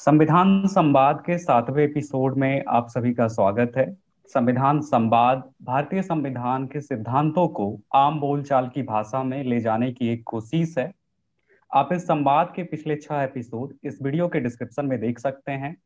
संविधान 0.00 0.66
संवाद 0.66 1.22
के 1.26 1.38
सातवें 1.38 1.84
एपिसोड 1.84 2.36
में 2.36 2.64
आप 2.68 2.88
सभी 2.88 3.14
का 3.14 3.28
स्वागत 3.28 3.72
है। 3.76 3.96
संविधान 4.26 4.80
संवाद, 4.80 5.42
भारतीय 5.62 6.02
संविधान 6.02 6.66
के 6.66 6.80
सिद्धांतों 6.80 7.48
को 7.48 7.80
आम 7.94 8.20
बोलचाल 8.20 8.68
की 8.68 8.82
भाषा 8.82 9.22
में 9.22 9.44
ले 9.44 9.60
जाने 9.60 9.92
की 9.92 10.08
एक 10.08 10.22
कोशिश 10.26 10.78
है। 10.78 10.92
आप 11.74 11.88
इस 11.92 12.02
संवाद 12.02 12.52
के 12.56 12.62
पिछले 12.62 12.96
छह 12.96 13.22
एपिसोड 13.22 13.74
इस 13.84 13.98
वीडियो 14.02 14.28
के 14.28 14.40
डिस्क्रिप्शन 14.40 14.86
में 14.86 15.00
देख 15.00 15.18
सकते 15.18 15.52
हैं। 15.52 15.76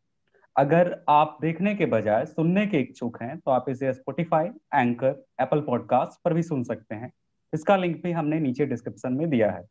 अगर 0.56 1.04
आप 1.08 1.38
देखने 1.40 1.74
के 1.74 1.86
बजाय 1.86 2.24
सुनने 2.26 2.66
के 2.66 2.78
इच्छुक 2.78 3.22
हैं 3.22 3.38
तो 3.38 3.50
आप 3.50 3.64
इसे 3.68 3.92
स्पोटिफाई 3.92 4.46
एंकर 4.74 5.24
एप्पल 5.40 5.60
पॉडकास्ट 5.60 6.20
पर 6.24 6.34
भी 6.34 6.42
सुन 6.42 6.62
सकते 6.64 6.94
हैं। 6.94 7.12
इसका 7.54 7.76
लिंक 7.76 8.02
भी 8.02 8.12
हमने 8.12 8.40
नीचे 8.40 8.66
डिस्क्रिप्शन 8.66 9.12
में 9.12 9.28
दिया 9.30 9.50
है। 9.50 9.64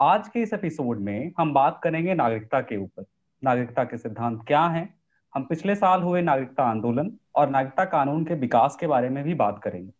आज 0.00 0.28
के 0.28 0.42
इस 0.42 0.52
एपिसोड 0.52 1.00
में 1.00 1.32
हम 1.38 1.52
बात 1.54 1.80
करेंगे 1.84 2.14
नागरिकता 2.14 2.60
के 2.60 2.76
ऊपर। 2.76 3.04
नागरिकता 3.44 3.84
के 3.84 3.98
सिद्धांत 3.98 4.44
क्या 4.46 4.62
हैं? 4.62 4.94
हम 5.34 5.44
पिछले 5.44 5.74
साल 5.74 6.02
हुए 6.02 6.22
नागरिकता 6.22 6.64
आंदोलन 6.64 7.12
और 7.34 7.48
नागरिकता 7.48 7.84
कानून 7.84 8.24
के 8.24 8.34
विकास 8.34 8.76
के 8.80 8.86
बारे 8.86 9.08
में 9.08 9.24
भी 9.24 9.34
बात 9.34 9.58
करेंगे। 9.58 9.92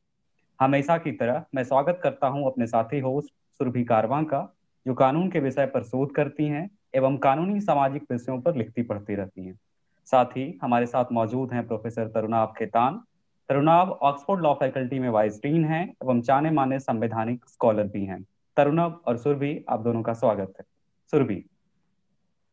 हमेशा 0.60 0.98
की 0.98 1.12
तरह 1.12 1.44
मैं 1.54 1.64
स्वागत 1.64 2.00
करता 2.02 2.26
हूँ 2.26 2.46
अपने 2.46 2.66
साथी 2.66 3.00
होस्ट 3.00 3.28
सुरभि 3.58 3.84
कारवा 3.84 4.22
का 4.22 4.56
जो 4.86 4.94
कानून 4.94 5.30
के 5.30 5.40
विषय 5.40 5.66
पर 5.66 5.82
शोध 5.82 6.14
करती 6.14 6.46
हैं 6.46 6.70
एवं 6.94 7.16
कानूनी 7.16 7.60
सामाजिक 7.60 8.02
विषयों 8.10 8.40
पर 8.40 8.56
लिखती 8.56 8.82
पढ़ती 8.82 9.14
रहती 9.14 9.46
हैं। 9.46 9.58
साथ 10.06 10.36
ही 10.36 10.58
हमारे 10.62 10.86
साथ 10.86 11.12
मौजूद 11.12 11.52
हैं 11.52 11.66
professor 11.66 12.08
Tarunabh 12.08 12.54
Khaitan. 12.58 13.00
Tarunabh 13.48 13.90
Oxford 13.90 14.42
law 14.42 14.54
faculty 14.54 14.98
में 14.98 15.08
वाइस 15.08 15.36
डीन 15.36 15.64
हैं 15.64 15.84
एवं 16.04 16.20
जाने 16.20 16.50
माने 16.50 16.78
संवैधानिक 16.78 17.44
स्कॉलर 17.48 17.84
भी 17.84 18.04
हैं। 18.04 18.24
तरुणाब 18.56 19.02
और 19.06 19.16
सुरभि, 19.16 19.64
आप 19.68 19.80
दोनों 19.80 20.02
का 20.02 20.12
स्वागत 20.12 20.52
है। 20.60 20.64
सुरभि 21.10 21.44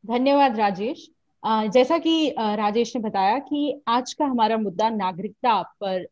धन्यवाद 0.03 0.57
राजेश। 0.59 1.09
जैसा 1.43 1.97
कि 1.97 2.29
राजेश 2.37 2.95
ने 2.95 3.01
बताया 3.01 3.37
कि 3.39 3.81
आज 3.87 4.13
का 4.13 4.25
हमारा 4.25 4.57
मुद्दा 4.57 4.89
नागरिकता 4.89 5.61
पर 5.83 6.05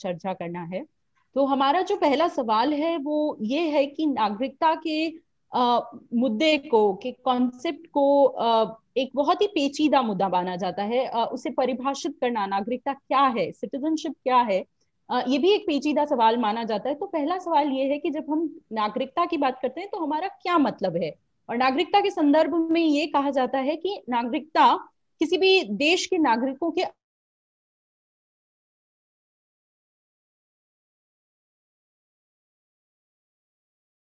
चर्चा 0.00 0.32
करना 0.32 0.62
है। 0.64 0.84
तो 1.36 1.44
हमारा 1.46 1.80
जो 1.82 1.96
पहला 1.96 2.28
सवाल 2.28 2.72
है 2.74 2.96
वो 2.98 3.36
ये 3.42 3.60
है 3.70 3.84
कि 3.86 4.06
नागरिकता 4.06 4.74
के 4.86 5.08
मुद्दे 6.14 6.56
को, 6.60 6.92
के 6.94 7.10
कॉन्सेप्ट 7.14 7.86
को 7.88 8.76
एक 8.96 9.10
बहुत 9.14 9.42
ही 9.42 9.46
पेचीदा 9.46 10.02
मुद्दा 10.02 10.28
माना 10.28 10.56
जाता 10.56 10.82
है। 10.84 11.06
उसे 11.24 11.50
परिभाषित 11.50 12.16
करना 12.20 12.46
नागरिकता 12.46 12.92
क्या 12.92 13.26
है 13.36 13.50
सिटीजनशिप 13.52 14.14
क्या 14.22 14.38
है 14.42 14.64
ये 15.08 15.38
भी 15.38 15.50
एक 15.50 15.66
पेचीदा 15.66 16.04
सवाल 16.04 16.36
माना 16.38 16.64
जाता 16.64 16.88
है। 16.88 16.94
तो 16.94 17.06
पहला 17.06 17.38
सवाल 17.38 17.68
ये 17.70 17.84
है 17.84 17.98
कि 17.98 18.10
जब 18.10 18.30
हम 18.30 18.48
नागरिकता 18.72 19.24
की 19.26 19.36
बात 19.38 19.58
करते 19.62 19.80
हैं 19.80 19.90
तो 19.90 19.98
हमारा 19.98 20.28
क्या 20.28 20.58
मतलब 20.58 20.96
है? 20.96 21.14
और 21.48 21.56
नागरिकता 21.56 22.00
के 22.00 22.10
संदर्भ 22.10 22.54
में 22.70 22.80
ये 22.80 23.06
कहा 23.06 23.30
जाता 23.30 23.58
है 23.58 23.76
कि 23.76 24.02
नागरिकता 24.08 24.76
किसी 25.20 25.38
भी 25.38 25.62
देश 25.76 26.06
के 26.06 26.18
नागरिकों 26.18 26.70
के 26.70 26.84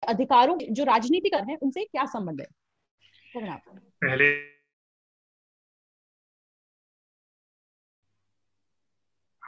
अधिकारों 0.04 0.58
जो 0.72 0.84
राजनीतिक 0.84 1.34
है 1.50 1.56
उनसे 1.56 1.84
क्या 1.86 2.06
संबंध 2.06 2.42
है? 2.42 2.48
पहले 4.04 4.32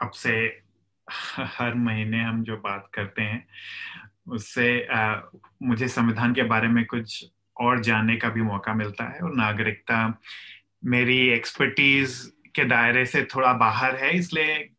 आपसे 0.02 0.32
हर 1.36 1.74
महीने 1.74 2.22
हम 2.22 2.42
जो 2.44 2.56
बात 2.56 2.90
करते 2.94 3.22
हैं 3.22 3.46
उससे 4.28 4.86
आ, 4.86 5.20
मुझे 5.62 5.88
संविधान 5.88 6.34
के 6.34 6.42
बारे 6.42 6.68
में 6.68 6.84
कुछ 6.86 7.24
और 7.60 7.80
जानने 7.80 8.16
का 8.16 8.28
भी 8.28 8.42
मौका 8.42 8.74
मिलता 8.74 9.04
है 9.04 9.20
और 9.20 9.34
नागरिकता 9.34 10.20
मेरी 10.84 11.28
एक्सपर्टीज 11.28 12.32
के 12.56 12.64
दायरे 12.64 13.06
से 13.06 13.22
थोड़ा 13.24 13.52
बाहर 13.52 13.96
है 13.96 14.16
इसलिए 14.18 14.70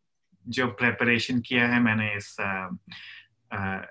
जो 0.47 0.67
प्रेपरेशन 0.67 1.39
किया 1.39 1.67
है 1.67 1.79
मैंने 1.79 2.15
इस 2.15 2.39
आ, 2.39 2.69
आ, 3.53 3.81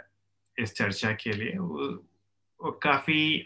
इस 0.59 0.75
चर्चा 0.75 1.13
के 1.13 1.33
लिए 1.33 1.59
वो, 1.59 2.07
वो 2.61 2.71
काफ़ी 2.83 3.45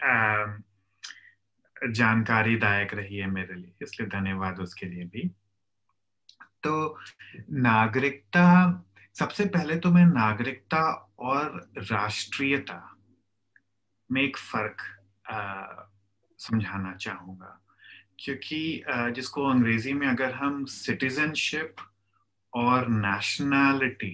जानकारीदायक 1.89 2.93
रही 2.93 3.17
है 3.17 3.27
मेरे 3.27 3.55
लिए 3.55 3.73
इसलिए 3.81 4.09
धन्यवाद 4.09 4.59
उसके 4.59 4.85
लिए 4.85 5.03
भी। 5.03 5.31
तो 6.63 6.99
नागरिकता 7.51 8.45
सबसे 9.13 9.45
पहले 9.45 9.75
तो 9.75 9.91
मैं 9.91 10.05
नागरिकता 10.05 11.11
और 11.19 11.71
राष्ट्रीयता 11.77 12.97
में 14.11 14.21
एक 14.21 14.37
फ़र्क 14.37 14.77
समझाना 16.39 16.93
चाहूँगा। 16.95 17.57
क्योंकि 18.19 18.83
जिसको 19.15 19.45
अंग्रेज़ी 19.49 19.93
में 19.93 20.07
अगर 20.07 20.33
हम 20.33 20.63
सिटीजनशिप 20.65 21.75
और 22.53 22.87
नेशनैलिटी 22.89 24.13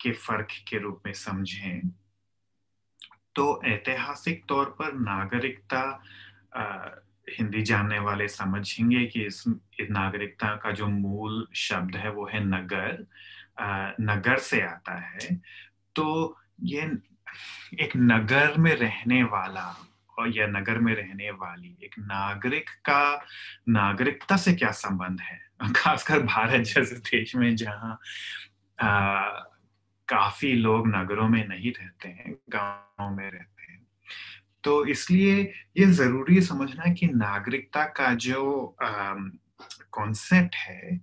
के 0.00 0.12
फ़र्क 0.12 0.48
के 0.68 0.78
रूप 0.78 1.02
में 1.06 1.12
समझें 1.12 1.88
तो 3.36 3.44
ऐतिहासिक 3.66 4.44
तौर 4.48 4.66
पर 4.78 4.92
नागरिकता 4.94 5.82
हिंदी 7.28 7.62
जानने 7.62 7.98
वाले 7.98 8.28
समझेंगे 8.28 9.04
कि 9.06 9.24
इस 9.26 9.42
नागरिकता 9.90 10.54
का 10.56 10.70
जो 10.70 10.86
मूल 10.86 11.46
शब्द 11.56 11.96
है 11.96 12.10
वो 12.10 12.26
है 12.26 12.40
नगर 12.44 13.06
नगर 14.00 14.38
से 14.38 14.60
आता 14.60 14.98
है। 15.00 15.34
तो 15.96 16.38
ये 16.62 16.86
एक 17.80 17.96
नगर 17.96 18.56
में 18.58 18.74
रहने 18.76 19.22
वाला 19.22 19.66
और 20.18 20.36
या 20.36 20.46
नगर 20.46 20.78
में 20.78 20.94
रहने 20.94 21.30
वाली, 21.30 21.76
एक 21.84 21.94
नागरिक 21.98 22.70
का 22.70 23.24
नागरिकता 23.68 24.36
से 24.36 24.52
क्या 24.52 24.70
संबंध 24.70 25.20
है? 25.20 25.40
खासकर 25.76 26.22
भारत 26.22 26.60
जैसे 26.60 26.96
देश 26.96 27.34
में 27.36 27.54
जहाँ 27.56 27.98
काफ़ी 30.08 30.52
लोग 30.52 30.88
नगरों 30.88 31.28
में 31.28 31.46
नहीं 31.48 31.72
रहते 31.72 32.08
हैं, 32.08 32.34
गाँवों 32.48 33.10
में 33.16 33.30
रहते 33.30 33.72
हैं। 33.72 33.86
तो 34.64 34.84
इसलिए 34.86 35.42
ये 35.76 35.86
ज़रूरी 35.86 36.40
समझना 36.40 36.92
कि 36.92 37.06
नागरिकता 37.06 37.84
का 37.84 38.14
जो 38.14 38.76
कॉन्सेप्ट 39.92 40.54
है, 40.54 41.00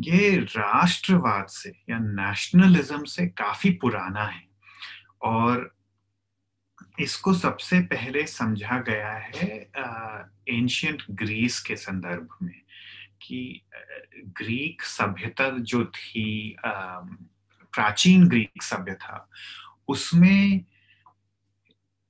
ये 0.00 0.36
राष्ट्रवाद 0.36 1.46
से 1.46 1.70
या 1.90 1.98
नेशनलिज्म 1.98 3.04
से 3.04 3.26
काफ़ी 3.26 3.70
पुराना 3.70 4.24
है। 4.24 4.53
और 5.24 5.74
इसको 7.00 7.32
सबसे 7.34 7.80
पहले 7.80 8.26
समझा 8.26 8.78
गया 8.80 9.12
है 9.12 9.70
एंशियंट 10.48 11.02
ग्रीस 11.10 11.60
के 11.60 11.76
संदर्भ 11.76 12.36
में 12.42 12.60
कि 13.22 13.62
ग्रीक 14.38 14.82
सभ्यता 14.82 15.48
जो 15.50 15.84
थी 15.84 16.56
प्राचीन 16.64 18.28
ग्रीक 18.28 18.62
सभ्य 18.62 18.94
था, 18.94 19.28
उसमें 19.88 20.64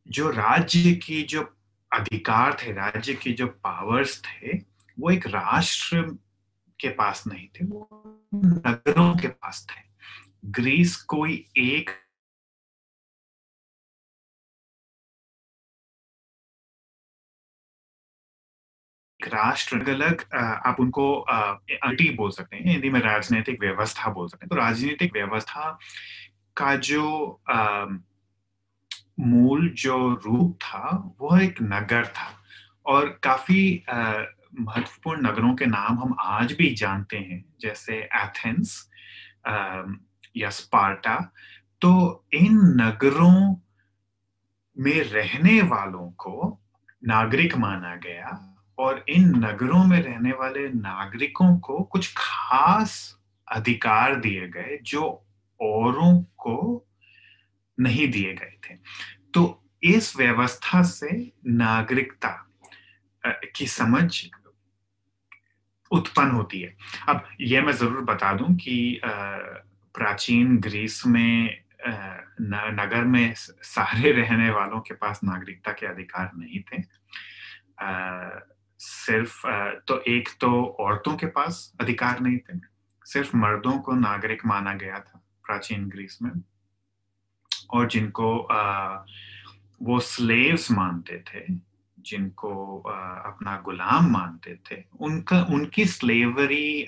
जो 0.09 0.31
राज्य 0.31 0.93
की 0.95 1.23
जो 1.23 1.43
अधिकार 1.93 2.57
थे, 2.63 2.73
राज्य 2.73 3.15
के 3.15 3.33
जो 3.33 3.47
पावर्स 3.47 4.23
थे, 4.25 4.59
वो 5.01 5.11
एक 5.11 5.27
राष्ट्र 5.27 6.03
के 6.81 6.89
पास 6.89 7.25
नहीं 7.27 7.49
थे, 7.49 7.65
वो 7.65 7.89
नगरों 8.35 9.15
के 9.17 9.29
पास 9.29 9.67
थे। 9.71 9.83
ग्रीस 10.45 10.97
कोई 10.97 11.45
एक 11.57 11.91
राष्ट्र 19.29 19.79
अलग 19.91 20.25
आप 20.67 20.77
उनको 20.81 21.13
अंटी 21.21 22.09
बोल 22.11 22.31
सकते 22.31 22.57
हैं 22.57 22.73
हिंदी 22.73 22.91
में 22.91 23.01
राजनीतिक 23.01 23.61
व्यवस्था 23.61 24.11
बोल 24.11 24.29
सकते 24.29 24.45
हैं। 24.45 24.49
तो 24.49 24.57
राजनीतिक 24.57 25.13
व्यवस्था 25.13 25.79
का 26.57 26.75
जो 26.77 27.41
आ, 27.51 27.87
मूल 29.21 29.69
जो 29.69 30.23
रूप 30.25 30.57
था 30.63 31.15
वह 31.21 31.43
एक 31.45 31.63
नगर 31.63 32.07
था। 32.07 32.31
और 32.87 33.09
काफ़ी 33.23 33.85
महत्वपूर्ण 33.91 35.27
नगरों 35.27 35.55
के 35.55 35.67
नाम 35.67 35.99
हम 35.99 36.15
आज 36.21 36.53
भी 36.53 36.75
जानते 36.75 37.17
हैं 37.17 37.45
जैसे 37.61 37.99
एथेंस 38.15 38.91
या 40.37 40.51
स्पार्टा। 40.51 41.17
तो 41.81 42.25
इन 42.33 42.59
नगरों 42.81 43.57
में 44.77 45.01
रहने 45.03 45.61
वालों 45.63 46.11
को 46.11 46.61
नागरिक 47.05 47.57
माना 47.57 47.95
गया 47.97 48.31
और 48.79 49.05
इन 49.09 49.29
नगरों 49.37 49.85
में 49.85 50.01
रहने 50.03 50.33
वाले 50.33 50.69
नागरिकों 50.69 51.57
को 51.59 51.83
कुछ 51.83 52.13
खास 52.17 52.97
अधिकार 53.49 54.15
दिए 54.17 54.49
गए 54.49 54.79
जो 54.83 55.03
औरों 55.61 56.23
को 56.39 56.87
नहीं 57.79 58.09
दिए 58.11 58.33
गए 58.35 58.57
थे। 58.65 58.75
तो 59.35 59.63
इस 59.83 60.17
व्यवस्था 60.17 60.83
से 60.83 61.11
नागरिकता 61.47 62.31
की 63.57 63.67
समझ 63.67 64.29
उत्पन्न 65.91 66.31
होती 66.31 66.61
है। 66.61 66.77
अब 67.09 67.25
यह 67.41 67.63
मैं 67.63 67.73
ज़रूर 67.73 68.01
बता 68.05 68.33
दूँ 68.35 68.55
कि 68.57 69.01
प्राचीन 69.05 70.57
ग्रीस 70.61 71.03
में 71.07 71.65
नगर 72.41 73.05
में 73.05 73.35
सारे 73.37 74.13
रहने 74.13 74.51
वालों 74.51 74.81
के 74.81 74.95
पास 74.95 75.21
नागरिकता 75.25 75.73
के 75.73 75.87
अधिकार 75.87 76.31
नहीं 76.37 76.61
थे। 76.63 76.83
सिर्फ़ 78.85 79.43
तो 79.89 79.99
एक 80.09 80.29
तो 80.41 80.51
औरतों 80.81 81.17
के 81.17 81.27
पास 81.29 81.73
अधिकार 81.81 82.21
नहीं 82.21 82.39
थे, 82.39 82.59
सिर्फ़ 83.07 83.37
मर्दों 83.37 83.79
को 83.79 83.93
नागरिक 83.95 84.45
माना 84.47 84.75
गया 84.75 84.99
था 85.01 85.23
प्राचीन 85.45 85.89
ग्रीस 85.89 86.19
में। 86.23 86.31
और 87.71 87.87
जिनको 87.89 88.31
वो 89.81 89.99
स्लेव्स 90.03 90.71
मानते 90.71 91.19
थे, 91.29 91.45
जिनको 91.99 92.81
अपना 92.81 93.57
गुलाम 93.65 94.11
मानते 94.13 94.55
थे, 94.67 94.83
उनका, 95.01 95.43
उनकी 95.45 95.85
स्लेवरी 95.87 96.87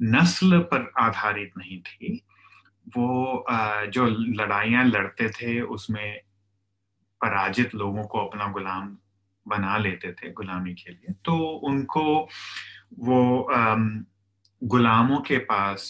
नस्ल 0.00 0.58
पर 0.70 0.92
आधारित 0.98 1.52
नहीं 1.58 1.80
थी। 1.82 2.14
वो 2.88 3.44
जो 3.88 4.06
लड़ाइयाँ 4.06 4.84
लड़ते 4.84 5.28
थे, 5.30 5.60
उसमें 5.60 6.20
पराजित 7.20 7.74
लोगों 7.74 8.04
को 8.04 8.18
अपना 8.20 8.46
गुलाम 8.52 8.96
बना 9.46 9.76
लेते 9.78 10.12
थे 10.12 10.30
गुलामी 10.32 10.74
के 10.74 10.90
लिए। 10.90 11.12
तो 11.24 11.36
उनको 11.68 12.28
वो 12.98 13.46
गुलामों 14.62 15.20
के 15.20 15.38
पास 15.44 15.84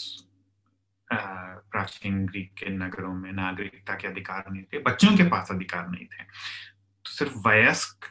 प्राचीन 1.08 2.25
ग्रीक 2.26 2.52
के 2.58 2.70
नगरों 2.70 3.14
में 3.14 3.32
नागरिकता 3.32 3.94
के 3.94 4.08
अधिकार 4.08 4.44
नहीं 4.50 4.62
थे, 4.62 4.78
बच्चों 4.81 5.16
के 5.16 5.22
पास 5.25 5.50
अधिकार 5.50 5.88
नहीं 5.88 6.04
थे। 6.04 6.25
तो 6.25 7.10
सिर्फ़ 7.10 7.37
वयस्क 7.49 8.08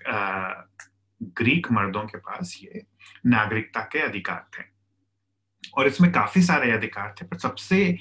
ग्रीक 1.37 1.71
मर्दों 1.71 2.03
के 2.03 2.17
पास 2.19 2.57
ये 2.63 2.81
नागरिकता 3.25 3.81
के 3.91 3.99
अधिकार 3.99 4.45
थे। 4.53 4.63
और 5.77 5.87
इसमें 5.87 6.11
काफ़ी 6.11 6.41
सारे 6.41 6.71
अधिकार 6.71 7.13
थे, 7.21 7.25
पर 7.25 7.37
सबसे 7.37 7.97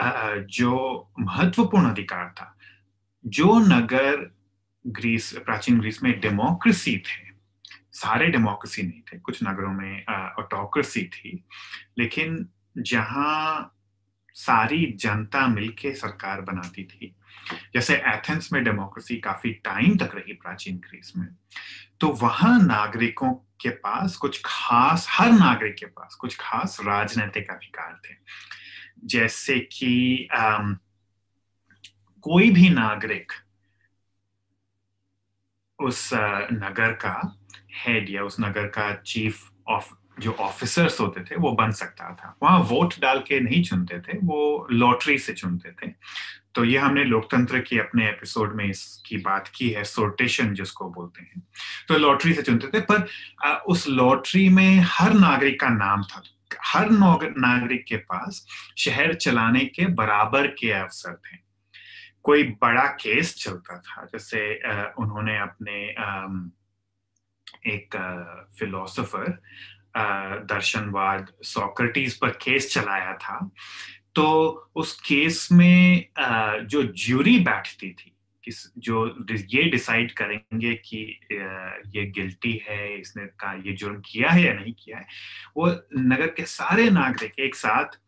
जो 0.00 1.10
महत्वपूर्ण 1.18 1.90
अधिकार 1.90 2.28
था, 2.30 2.56
जो 3.24 3.58
नगर 3.58 4.30
ग्रीस, 4.84 5.32
प्राचीन 5.34 5.78
ग्रीस 5.80 6.02
में 6.02 6.18
डेमोक्रेसी 6.20 6.96
थे। 6.98 7.32
सारे 7.92 8.26
डेमोक्रेसी 8.26 8.82
नहीं 8.82 9.00
थे, 9.02 9.18
कुछ 9.18 9.42
नगरों 9.42 9.72
में 9.72 10.04
ऑटोक्रेसी 10.38 11.04
थी। 11.06 11.44
लेकिन 11.98 12.46
जहाँ 12.78 13.70
सारी 14.36 14.86
जनता 14.92 15.46
मिलके 15.46 15.94
सरकार 15.94 16.40
बनाती 16.40 16.84
थी, 16.84 17.14
जैसे 17.74 17.94
एथेंस 18.06 18.48
में 18.52 18.62
डेमोक्रेसी 18.64 19.16
काफ़ी 19.16 19.52
टाइम 19.64 19.96
तक 19.96 20.14
रही 20.14 20.32
प्राचीन 20.32 20.76
ग्रीस 20.78 21.12
में 21.16 21.26
तो 22.00 22.08
वहाँ 22.12 22.58
नागरिकों 22.60 23.32
के 23.60 23.68
पास 23.70 24.16
कुछ 24.16 24.40
खास, 24.44 25.06
हर 25.10 25.30
नागरिक 25.32 25.76
के 25.76 25.86
पास 25.86 26.14
कुछ 26.14 26.36
खास 26.40 26.76
राजनीतिक 26.80 27.50
अधिकार 27.50 28.00
थे। 28.04 28.14
जैसे 29.04 29.58
कि 29.72 30.28
कोई 32.24 32.50
भी 32.50 32.68
नागरिक 32.70 33.32
उस 35.82 36.10
नगर 36.52 36.92
का 36.92 37.38
हेड 37.74 38.10
या 38.10 38.22
उस 38.22 38.36
नगर 38.40 38.66
का 38.66 38.94
चीफ 38.94 39.50
ऑफ़ 39.68 39.92
जो 40.20 40.32
ऑफिसर्स 40.32 41.00
होते 41.00 41.20
थे, 41.20 41.36
वो 41.36 41.52
बन 41.52 41.70
सकता 41.70 42.14
था। 42.14 42.36
वहाँ 42.42 42.58
वोट 42.58 42.94
डाल 43.00 43.18
के 43.18 43.40
नहीं 43.40 43.62
चुनते 43.62 43.98
थे, 44.00 44.18
वो 44.24 44.66
लॉटरी 44.70 45.18
से 45.18 45.32
चुनते 45.32 45.70
थे। 45.70 45.90
तो 46.54 46.64
ये 46.64 46.78
हमने 46.78 47.04
लोकतंत्र 47.04 47.60
के 47.60 47.78
अपने 47.78 48.08
एपिसोड 48.08 48.54
में 48.56 48.64
इसकी 48.64 49.16
बात 49.16 49.50
की 49.54 49.70
है 49.70 49.84
सोर्टेशन 49.84 50.54
जिसको 50.54 50.90
बोलते 50.90 51.22
हैं। 51.22 51.42
तो 51.88 51.98
लॉटरी 51.98 52.34
से 52.34 52.42
चुनते 52.42 52.66
थे, 52.66 52.80
पर 52.80 53.06
उस 53.66 53.88
लॉटरी 53.88 54.48
में 54.48 54.80
हर 54.84 55.12
नागरिक 55.12 55.60
का 55.60 55.68
नाम 55.68 56.02
था। 56.02 56.22
हर 56.64 56.90
नागरिक 56.90 57.84
के 57.84 57.96
पास 57.96 58.46
शहर 58.78 59.14
चलाने 59.14 59.60
के 59.60 59.86
बराबर 59.86 60.46
के 60.46 60.72
अवसर 60.72 61.14
थे। 61.14 61.43
कोई 62.24 62.42
बड़ा 62.62 62.86
केस 63.00 63.34
चलता 63.36 63.78
था। 63.78 64.04
जैसे 64.04 64.54
उन्होंने 64.98 65.38
अपने 65.38 65.80
एक 67.74 67.96
फिलोसोफर 68.58 69.38
दर्शनवाद 70.50 71.32
सोक्रेटिस 71.44 72.16
पर 72.16 72.30
केस 72.42 72.72
चलाया 72.72 73.12
था। 73.16 73.38
तो 74.14 74.24
उस 74.76 74.92
केस 75.00 75.48
में 75.52 76.08
जो 76.66 76.82
ज्यूरी 76.82 77.38
बैठती 77.40 77.90
थी, 77.90 78.10
किस, 78.44 78.56
जो 78.78 79.06
ये 79.30 79.62
डिसाइड 79.70 80.12
करेंगे 80.12 80.74
कि 80.84 80.98
ये 81.96 82.04
गिल्टी 82.10 82.52
है, 82.68 83.00
इसने 83.00 83.26
का 83.40 83.52
ये 83.66 83.72
जुर्म 83.72 84.00
किया 84.06 84.30
है 84.30 84.42
या 84.42 84.52
नहीं 84.54 84.72
किया 84.74 84.98
है, 84.98 85.06
वो 85.56 85.66
नगर 85.98 86.26
के 86.26 86.44
सारे 86.44 86.88
नागरिक 86.90 87.38
एक 87.38 87.54
साथ 87.54 87.98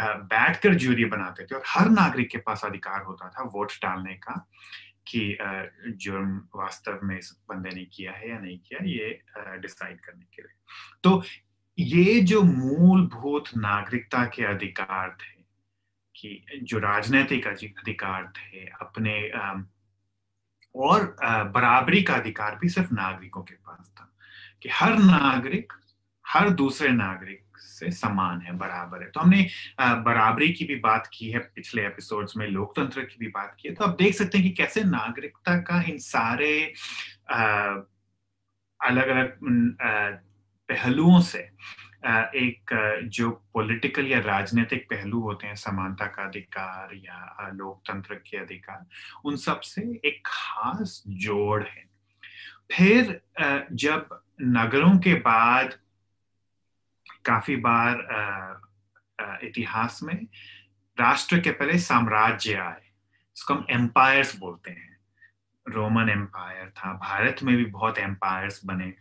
बैठकर 0.00 0.74
ज्यूरी 0.74 1.04
बनाते 1.04 1.44
थे 1.44 1.54
और 1.54 1.62
हर 1.66 1.88
नागरिक 1.90 2.30
के 2.30 2.38
पास 2.38 2.64
अधिकार 2.64 3.02
होता 3.02 3.28
था 3.28 3.42
वोट 3.44 3.72
डालने 3.82 4.14
का 4.14 4.48
कि 5.06 5.36
जुर्म 5.88 6.36
वास्तव 6.56 7.00
में 7.04 7.18
इस 7.18 7.30
बंदे 7.48 7.70
ने 7.70 7.84
किया 7.84 8.12
है 8.12 8.30
या 8.30 8.38
नहीं 8.38 8.58
किया, 8.58 8.84
ये 8.84 9.58
डिसाइड 9.58 10.00
करने 10.00 10.24
के 10.24 10.42
लिए। 10.42 10.54
तो 11.02 11.22
ये 11.78 12.20
जो 12.20 12.42
मूलभूत 12.42 13.48
नागरिकता 13.56 14.24
के 14.24 14.44
अधिकार 14.44 15.16
थे 15.20 15.42
कि, 16.14 16.60
जो 16.62 16.78
राजनीतिक 16.78 17.46
अधिकार 17.46 18.32
थे, 18.36 18.66
अपने 18.80 19.30
और 20.74 21.16
बराबरी 21.54 22.02
का 22.02 22.14
अधिकार 22.14 22.58
भी 22.62 22.68
सिर्फ़ 22.68 22.94
नागरिकों 22.94 23.42
के 23.42 23.54
पास 23.54 23.92
था 24.00 24.16
कि 24.62 24.68
हर 24.68 24.98
नागरिक, 24.98 25.72
हर 26.24 26.50
दूसरे 26.50 26.88
नागरिक 26.88 27.43
से 27.74 27.90
समान 27.92 28.40
है, 28.40 28.56
बराबर 28.58 29.02
है। 29.02 29.10
तो 29.10 29.20
हमने 29.20 29.46
बराबरी 29.80 30.48
की 30.52 30.64
भी 30.64 30.76
बात 30.80 31.08
की 31.12 31.30
है, 31.30 31.38
पिछले 31.38 31.86
एपिसोड्स 31.86 32.36
में, 32.36 32.46
लोकतंत्र 32.48 33.02
की 33.02 33.16
भी 33.20 33.28
बात 33.30 33.56
की 33.60 33.68
है। 33.68 33.74
तो 33.74 33.84
आप 33.84 33.96
देख 33.98 34.14
सकते 34.14 34.38
हैं 34.38 34.46
कि 34.46 34.52
कैसे 34.54 34.84
नागरिकता 34.84 35.56
का 35.60 35.82
इन 35.82 35.98
सारे 36.00 36.62
अलग 38.80 39.08
अलग 39.08 39.38
पहलुओं 40.68 41.20
से 41.22 41.38
एक, 42.08 42.70
जो 43.06 43.30
पॉलिटिकल 43.54 44.06
या 44.06 44.18
राजनीतिक 44.20 44.84
पहलू 44.90 45.20
होते 45.20 45.46
हैं, 45.46 45.54
समानता 45.56 46.06
का 46.06 46.22
अधिकार 46.22 46.94
या 46.96 47.50
लोकतंत्र 47.54 48.14
के 48.26 48.36
अधिकार, 48.36 48.86
उन 49.24 49.36
सबसे 49.36 49.82
एक 50.04 50.20
खास 50.26 51.02
जोड़ 51.08 51.62
है। 51.62 51.84
फिर 52.72 53.20
जब 53.74 54.20
नगरों 54.42 54.96
के 54.98 55.14
बाद 55.14 55.74
काफ़ी 57.26 57.56
बार 57.66 58.60
इतिहास 59.44 60.00
में 60.02 60.26
राष्ट्र 60.98 61.40
के 61.40 61.50
पहले 61.50 61.78
साम्राज्य 61.80 62.54
आए। 62.54 62.82
इसको 63.36 63.54
हम 63.54 63.66
एम्पायर्स 63.70 64.36
बोलते 64.38 64.70
हैं। 64.70 64.92
रोमन 65.66 66.08
एम्पायर 66.10 66.68
था 66.70 66.92
भारत 66.94 67.42
में 67.42 67.56
भी 67.56 67.64
बहुत 67.66 67.98
एम्पायर्स 67.98 68.60
बने। 68.66 68.92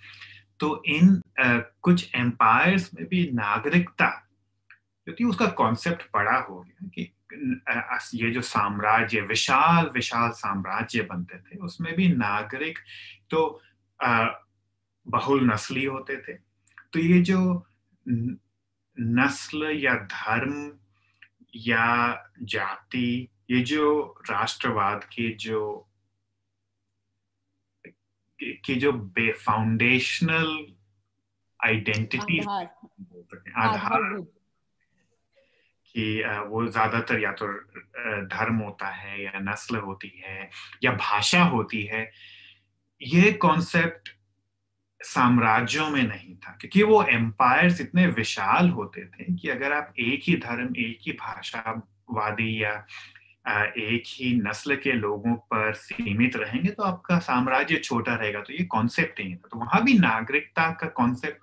तो 0.59 0.83
इन 0.87 1.21
आ, 1.39 1.57
कुछ 1.81 2.15
एम्पायर्स 2.15 2.89
में 2.93 3.05
भी 3.07 3.29
नागरिकता 3.33 4.07
क्योंकि 5.07 5.23
उसका 5.23 5.45
कॉन्सेप्ट 5.57 6.03
बड़ा 6.13 6.37
हो 6.39 6.59
गया 6.61 6.87
कि 6.89 7.11
ये 8.15 8.29
जो 8.31 8.41
साम्राज्य 8.41 9.21
विशाल 9.21 9.89
विशाल 9.93 10.29
साम्राज्य 10.31 11.01
बनते 11.01 11.37
थे 11.37 11.57
उसमें 11.59 11.93
भी 11.95 12.07
नागरिक 12.09 12.79
तो 13.29 13.61
बहुल 13.99 15.51
नस्ली 15.51 15.85
होते 15.85 16.17
थे। 16.17 16.33
तो 16.93 16.99
ये 16.99 17.21
जो 17.21 17.39
नस्ल 18.07 19.63
या 19.63 19.95
धर्म 19.95 20.77
या 21.55 22.23
जाति 22.41 23.27
ये 23.51 23.59
जो 23.59 24.15
राष्ट्रवाद 24.29 25.03
के 25.03 25.33
जो 25.33 25.89
की 28.41 28.75
जो 28.75 28.91
फाउंडेशनल 29.39 30.65
आइडेंटिटी 31.65 32.39
आधार। 33.57 34.25
कि 35.95 36.23
वो 36.47 36.67
ज़्यादातर 36.67 37.19
या 37.19 37.31
तो 37.31 37.47
धर्म 38.25 38.55
होता 38.55 38.87
है 38.87 39.23
या 39.23 39.39
नस्ल 39.39 39.77
होती 39.77 40.23
है 40.25 40.49
या 40.83 40.91
भाषा 40.91 41.43
होती 41.43 41.83
है 41.83 42.11
ये 43.01 43.31
कॉन्सेप्ट 43.33 44.09
साम्राज्यों 45.03 45.89
में 45.89 46.03
नहीं 46.03 46.35
था, 46.35 46.57
क्योंकि 46.61 46.83
वो 46.83 47.03
एम्पायर्स 47.03 47.81
इतने 47.81 48.07
विशाल 48.07 48.69
होते 48.69 49.05
थे 49.05 49.23
कि 49.35 49.49
अगर 49.49 49.73
आप 49.73 49.93
एक 49.99 50.21
ही 50.23 50.35
धर्म, 50.35 50.75
एक 50.75 50.97
ही 51.01 51.11
भाषावादी 51.11 52.63
या 52.63 52.85
एक 53.77 54.03
ही 54.07 54.33
नस्ल 54.41 54.75
के 54.75 54.91
लोगों 54.91 55.35
पर 55.35 55.73
सीमित 55.73 56.35
रहेंगे 56.35 56.69
तो 56.69 56.83
आपका 56.83 57.17
साम्राज्य 57.19 57.75
छोटा 57.75 58.15
रहेगा। 58.15 58.39
तो 58.39 58.53
ये 58.53 58.63
कॉन्सेप्ट 58.65 59.19
नहीं 59.19 59.35
था। 59.35 59.47
तो 59.51 59.59
वहाँ 59.59 59.83
भी 59.83 59.93
नागरिकता 59.99 60.69
का 60.71 60.87
कॉन्सेप्ट 60.87 61.37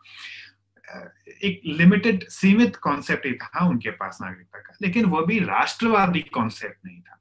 एक 1.44 1.60
लिमिटेड 1.66 2.28
सीमित 2.28 2.76
कॉन्सेप्ट 2.76 3.26
ही 3.26 3.32
था 3.32 3.66
उनके 3.68 3.90
पास 3.90 4.18
नागरिकता 4.22 4.58
का। 4.58 4.76
लेकिन 4.82 5.04
वह 5.04 5.24
भी 5.26 5.38
राष्ट्रवादी 5.38 6.20
कॉन्सेप्ट 6.20 6.86
नहीं 6.86 7.00
था। 7.00 7.20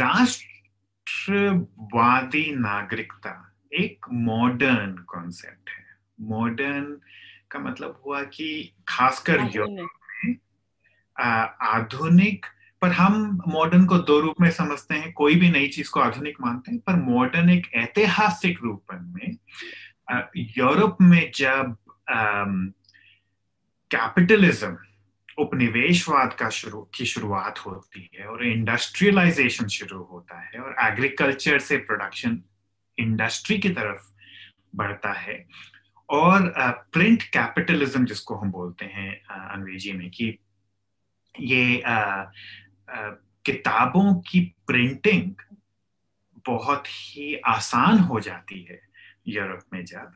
राष्ट्रवादी 0.00 1.54
नागरिकता 2.54 3.49
एक 3.72 4.06
मॉडर्न 4.12 4.96
कॉन्सेप्ट 5.08 5.70
है। 5.70 5.84
मॉडर्न 6.20 7.00
का 7.50 7.58
मतलब 7.58 8.02
हुआ 8.06 8.22
कि 8.22 8.72
खासकर 8.88 9.40
यूरोप 9.40 9.90
में 10.24 10.36
आधुनिक 11.60 12.46
पर 12.82 12.88
हम 12.88 13.40
मॉडर्न 13.48 13.84
को 13.86 13.98
दो 13.98 14.20
रूप 14.20 14.34
में 14.40 14.50
समझते 14.50 14.94
हैं 14.94 15.12
कोई 15.12 15.34
भी 15.34 15.50
नई 15.50 15.68
चीज़ 15.68 15.90
को 15.90 16.00
आधुनिक 16.00 16.36
मानते 16.40 16.72
हैं 16.72 16.80
पर 16.80 16.92
मॉडर्न 16.92 17.50
एक 17.50 17.66
ऐतिहासिक 17.74 18.58
रूप 18.62 18.84
में 18.92 19.36
यूरोप 20.36 20.96
में 21.00 21.30
जब 21.34 21.76
कैपिटलिज्म 23.90 24.76
उपनिवेशवाद 25.38 26.32
का 26.32 26.48
शुरू 26.50 26.90
की 26.94 27.04
शुरुआत 27.06 27.58
होती 27.58 28.10
है 28.14 28.26
और 28.26 28.46
इंडस्ट्रियलाइजेशन 28.46 29.66
शुरू 29.66 30.02
होता 30.02 30.40
है 30.40 30.60
और 30.60 30.74
एग्रीकल्चर 30.78 31.58
से 31.58 31.76
प्रोडक्शन 31.76 32.42
इंडस्ट्री 33.00 33.58
की 33.58 33.68
तरफ़ 33.68 34.08
बढ़ता 34.76 35.12
है। 35.12 35.44
और 36.10 36.52
प्रिंट 36.92 37.22
कैपिटलिज्म 37.22 38.04
जिसको 38.06 38.34
हम 38.34 38.50
बोलते 38.50 38.84
हैं 38.84 39.10
अंग्रेज़ी 39.26 39.92
में 39.92 40.10
कि 40.10 40.38
ये 41.40 41.80
आ, 41.80 42.24
किताबों 43.44 44.14
की 44.20 44.40
प्रिंटिंग 44.66 45.32
बहुत 46.46 46.88
ही 46.88 47.34
आसान 47.46 47.98
हो 47.98 48.20
जाती 48.20 48.62
है 48.62 48.80
यूरोप 49.28 49.60
में 49.72 49.84
जब 49.84 50.12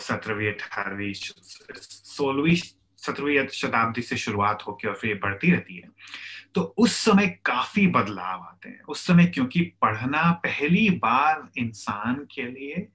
सत्रहवीं 0.00 0.48
अठारहवीं 0.52 1.12
सोलहवीं 1.14 2.56
सत्रहवीं 2.98 3.46
शताब्दी 3.52 4.02
से 4.02 4.16
शुरुआत 4.16 4.62
होकर 4.66 4.88
और 4.88 4.94
फिर 4.94 5.18
बढ़ती 5.22 5.50
रहती 5.50 5.76
है। 5.76 5.88
तो 6.54 6.62
उस 6.78 6.96
समय 6.96 7.26
काफ़ी 7.44 7.86
बदलाव 7.86 8.40
आते 8.40 8.68
हैं। 8.68 8.80
उस 8.82 9.06
समय 9.06 9.26
क्योंकि 9.26 9.60
पढ़ना 9.82 10.30
पहली 10.44 10.88
बार 10.90 11.48
इंसान 11.58 12.14
के 12.32 12.42
लिए, 12.42 12.86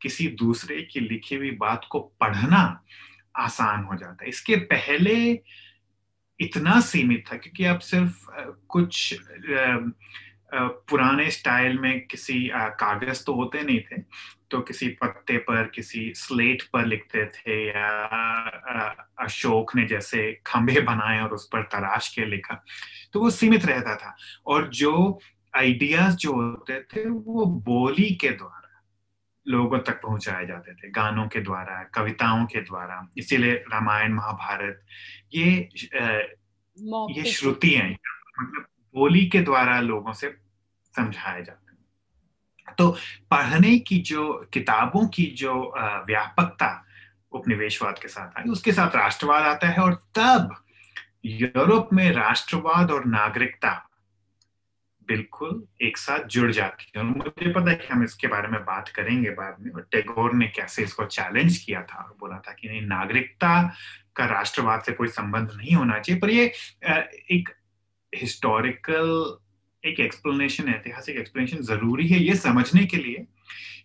किसी 0.00 0.26
दूसरे 0.38 0.80
की 0.82 1.00
लिखी 1.00 1.34
हुई 1.34 1.50
बात 1.60 1.86
को 1.90 2.00
पढ़ना 2.20 2.62
आसान 3.36 3.84
हो 3.84 3.96
जाता 3.96 4.24
है। 4.24 4.28
इसके 4.28 4.56
पहले 4.72 5.14
इतना 6.40 6.80
सीमित 6.80 7.24
था 7.32 7.36
क्योंकि 7.36 7.64
आप 7.64 7.78
सिर्फ़ 7.80 8.26
कुछ 8.68 9.14
पुराने 10.54 11.30
स्टाइल 11.30 11.78
में 11.78 12.06
किसी 12.06 12.38
कागज़ 12.54 13.24
तो 13.24 13.34
होते 13.34 13.62
नहीं 13.62 13.80
थे। 13.80 14.00
तो 14.54 14.60
किसी 14.60 14.88
पत्ते 15.02 15.36
पर 15.46 15.66
किसी 15.74 16.00
स्लेट 16.16 16.62
पर 16.72 16.84
लिखते 16.86 17.24
थे 17.26 17.54
या 17.68 17.86
अशोक 19.20 19.74
ने 19.76 19.86
जैसे 19.86 20.20
खंभे 20.46 20.80
बनाए 20.80 21.20
और 21.20 21.32
उस 21.34 21.48
पर 21.52 21.62
तराश 21.62 22.08
के 22.14 22.24
लिखा 22.24 22.54
तो 23.12 23.20
वो 23.20 23.30
सीमित 23.30 23.64
रहता 23.66 23.96
था। 23.96 24.14
और 24.46 24.68
जो 24.68 25.20
आइडियाज़ 25.56 26.16
जो 26.16 26.32
होते 26.32 26.80
थे 26.82 27.08
वो 27.08 27.46
बोली 27.46 28.10
के 28.14 28.28
द्वारा 28.28 28.82
लोगों 29.46 29.78
तक 29.78 30.00
पहुँचाए 30.02 30.46
जाते 30.46 30.74
थे 30.74 30.90
गानों 30.90 31.26
के 31.28 31.40
द्वारा 31.40 31.82
कविताओं 31.94 32.46
के 32.46 32.60
द्वारा। 32.60 32.96
इसीलिए 33.16 33.54
रामायण 33.72 34.12
महाभारत 34.12 34.86
ये 35.34 35.50
ये 37.18 37.32
श्रुति 37.32 37.70
है 37.70 37.90
मतलब 37.90 38.66
बोली 38.94 39.26
के 39.26 39.40
द्वारा 39.40 39.80
लोगों 39.80 40.12
से 40.12 40.34
समझाया 40.94 41.40
जाता 41.40 41.63
तो 42.78 42.90
पढ़ने 43.30 43.78
की 43.78 43.98
जो, 44.00 44.32
किताबों 44.52 45.06
की 45.08 45.24
जो 45.38 45.54
व्यापकता 46.06 46.84
उपनिवेशवाद 47.32 47.98
के 47.98 48.08
साथ 48.08 48.38
आई, 48.38 48.50
उसके 48.50 48.72
साथ 48.72 48.96
राष्ट्रवाद 48.96 49.42
आता 49.44 49.68
है 49.68 49.82
और 49.82 49.94
तब 50.18 50.54
यूरोप 51.24 51.88
में 51.92 52.10
राष्ट्रवाद 52.12 52.90
और 52.90 53.04
नागरिकता 53.06 53.80
बिल्कुल 55.08 55.62
एक 55.82 55.98
साथ 55.98 56.24
जुड़ 56.26 56.50
जाती 56.52 56.92
है। 56.96 57.02
मुझे 57.02 57.52
पता 57.52 57.70
है 57.70 57.76
कि 57.76 57.86
हम 57.86 58.04
इसके 58.04 58.26
बारे 58.26 58.48
में 58.48 58.60
बात 58.60 58.88
करेंगे 58.88 59.30
बाद 59.30 59.56
में, 59.60 59.70
और 59.70 59.86
टैगोर 59.92 60.34
ने 60.34 60.46
कैसे 60.48 60.82
इसको 60.82 61.04
चैलेंज 61.06 61.56
किया 61.58 61.82
था 61.82 62.02
और 62.02 62.16
बोला 62.20 62.38
था 62.48 62.52
कि 62.52 62.68
नहीं, 62.68 62.82
नागरिकता 62.82 63.62
का 64.16 64.26
राष्ट्रवाद 64.26 64.82
से 64.82 64.92
कोई 64.92 65.08
संबंध 65.08 65.50
नहीं 65.56 65.74
होना 65.76 65.98
चाहिए। 65.98 66.20
पर 66.20 66.30
ये 66.30 66.44
एक 67.30 67.48
हिस्टोरिकल 68.12 69.36
एक 69.84 70.00
एक्सप्लेनेशन 70.00 70.68
ऐतिहासिक 70.68 71.16
एक्सप्लेनेशन 71.16 71.62
ज़रूरी 71.64 72.08
है 72.08 72.18
ये 72.18 72.34
समझने 72.36 72.84
के 72.86 72.96
लिए 72.96 73.26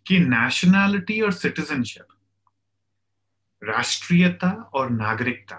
कि 0.08 0.20
नेशनैलिटी 0.20 1.20
और 1.22 1.32
सिटीजनशिप 1.34 2.06
राष्ट्रीयता 3.62 4.50
और 4.74 4.90
नागरिकता, 4.92 5.56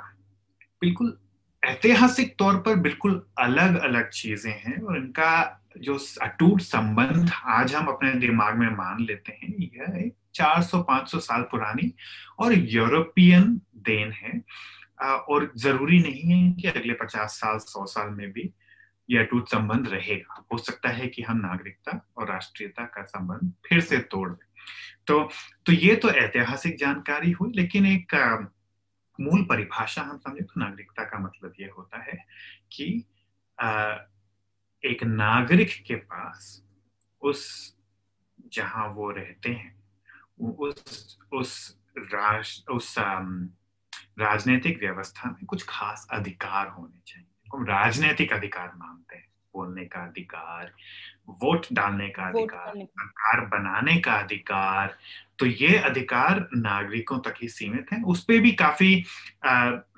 बिल्कुल 0.83 1.17
ऐतिहासिक 1.63 2.35
तौर 2.39 2.57
पर 2.57 2.77
बिल्कुल 2.81 3.23
अलग 3.39 3.77
अलग 3.79 4.09
चीज़ें 4.11 4.53
हैं 4.53 4.81
और 4.81 4.97
इनका 4.97 5.57
जो 5.79 5.99
अटूट 6.23 6.61
संबंध 6.61 7.31
आज 7.49 7.75
हम 7.75 7.87
अपने 7.87 8.13
दिमाग 8.21 8.57
में 8.59 8.69
मान 8.69 9.05
लेते 9.05 9.33
हैं, 9.33 9.55
यह 9.59 9.99
एक 10.05 10.15
400-500 10.35 11.19
साल 11.19 11.43
पुरानी 11.51 11.93
और 12.39 12.53
यूरोपियन 12.55 13.61
देन 13.89 14.13
है। 14.13 14.43
और 15.03 15.51
ज़रूरी 15.57 15.99
नहीं 15.99 16.23
है 16.23 16.53
कि 16.53 16.69
अगले 16.69 16.93
50 16.95 17.39
साल 17.41 17.59
100 17.59 17.85
साल 17.87 18.11
में 18.11 18.31
भी 18.33 18.51
यह 19.11 19.23
अटूट 19.23 19.49
संबंध 19.49 19.89
रहेगा। 19.89 20.45
हो 20.53 20.59
सकता 20.59 20.89
है 20.89 21.07
कि 21.09 21.23
हम 21.23 21.37
नागरिकता 21.37 22.01
और 22.17 22.29
राष्ट्रीयता 22.29 22.85
का 22.85 23.03
संबंध 23.05 23.53
फिर 23.67 23.81
से 23.81 23.99
तोड़ 23.99 24.29
दें। 24.31 24.47
तो 25.07 25.23
तो 25.67 25.73
ये 25.73 25.95
तो 25.97 26.11
ऐतिहासिक 26.11 26.79
जानकारी 26.79 27.31
हुई 27.31 27.53
लेकिन 27.55 27.87
एक 27.87 28.15
मूल 29.19 29.43
परिभाषा 29.45 30.03
हम 30.03 30.19
समझे 30.19 30.43
तो 30.43 30.61
नागरिकता 30.61 31.05
का 31.05 31.19
मतलब 31.19 31.53
ये 31.61 31.67
होता 31.67 32.03
है 32.03 32.25
कि 32.73 33.05
आ, 33.61 33.97
एक 34.85 35.05
नागरिक 35.05 35.71
के 35.87 35.95
पास 35.95 36.63
उस 37.23 37.43
जहाँ 38.53 38.89
वो 38.89 39.11
रहते 39.11 39.51
हैं 39.51 39.81
उस 40.41 41.19
उस 41.33 41.79
राज 41.99 42.65
उस 42.71 42.95
राजनीतिक 42.99 44.79
व्यवस्था 44.81 45.31
में 45.31 45.45
कुछ 45.47 45.65
खास 45.69 46.07
अधिकार 46.13 46.69
होने 46.69 47.01
चाहिए। 47.07 47.30
हम 47.53 47.65
राजनीतिक 47.67 48.33
अधिकार 48.33 48.73
मानते 48.77 49.17
हैं 49.17 49.29
बोलने 49.55 49.85
का 49.85 50.01
अधिकार 50.01 50.73
वोट 51.43 51.67
डालने 51.73 52.09
का 52.09 52.23
अधिकार 52.23 52.73
सरकार 52.77 53.41
बनाने 53.47 53.97
का 53.97 54.13
अधिकार 54.13 54.97
तो 55.39 55.47
ये 55.47 55.77
अधिकार 55.79 56.49
नागरिकों 56.55 57.19
तक 57.19 57.35
ही 57.43 57.49
सीमित 57.49 57.93
है। 57.93 58.03
उस 58.03 58.25
पर 58.25 58.39
भी 58.41 58.53
काफ़ी 58.53 58.95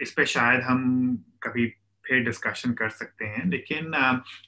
इस 0.03 0.13
पे 0.17 0.27
शायद 0.27 0.63
हम 0.63 1.17
कभी 1.43 1.67
फिर 2.05 2.25
डिस्कशन 2.25 2.73
कर 2.73 2.89
सकते 2.89 3.25
हैं 3.25 3.45
लेकिन 3.49 3.95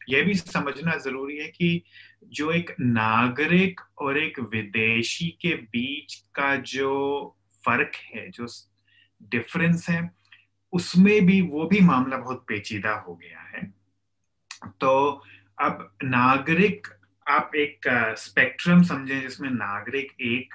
यह 0.08 0.24
भी 0.24 0.34
समझना 0.34 0.96
ज़रूरी 0.96 1.38
है 1.38 1.48
कि 1.48 1.82
जो 2.32 2.50
एक 2.52 2.74
नागरिक 2.80 3.80
और 3.98 4.18
एक 4.18 4.38
विदेशी 4.52 5.28
के 5.40 5.54
बीच 5.54 6.14
का 6.34 6.54
जो 6.56 6.92
फ़र्क 7.64 7.92
है 8.14 8.28
जो 8.30 8.46
डिफरेंस 9.22 9.88
है 9.88 10.02
उसमें 10.74 11.26
भी 11.26 11.40
वो 11.42 11.66
भी 11.66 11.80
मामला 11.82 12.16
बहुत 12.16 12.44
पेचीदा 12.48 12.94
हो 12.98 13.14
गया 13.16 13.40
है। 13.48 13.62
तो 14.80 15.22
अब 15.58 15.88
नागरिक, 16.04 16.86
आप 17.26 17.54
एक 17.56 17.88
स्पेक्ट्रम 18.18 18.82
समझें 18.84 19.20
जिसमें 19.20 19.50
नागरिक 19.50 20.12
एक 20.22 20.54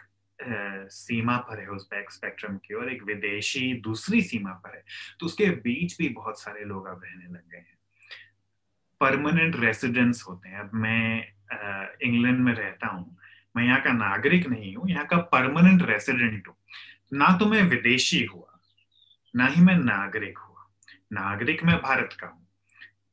सीमा 0.91 1.37
पर 1.39 1.59
है, 1.59 1.67
उस 1.67 1.85
बैक 1.85 2.11
स्पेक्ट्रम 2.11 2.57
की 2.57 2.73
और 2.73 2.91
एक 2.91 3.03
विदेशी 3.03 3.73
दूसरी 3.81 4.21
सीमा 4.23 4.51
पर 4.55 4.75
है 4.75 4.83
तो 5.19 5.25
उसके 5.25 5.45
बीच 5.61 5.97
भी 5.97 6.09
बहुत 6.11 6.39
सारे 6.41 6.65
लोग 6.65 6.87
अब 6.87 7.01
रहने 7.03 7.25
लग 7.25 7.51
गए 7.51 7.57
हैं। 7.57 7.77
परमानेंट 9.01 9.55
रेसिडेंस 9.55 10.23
होते 10.27 10.49
हैं। 10.49 10.59
अब 10.59 10.73
मैं 10.75 11.23
इंग्लैंड 12.03 12.39
में 12.39 12.53
रहता 12.53 12.87
हूँ, 12.87 13.17
मैं 13.55 13.63
यहाँ 13.65 13.81
का 13.81 13.91
नागरिक 13.93 14.47
नहीं 14.47 14.75
हूँ, 14.75 14.89
यहाँ 14.89 15.05
का 15.05 15.17
परमानेंट 15.33 15.81
रेसिडेंट 15.89 16.47
हूँ। 16.47 16.55
ना 17.13 17.37
तो 17.37 17.45
मैं 17.45 17.61
विदेशी 17.65 18.23
हुआ 18.25 18.48
ना 19.35 19.45
ही 19.45 19.61
मैं 19.61 19.75
नागरिक 19.75 20.37
हुआ। 20.37 20.65
नागरिक 21.13 21.63
मैं 21.63 21.75
भारत 21.77 22.17
का 22.19 22.27
हूँ। 22.27 22.47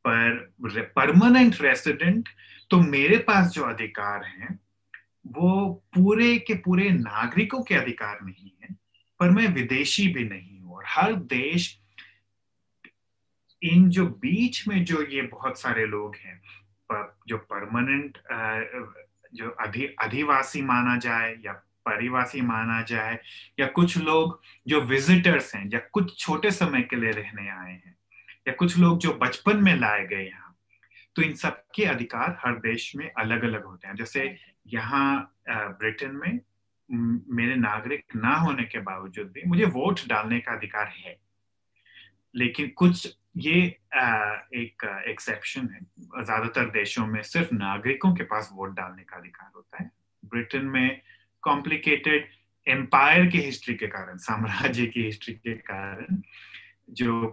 पर 0.07 0.83
परमानेंट 0.97 1.61
रेसिडेंट 1.61 2.29
तो 2.71 2.81
मेरे 2.81 3.19
पास 3.19 3.51
जो 3.51 3.63
अधिकार 3.63 4.25
हैं, 4.25 4.59
वो 5.27 5.85
पूरे 5.95 6.37
के 6.39 6.55
पूरे 6.55 6.91
नागरिकों 6.91 7.63
के 7.63 7.75
अधिकार 7.75 8.19
नहीं 8.23 8.51
है, 8.63 8.75
पर 9.21 9.31
मैं 9.31 9.47
विदेशी 9.49 10.07
भी 10.09 10.25
नहीं 10.25 10.61
हूँ। 10.61 10.75
और 10.75 10.85
हर 10.89 11.15
देश 11.15 11.79
इन 13.63 13.89
जो 13.91 14.07
बीच 14.07 14.67
में 14.69 14.85
जो 14.85 15.03
ये 15.03 15.23
बहुत 15.23 15.61
सारे 15.61 15.87
लोग 15.87 16.17
हैं 16.17 16.41
जो 17.29 17.37
परमानेंट 17.39 18.19
जो 19.35 19.51
अधि, 19.51 19.87
अधिवासी 20.03 20.63
माना 20.63 20.97
जाए 20.97 21.35
या 21.45 21.53
परिवासी 21.87 22.41
माना 22.43 22.81
जाए 22.83 23.19
या 23.61 23.67
कुछ 23.75 23.97
लोग 23.99 24.41
जो 24.69 24.81
विजिटर्स 24.87 25.55
हैं 25.55 25.69
या 25.73 25.79
कुछ 25.93 26.17
छोटे 26.19 26.51
समय 26.53 26.83
के 26.83 26.97
लिए 26.97 27.11
रहने 27.13 27.49
आए 27.51 27.73
हैं 27.73 27.97
या 28.49 28.55
कुछ 28.55 28.79
लोग 28.79 28.99
जो 28.99 29.13
बचपन 29.23 29.63
में 29.63 29.75
लाए 29.77 30.07
गए 30.07 30.25
यहाँ 30.25 30.55
तो 31.17 31.23
इन 31.23 31.35
सब 31.35 31.63
के 31.75 31.85
अधिकार 31.85 32.37
हर 32.41 32.59
देश 32.61 32.93
में 32.97 33.11
अलग 33.11 33.45
अलग 33.45 33.65
होते 33.65 33.89
हैं। 33.89 33.95
जैसे 33.97 34.25
यहाँ 34.69 35.39
ब्रिटेन 35.49 36.11
में 36.15 36.41
मेरे 37.37 37.55
नागरिक 37.57 38.17
ना 38.17 38.35
होने 38.37 38.65
के 38.65 38.79
बावजूद 38.81 39.31
भी 39.35 39.43
मुझे 39.47 39.65
वोट 39.67 40.01
डालने 40.09 40.41
का 40.41 40.53
अधिकार 40.53 40.93
है। 40.97 41.17
लेकिन 42.35 42.69
कुछ 42.77 43.07
ये 43.37 43.61
एक 44.57 44.85
एक्सेप्शन 45.09 45.69
है। 45.73 45.81
ज़्यादातर 46.25 46.71
देशों 46.71 47.07
में 47.07 47.23
सिर्फ़ 47.25 47.55
नागरिकों 47.55 48.15
के 48.15 48.25
पास 48.25 48.51
वोट 48.53 48.75
डालने 48.77 49.03
का 49.03 49.17
अधिकार 49.17 49.51
होता 49.57 49.83
है। 49.83 49.91
ब्रिटेन 50.23 50.65
में 50.67 51.01
कॉम्प्लिकेटेड 51.47 52.29
एम्पायर 52.67 53.27
की 53.27 53.41
हिस्ट्री 53.41 53.75
के 53.75 53.87
कारण, 53.87 54.17
साम्राज्य 54.19 54.87
की 54.87 55.05
हिस्ट्री 55.05 55.35
के 55.35 55.55
कारण, 55.55 56.23
जो 56.91 57.27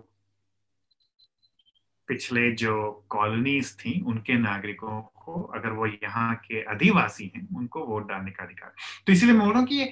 पिछले 2.07 2.51
जो 2.53 2.91
कॉलोनीज 3.09 3.75
थी, 3.79 3.99
उनके 4.01 4.37
नागरिकों 4.39 5.01
को 5.01 5.41
अगर 5.55 5.69
वो 5.71 5.85
यहाँ 5.85 6.33
के 6.45 6.61
अधिवासी 6.63 7.31
हैं, 7.35 7.47
उनको 7.57 7.85
वोट 7.85 8.07
डालने 8.09 8.31
का 8.31 8.43
अधिकार। 8.43 8.73
तो 9.07 9.13
इसलिए 9.13 9.33
मैं 9.33 9.41
बोल 9.41 9.51
रहा 9.51 9.59
हूँ 9.59 9.67
कि 9.67 9.75
ये 9.75 9.91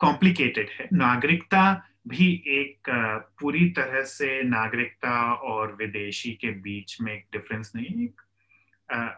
कॉम्प्लिकेटेड 0.00 0.70
है। 0.70 0.88
नागरिकता 0.92 1.62
भी 2.08 2.30
एक 2.48 2.90
पूरी 3.40 3.68
तरह 3.70 4.02
से 4.04 4.42
नागरिकता 4.42 5.12
और 5.32 5.74
विदेशी 5.74 6.32
के 6.40 6.50
बीच 6.60 6.96
में 7.00 7.12
एक 7.12 7.26
डिफरेंस 7.32 7.72
नहीं, 7.76 8.04
एक 8.04 8.20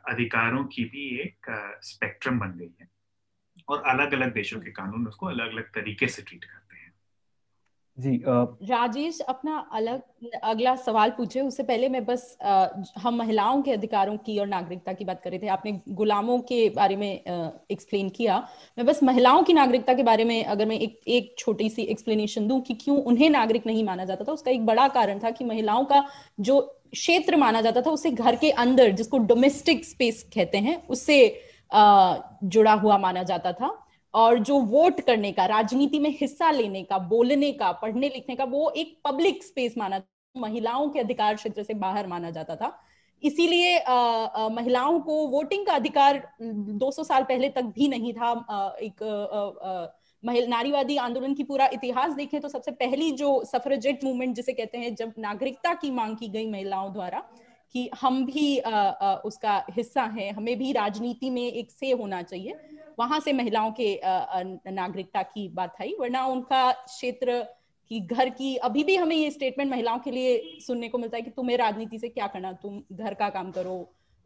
अधिकारों 0.08 0.64
की 0.64 0.84
भी 0.84 1.08
एक 1.20 1.46
स्पेक्ट्रम 1.82 2.38
बन 2.38 2.58
गई 2.58 2.74
है। 2.80 2.88
और 3.68 3.82
अलग 3.86 4.12
अलग 4.12 4.34
देशों 4.34 4.60
के 4.60 4.70
कानून 4.70 5.06
उसको 5.06 5.26
अलग 5.26 5.52
अलग 5.52 5.70
तरीके 5.74 6.06
से 6.06 6.22
ट्रीट 6.22 6.44
करते 6.44 6.76
हैं। 6.76 6.92
जी 7.98 8.22
राजेश 8.68 9.20
अपना 9.20 9.56
अलग 9.72 10.00
अगला 10.42 10.74
सवाल 10.76 11.10
पूछे। 11.10 11.40
उससे 11.40 11.62
पहले 11.62 11.88
मैं 11.88 12.04
बस 12.04 12.36
आ, 12.42 12.66
हम 12.98 13.16
महिलाओं 13.16 13.62
के 13.62 13.72
अधिकारों 13.72 14.16
की 14.16 14.38
और 14.38 14.46
नागरिकता 14.46 14.92
की 14.92 15.04
बात 15.04 15.20
कर 15.22 15.30
रहे 15.30 15.38
थे। 15.38 15.46
आपने 15.46 15.80
गुलामों 15.88 16.38
के 16.38 16.68
बारे 16.70 16.96
में 16.96 17.10
एक्सप्लेन 17.70 18.08
किया। 18.08 18.38
मैं 18.78 18.86
बस 18.86 19.02
महिलाओं 19.02 19.42
की 19.42 19.52
नागरिकता 19.52 19.94
के 19.94 20.02
बारे 20.02 20.24
में 20.24 20.44
अगर 20.44 20.66
मैं 20.66 20.78
एक 20.78 21.00
एक 21.08 21.34
छोटी 21.38 21.70
सी 21.70 21.82
एक्सप्लेनेशन 21.82 22.48
दूँ 22.48 22.60
कि 22.60 22.74
क्यों 22.74 23.02
उन्हें 23.02 23.30
नागरिक 23.30 23.66
नहीं 23.66 23.84
माना 23.84 24.04
जाता 24.04 24.24
था 24.24 24.32
उसका 24.32 24.50
एक 24.50 24.66
बड़ा 24.66 24.88
कारण 24.88 25.18
था 25.18 25.30
कि 25.30 25.44
महिलाओं 25.44 25.84
का 25.84 26.04
जो 26.40 26.60
क्षेत्र 26.92 27.36
माना 27.36 27.60
जाता 27.60 27.82
था 27.82 27.90
उसे 27.90 28.10
घर 28.10 28.36
के 28.36 28.50
अंदर 28.50 28.90
जिसको 28.90 29.18
डोमेस्टिक 29.18 29.84
स्पेस 29.84 30.22
कहते 30.34 30.58
हैं 30.58 30.86
उससे 30.86 31.18
जुड़ा 31.74 32.72
हुआ 32.74 32.98
माना 32.98 33.22
जाता 33.22 33.52
था। 33.52 33.78
और 34.14 34.38
जो 34.38 34.58
वोट 34.62 35.00
करने 35.00 35.32
का 35.32 35.46
राजनीति 35.46 35.98
में 35.98 36.10
हिस्सा 36.20 36.50
लेने 36.50 36.82
का 36.82 36.98
बोलने 37.08 37.52
का 37.52 37.70
पढ़ने 37.72 38.08
लिखने 38.08 38.36
का 38.36 38.44
वो 38.46 38.68
एक 38.70 38.96
पब्लिक 39.04 39.42
स्पेस 39.44 39.74
माना 39.78 40.00
महिलाओं 40.34 40.88
के 40.88 41.00
अधिकार 41.00 41.34
क्षेत्र 41.34 41.62
से 41.62 41.74
बाहर 41.76 42.06
माना 42.06 42.30
जाता 42.30 42.56
था। 42.56 42.72
इसीलिए 43.22 43.76
महिलाओं 44.50 44.98
को 45.00 45.26
वोटिंग 45.28 45.66
का 45.66 45.72
अधिकार 45.72 46.22
200 46.42 47.04
साल 47.04 47.22
पहले 47.22 47.48
तक 47.48 47.72
भी 47.76 47.88
नहीं 47.88 48.12
था। 48.12 48.30
आ, 48.50 48.70
एक 48.78 49.02
महिला 50.22 50.46
नारीवादी 50.46 50.96
आंदोलन 50.96 51.34
की 51.34 51.44
पूरा 51.44 51.68
इतिहास 51.72 52.12
देखें 52.12 52.40
तो 52.40 52.48
सबसे 52.48 52.70
पहली 52.72 53.10
जो 53.12 53.42
सफरजेट 53.44 54.04
मूवमेंट 54.04 54.34
जिसे 54.36 54.52
कहते 54.52 54.78
हैं 54.78 54.94
जब 54.94 55.12
नागरिकता 55.18 55.72
की 55.74 55.90
मांग 55.90 56.16
की 56.16 56.28
गई 56.28 56.50
महिलाओं 56.50 56.92
द्वारा 56.92 57.22
कि 57.74 57.88
हम 58.00 58.24
भी 58.26 58.58
आ, 58.58 58.70
आ, 58.70 59.14
उसका 59.14 59.64
हिस्सा 59.70 60.02
हैं 60.02 60.32
हमें 60.32 60.58
भी 60.58 60.72
राजनीति 60.72 61.30
में 61.30 61.42
एक 61.42 61.70
से 61.70 61.90
होना 61.90 62.22
चाहिए। 62.22 62.54
वहाँ 62.98 63.20
से 63.20 63.32
महिलाओं 63.32 63.72
के 63.80 64.00
नागरिकता 64.70 65.22
की 65.22 65.48
बात 65.48 65.76
आई 65.80 65.94
वरना 66.00 66.24
उनका 66.26 66.70
क्षेत्र 66.72 67.42
की 67.90 68.00
घर 68.00 68.28
की 68.28 68.54
अभी 68.56 68.84
भी 68.84 68.96
हमें 68.96 69.16
ये 69.16 69.30
स्टेटमेंट 69.30 69.70
महिलाओं 69.70 69.98
के 69.98 70.10
लिए 70.10 70.60
सुनने 70.60 70.88
को 70.88 70.98
मिलता 70.98 71.16
है 71.16 71.22
कि 71.22 71.30
तुम्हें 71.30 71.56
राजनीति 71.56 71.98
से 71.98 72.08
क्या 72.08 72.26
करना 72.26 72.52
तुम 72.52 72.82
घर 72.92 73.14
का 73.14 73.28
काम 73.28 73.50
करो। 73.50 73.76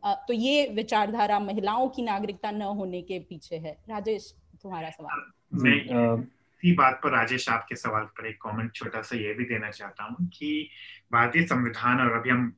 तो 0.03 0.33
ये 0.33 0.67
विचारधारा 0.67 1.39
महिलाओं 1.41 1.89
की 1.89 2.03
नागरिकता 2.03 2.51
न 2.51 2.63
होने 2.63 3.03
के 3.03 3.19
पीछे 3.19 3.57
है। 3.57 3.73
राजेश 3.89 4.35
तुम्हारा 4.63 4.91
सवाल। 4.91 5.31
मैं 5.55 5.77
इसी 5.77 6.73
बात 6.75 7.01
पर 7.05 7.11
राजेश 7.11 7.49
आपके 7.49 7.77
सवाल 7.77 8.05
पर 8.05 8.27
एक 8.27 8.39
कमेंट 8.43 8.73
छोटा 8.75 9.03
सा 9.03 9.17
ये 9.17 9.35
भी 9.35 9.45
देना 9.45 9.71
चाहता 9.71 10.05
हूँ 10.05 10.29
कि 10.29 10.69
भारतीय 11.13 11.43
संविधान 11.43 12.01
और 12.01 12.13
अभी 12.13 12.31
हम 12.31 12.53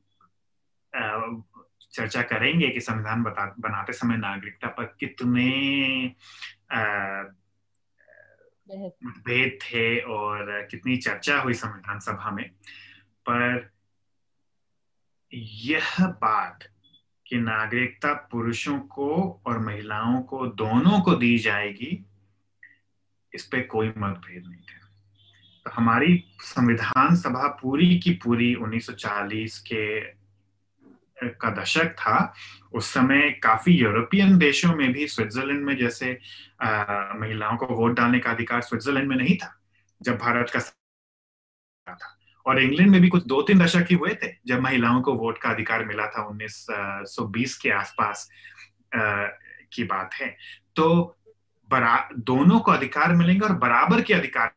चर्चा 0.93 2.21
करेंगे 2.21 2.69
कि 2.69 2.79
संविधान 2.79 3.23
बनाते 3.23 3.93
समय 3.93 4.17
नागरिकता 4.17 4.67
पर 4.67 4.95
कितने 4.99 5.49
मतभेद 8.71 9.57
थे 9.61 9.99
और 9.99 10.67
कितनी 10.71 10.97
चर्चा 10.97 11.39
हुई 11.41 11.53
संविधान 11.53 11.99
सभा 11.99 12.31
में। 12.31 12.49
पर 13.29 13.71
यह 15.33 16.05
बात 16.21 16.63
कि 17.27 17.37
नागरिकता 17.37 18.13
पुरुषों 18.31 18.79
को 18.79 19.41
और 19.47 19.59
महिलाओं 19.59 20.21
को 20.21 20.47
दोनों 20.47 21.01
को 21.01 21.15
दी 21.15 21.37
जाएगी 21.37 22.05
इस 23.33 23.45
पे 23.47 23.61
कोई 23.61 23.87
मतभेद 23.87 24.47
नहीं 24.47 24.61
थे। 24.61 24.79
तो 25.63 25.71
हमारी 25.71 26.23
संविधान 26.41 27.15
सभा 27.15 27.47
पूरी 27.61 27.99
की 27.99 28.11
पूरी 28.13 28.55
1940 28.55 29.57
के 29.59 30.20
का 31.23 31.49
दशक 31.61 31.93
था। 31.97 32.33
उस 32.73 32.93
समय 32.93 33.29
काफ़ी 33.43 33.73
यूरोपियन 33.73 34.37
देशों 34.37 34.75
में 34.75 34.91
भी 34.93 35.07
स्विट्जरलैंड 35.07 35.63
में 35.65 35.75
जैसे 35.77 36.17
आ, 36.61 37.13
महिलाओं 37.13 37.57
को 37.57 37.65
वोट 37.65 37.95
डालने 37.95 38.19
का 38.19 38.31
अधिकार 38.31 38.61
स्विट्जरलैंड 38.61 39.07
में 39.09 39.15
नहीं 39.15 39.35
था 39.37 39.53
जब 40.01 40.17
भारत 40.17 40.51
का 40.55 40.59
था। 40.59 42.17
और 42.45 42.61
इंग्लैंड 42.61 42.91
में 42.91 43.01
भी 43.01 43.07
कुछ 43.07 43.25
दो 43.25 43.41
तीन 43.41 43.59
दशक 43.59 43.85
ही 43.89 43.95
हुए 43.95 44.13
थे 44.23 44.27
जब 44.47 44.59
महिलाओं 44.59 45.01
को 45.01 45.13
वोट 45.13 45.37
का 45.37 45.49
अधिकार 45.49 45.85
मिला 45.85 46.07
था 46.07 46.23
उन्नीस 46.23 46.65
सौ 47.13 47.25
बीस 47.27 47.57
के 47.57 47.69
आसपास 47.69 48.29
की 48.95 49.83
बात 49.83 50.13
है। 50.13 50.35
तो 50.75 51.17
बरा 51.69 52.09
दोनों 52.19 52.59
को 52.59 52.71
अधिकार 52.71 53.15
मिलेंगे 53.15 53.45
और 53.45 53.53
बराबर 53.57 54.01
के 54.01 54.13
अधिकार 54.13 54.51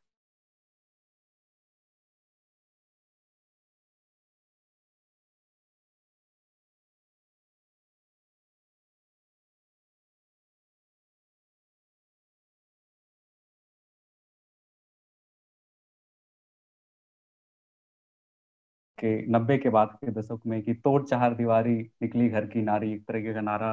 के 19.04 19.26
नब्बे 19.26 19.58
के 19.58 19.68
बाद 19.68 19.88
के 20.04 20.10
दशक 20.10 20.40
में 20.46 20.62
कि 20.62 20.74
तोड़ 20.74 21.02
चार 21.02 21.34
दीवारी 21.34 21.76
निकली 22.02 22.28
घर 22.28 22.46
की 22.46 22.62
नारी, 22.62 22.92
एक 22.92 23.02
तरीके 23.02 23.34
का 23.34 23.40
नारा 23.40 23.72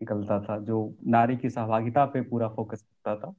निकलता 0.00 0.40
था, 0.40 0.58
जो 0.58 0.94
नारी 1.06 1.36
की 1.36 1.50
सहभागिता 1.50 2.04
पे 2.04 2.20
पूरा 2.20 2.48
फोकस 2.48 2.82
करता 2.82 3.16
था। 3.16 3.34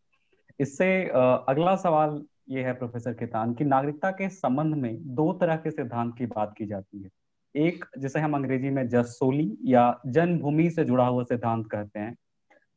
इससे 0.60 1.04
अगला 1.50 1.76
सवाल 1.76 2.24
ये 2.50 2.64
है 2.64 2.74
प्रोफेसर 2.74 3.14
केतान 3.14 3.54
कि 3.54 3.66
नागरिकता 3.66 4.12
के 4.12 4.30
संबंध 4.30 4.76
में 4.76 4.98
दो 5.16 5.32
तरह 5.34 5.56
के 5.56 5.72
सिद्धांत 5.72 6.18
की 6.18 6.26
बात 6.26 6.54
की 6.58 6.66
जाती 6.66 7.02
है। 7.04 7.10
एक, 7.56 7.86
जिसे 7.98 8.20
हम 8.20 8.36
अंग्रेज़ी 8.36 8.70
में 8.70 8.88
जसोली 8.88 9.52
या 9.66 10.02
जन्मभूमि 10.08 10.70
से 10.70 10.86
जुड़ा 10.86 11.08
हुआ 11.08 11.24
सिद्धांत 11.24 11.68
कहते 11.68 12.00
हैं। 12.00 12.16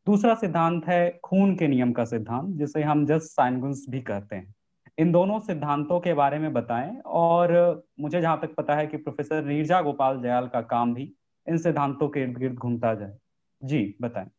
दूसरा 0.06 0.34
सिद्धांत 0.34 0.86
है 0.86 1.20
खून 1.24 1.56
के 1.56 1.68
नियम 1.68 1.92
का 1.92 2.04
सिद्धांत, 2.04 2.56
जिसे 2.56 2.82
हम 2.82 3.06
जस 3.06 3.22
साइंगुंस 3.22 3.86
भी 3.88 4.00
कहते 4.00 4.36
हैं। 4.36 4.54
इन 4.98 5.10
दोनों 5.12 5.38
सिद्धांतों 5.40 6.00
के 6.00 6.14
बारे 6.14 6.38
में 6.38 6.52
बताएँ। 6.52 6.96
और 7.06 7.52
मुझे 8.00 8.20
जहाँ 8.20 8.38
तक 8.42 8.54
पता 8.54 8.74
है 8.74 8.86
कि 8.86 8.96
प्रोफेसर 8.96 9.44
नीरजा 9.44 9.80
गोपाल 9.82 10.20
जयाल 10.22 10.48
का 10.48 10.60
काम 10.70 10.94
भी 10.94 11.12
इन 11.46 11.58
सिद्धांतों 11.58 12.08
के 12.08 12.20
इर्द 12.20 12.38
गिर्द 12.38 12.54
घूमता 12.54 12.94
जाए। 12.94 13.16
जी, 13.62 13.96
बताएँ। 14.02 14.30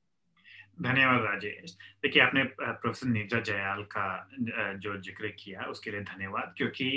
धन्यवाद 0.82 1.22
राजेश। 1.22 1.78
देखिए, 2.04 2.22
आपने 2.22 2.44
प्रोफेसर 2.44 3.08
नीरजा 3.08 3.40
जयाल 3.42 3.82
का 3.96 4.30
जो 4.76 4.98
ज़िक्र 5.02 5.28
किया, 5.40 5.62
उसके 5.62 5.92
लिए 5.92 6.02
धन्यवाद, 6.02 6.54
क्योंकि 6.58 6.90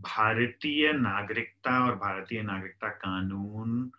भारतीय 0.00 0.92
नागरिकता 0.92 1.78
और 1.86 1.94
भारतीय 1.96 2.42
नागरिकता 2.42 2.88
कानून 2.88 3.90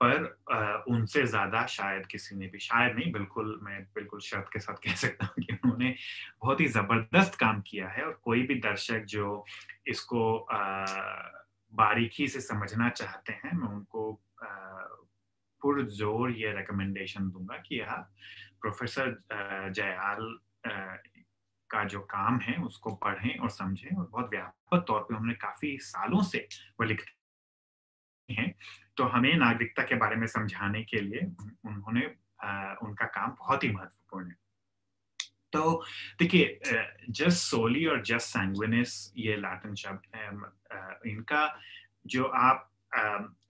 पर 0.00 0.84
उनसे 0.88 1.26
ज़्यादा 1.26 1.66
शायद 1.66 2.06
किसी 2.06 2.36
ने 2.36 2.46
भी, 2.46 2.58
शायद 2.58 2.96
नहीं, 2.96 3.12
बिल्कुल 3.12 3.58
मैं 3.62 3.82
बिल्कुल 3.94 4.20
शर्त 4.20 4.48
के 4.52 4.58
साथ 4.58 4.74
कह 4.84 4.94
सकता 4.94 5.26
हूँ 5.26 5.44
कि 5.44 5.52
उन्होंने 5.54 5.94
बहुत 6.42 6.60
ही 6.60 6.66
ज़बरदस्त 6.68 7.34
काम 7.34 7.60
किया 7.60 7.88
है 7.88 8.04
और 8.04 8.20
कोई 8.24 8.42
भी 8.42 8.54
दर्शक 8.60 9.04
जो 9.08 9.44
इसको 9.88 10.46
बारीकी 11.72 12.28
से 12.28 12.40
समझना 12.40 12.88
चाहते 12.88 13.32
हैं, 13.32 13.52
मैं 13.52 13.68
उनको 13.68 14.12
पुरजोर 15.62 16.30
ये 16.30 16.52
रिकमेंडेशन 16.52 17.30
दूँगा 17.30 17.56
कि 17.56 17.80
यह 17.80 17.92
प्रोफेसर 18.60 19.16
जयाल 19.70 20.38
का 21.70 21.84
जो 21.84 22.00
काम 22.00 22.38
है 22.38 22.56
उसको 22.62 22.94
पढ़ें 22.94 23.38
और 23.38 23.50
समझें 23.50 23.96
और 23.96 24.08
बहुत 24.12 24.30
व्यापक 24.30 24.84
तौर 24.88 25.00
पे 25.00 25.14
उन्होंने 25.14 25.34
काफ़ी 25.34 25.78
सालों 25.82 26.22
से 26.22 26.38
वो 26.80 26.86
लिखते 26.86 27.15
हैं 28.30 28.54
तो 28.96 29.04
हमें 29.04 29.34
नागरिकता 29.36 29.82
के 29.82 29.94
बारे 29.94 30.16
में 30.16 30.26
समझाने 30.26 30.82
के 30.82 31.00
लिए 31.00 31.26
उन्होंने 31.66 32.06
उनका 32.82 33.06
काम 33.06 33.30
बहुत 33.30 33.64
ही 33.64 33.70
महत्वपूर्ण 33.70 34.28
है। 34.28 34.36
तो 35.52 35.84
देखिए 36.18 36.58
जस्ट 37.10 37.38
सोली 37.38 37.84
और 37.86 38.02
जस्ट 38.02 38.26
सैंग्विनिस 38.28 39.12
ये 39.16 39.36
लैटिन 39.36 39.74
शब्द 39.74 40.16
है 40.16 40.28
इनका 41.10 41.48
जो 42.06 42.24
आप 42.24 42.70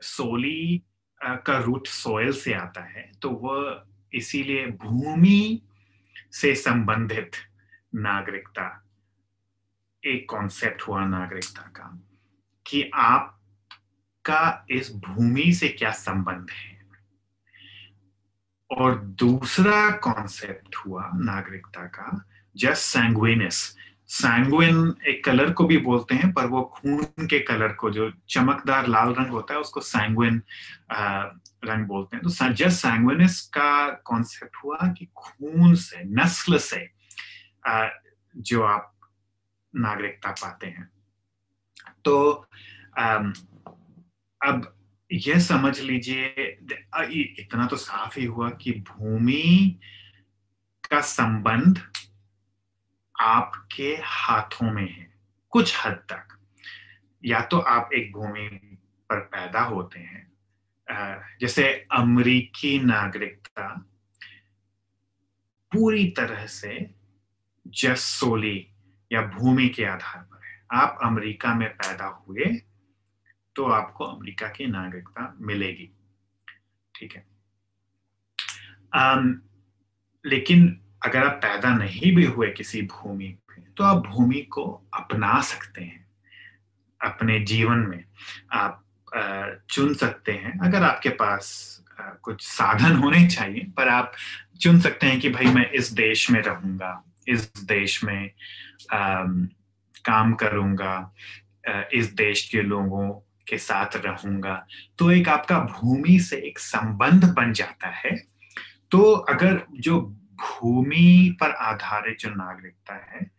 सोली 0.02 0.82
का 1.20 1.58
रूट 1.58 1.86
सोयल 1.86 2.32
से 2.32 2.52
आता 2.54 2.84
है 2.84 3.10
तो 3.22 3.30
वह 3.42 3.84
इसीलिए 4.14 4.66
भूमि 4.66 5.62
से 6.32 6.54
संबंधित 6.54 7.36
नागरिकता, 7.94 8.66
एक 10.02 10.26
कॉन्सेप्ट 10.30 10.82
हुआ 10.82 11.04
नागरिकता 11.06 11.62
का, 11.76 11.88
कि 12.66 12.90
आप 12.94 13.35
का 14.26 14.66
इस 14.70 14.92
भूमि 14.96 15.52
से 15.52 15.68
क्या 15.68 15.90
संबंध 15.90 16.50
है? 16.50 16.74
और 18.70 18.94
दूसरा 19.20 19.90
कॉन्सेप्ट 20.02 20.76
हुआ 20.76 21.10
नागरिकता 21.14 21.84
का 21.86 22.24
जस्ट 22.56 22.82
सैंग्विनस 22.82 23.76
सैंग्विन 24.08 24.94
एक 25.08 25.24
कलर 25.24 25.52
को 25.52 25.64
भी 25.64 25.76
बोलते 25.78 26.14
हैं 26.14 26.32
पर 26.32 26.46
वो 26.46 26.62
खून 26.74 27.26
के 27.26 27.38
कलर 27.38 27.72
को 27.72 27.90
जो 27.90 28.10
चमकदार 28.28 28.86
लाल 28.86 29.08
रंग 29.14 29.30
होता 29.30 29.54
है 29.54 29.60
उसको 29.60 29.80
सैंग्विन 29.80 30.42
रंग 31.64 31.86
बोलते 31.86 32.16
हैं। 32.16 32.22
तो 32.24 32.52
जस्ट 32.54 32.78
सैंग्विनस 32.78 33.40
का 33.54 33.88
कॉन्सेप्ट 34.04 34.56
हुआ 34.64 34.78
कि 34.98 35.06
खून 35.16 35.74
से 35.74 36.02
नस्ल 36.04 36.58
से 36.58 36.88
आ, 37.66 37.88
जो 38.36 38.62
आप 38.62 38.92
नागरिकता 39.74 40.30
पाते 40.30 40.66
हैं। 40.66 40.88
तो 42.04 42.46
अब 44.40 44.72
यह 45.10 45.38
समझ 45.40 45.78
लीजिए 45.80 46.24
इतना 47.40 47.66
तो 47.66 47.76
साफ़ 47.76 48.18
ही 48.18 48.24
हुआ 48.26 48.50
कि 48.62 48.72
भूमि 48.88 49.78
का 50.90 51.00
संबंध 51.00 51.80
आपके 53.14 53.96
हाथों 54.04 54.70
में 54.72 54.88
है, 54.88 55.12
कुछ 55.52 55.74
हद 55.84 55.94
तक। 56.10 56.38
या 57.24 57.40
तो 57.42 57.58
आप 57.58 57.90
एक 57.94 58.12
भूमि 58.12 58.48
पर 59.10 59.20
पैदा 59.32 59.60
होते 59.62 60.00
हैं 60.00 60.24
जैसे 61.40 61.66
अमेरिकी 61.92 62.78
नागरिकता 62.78 63.68
पूरी 65.72 66.08
तरह 66.10 66.46
से 66.46 66.78
जस 67.66 68.00
सोली 68.20 68.58
या 69.10 69.22
भूमि 69.28 69.68
के 69.68 69.84
आधार 69.84 70.22
पर 70.22 70.44
है। 70.46 70.60
आप 70.72 70.98
अमेरिका 71.02 71.54
में 71.54 71.68
पैदा 71.68 72.06
हुए 72.06 72.44
तो 73.56 73.64
आपको 73.64 74.04
अमेरिका 74.04 74.48
की 74.48 74.66
नागरिकता 74.66 75.34
मिलेगी। 75.40 75.88
ठीक 76.94 77.14
है। 77.14 77.24
आम, 78.94 79.40
लेकिन 80.24 80.80
अगर 81.04 81.26
आप 81.26 81.38
पैदा 81.42 81.74
नहीं 81.76 82.14
भी 82.16 82.24
हुए 82.24 82.48
किसी 82.50 82.82
भूमि 82.82 83.28
पे 83.48 83.62
तो 83.76 83.84
आप 83.84 84.06
भूमि 84.06 84.40
को 84.50 84.64
अपना 84.94 85.40
सकते 85.42 85.82
हैं। 85.82 86.04
अपने 87.00 87.38
जीवन 87.40 87.78
में 87.88 88.04
आप 88.52 88.82
चुन 89.70 89.94
सकते 89.94 90.32
हैं। 90.32 90.58
अगर 90.58 90.82
आपके 90.82 91.08
पास 91.08 91.44
कुछ 92.22 92.42
साधन 92.42 92.96
होने 92.96 93.26
चाहिए 93.28 93.66
पर 93.76 93.88
आप 93.88 94.12
चुन 94.60 94.80
सकते 94.80 95.06
हैं 95.06 95.20
कि 95.20 95.28
भाई 95.28 95.46
मैं 95.46 95.70
इस 95.70 95.90
देश 95.92 96.30
में 96.30 96.40
रहूँगा 96.42 97.02
इस 97.28 97.52
देश 97.58 98.02
में 98.04 98.30
आ, 98.92 99.24
काम 100.04 100.32
करूँगा 100.34 101.14
इस 101.92 102.12
देश 102.14 102.48
के 102.48 102.62
लोगों 102.62 103.08
के 103.48 103.58
साथ 103.58 103.96
रहूँगा। 103.96 104.66
तो 104.98 105.10
एक 105.10 105.28
आपका 105.28 105.58
भूमि 105.60 106.18
से 106.20 106.36
एक 106.36 106.58
संबंध 106.58 107.24
बन 107.34 107.52
जाता 107.52 107.88
है। 107.88 108.16
तो 108.90 109.12
अगर 109.12 109.62
जो 109.72 110.00
भूमि 110.40 111.36
पर 111.40 111.50
आधारित 111.50 112.18
जो 112.18 112.30
नागरिकता 112.30 112.94
है, 112.94 113.30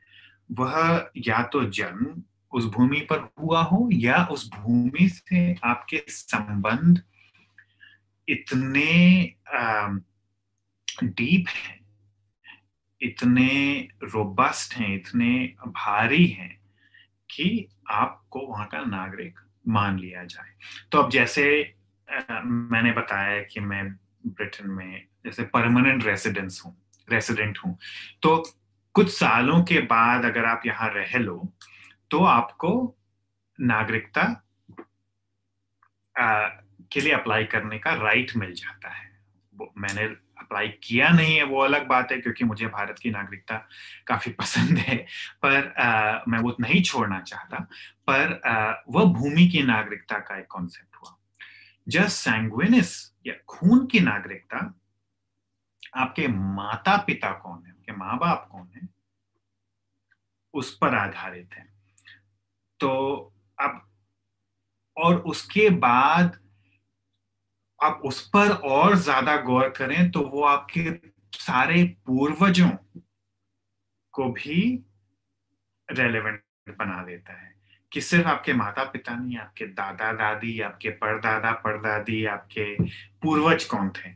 वह 0.51 1.09
या 1.17 1.41
तो 1.43 1.63
जन्म 1.63 2.23
उस 2.51 2.65
भूमि 2.65 2.99
पर 3.01 3.29
हुआ 3.39 3.61
हो 3.61 3.89
या 3.93 4.23
उस 4.25 4.49
भूमि 4.49 5.09
से 5.09 5.55
आपके 5.63 6.03
संबंध 6.09 7.01
इतने 8.27 8.91
डीप 11.03 11.45
हैं, 11.49 11.79
इतने 13.01 13.49
रोबस्ट 14.03 14.73
हैं, 14.73 14.95
इतने 14.95 15.53
भारी 15.67 16.25
हैं 16.27 16.55
कि 17.29 17.67
आपको 17.89 18.47
वहाँ 18.47 18.65
का 18.67 18.81
नागरिक 18.81 19.39
मान 19.67 19.99
लिया 19.99 20.23
जाए। 20.25 20.53
तो 20.91 20.97
अब 20.97 21.09
जैसे 21.09 21.45
आ, 22.07 22.41
मैंने 22.41 22.91
बताया 22.91 23.41
कि 23.43 23.59
मैं 23.59 23.87
ब्रिटेन 24.25 24.69
में 24.69 25.07
जैसे 25.25 25.43
परमानेंट 25.53 26.05
रेसिडेंस 26.05 26.61
हूँ 26.65 26.75
रेसिडेंट 27.07 27.57
हूँ। 27.57 27.77
तो 28.21 28.37
कुछ 28.95 29.09
सालों 29.09 29.61
के 29.63 29.79
बाद 29.87 30.25
अगर 30.25 30.45
आप 30.45 30.61
यहाँ 30.65 30.89
रह 30.93 31.17
लो 31.19 31.37
तो 32.11 32.23
आपको 32.25 32.71
नागरिकता 33.59 34.23
के 36.15 37.01
लिए 37.01 37.13
अप्लाई 37.13 37.43
करने 37.45 37.77
का 37.79 37.93
राइट 37.95 38.35
मिल 38.37 38.53
जाता 38.53 38.89
है। 38.89 39.05
मैंने 39.77 40.07
अप्लाई 40.47 40.67
किया 40.67 41.09
नहीं 41.09 41.35
है 41.35 41.43
वो 41.43 41.59
अलग 41.59 41.87
बात 41.87 42.11
है 42.11 42.21
क्योंकि 42.21 42.43
मुझे 42.43 42.67
भारत 42.67 42.99
की 42.99 43.11
नागरिकता 43.11 43.57
काफ़ी 44.07 44.31
पसंद 44.31 44.77
है। 44.77 44.97
पर 45.45 45.73
आ, 45.73 46.19
मैं 46.27 46.39
वो 46.39 46.55
नहीं 46.59 46.83
छोड़ना 46.83 47.19
चाहता। 47.21 47.59
पर 48.09 48.41
आ, 48.47 48.83
वह 48.89 49.13
भूमि 49.13 49.47
की 49.47 49.63
नागरिकता 49.63 50.19
का 50.19 50.39
एक 50.39 50.47
कॉन्सेप्ट 50.47 50.95
हुआ। 50.95 51.17
जस्ट 51.87 52.09
सैंग्विनिस 52.09 53.15
या 53.27 53.33
खून 53.47 53.85
की 53.85 53.99
नागरिकता 53.99 54.79
आपके 55.95 56.27
माता 56.27 56.97
पिता 56.97 57.31
कौन 57.31 57.63
है 57.65 57.71
आपके 57.71 57.91
माँ 57.91 58.17
बाप 58.17 58.49
कौन 58.51 58.71
है 58.75 58.87
उस 60.53 60.77
पर 60.77 60.95
आधारित 60.95 61.49
है। 61.53 61.67
तो 62.79 62.89
अब 63.61 63.81
और 64.97 65.15
उसके 65.15 65.69
बाद 65.69 66.46
आप 67.79 68.01
उस 68.05 68.21
पर 68.29 68.51
और 68.65 68.95
ज़्यादा 68.97 69.35
गौर 69.41 69.69
करें 69.69 70.09
तो 70.11 70.21
वो 70.27 70.43
आपके 70.43 70.91
सारे 71.33 71.83
पूर्वजों 72.05 72.69
को 74.13 74.29
भी 74.33 74.61
रेलेवेंट 75.89 76.41
बना 76.69 77.03
देता 77.03 77.33
है 77.33 77.55
कि 77.91 78.01
सिर्फ़ 78.01 78.27
आपके 78.27 78.53
माता 78.53 78.83
पिता 78.83 79.15
नहीं, 79.15 79.37
आपके 79.37 79.65
दादा 79.65 80.11
दादी 80.13 80.59
आपके 80.61 80.89
परदादा, 80.91 81.51
परदादी, 81.51 82.25
आपके 82.25 82.75
पूर्वज 83.21 83.65
कौन 83.65 83.89
थे? 83.89 84.11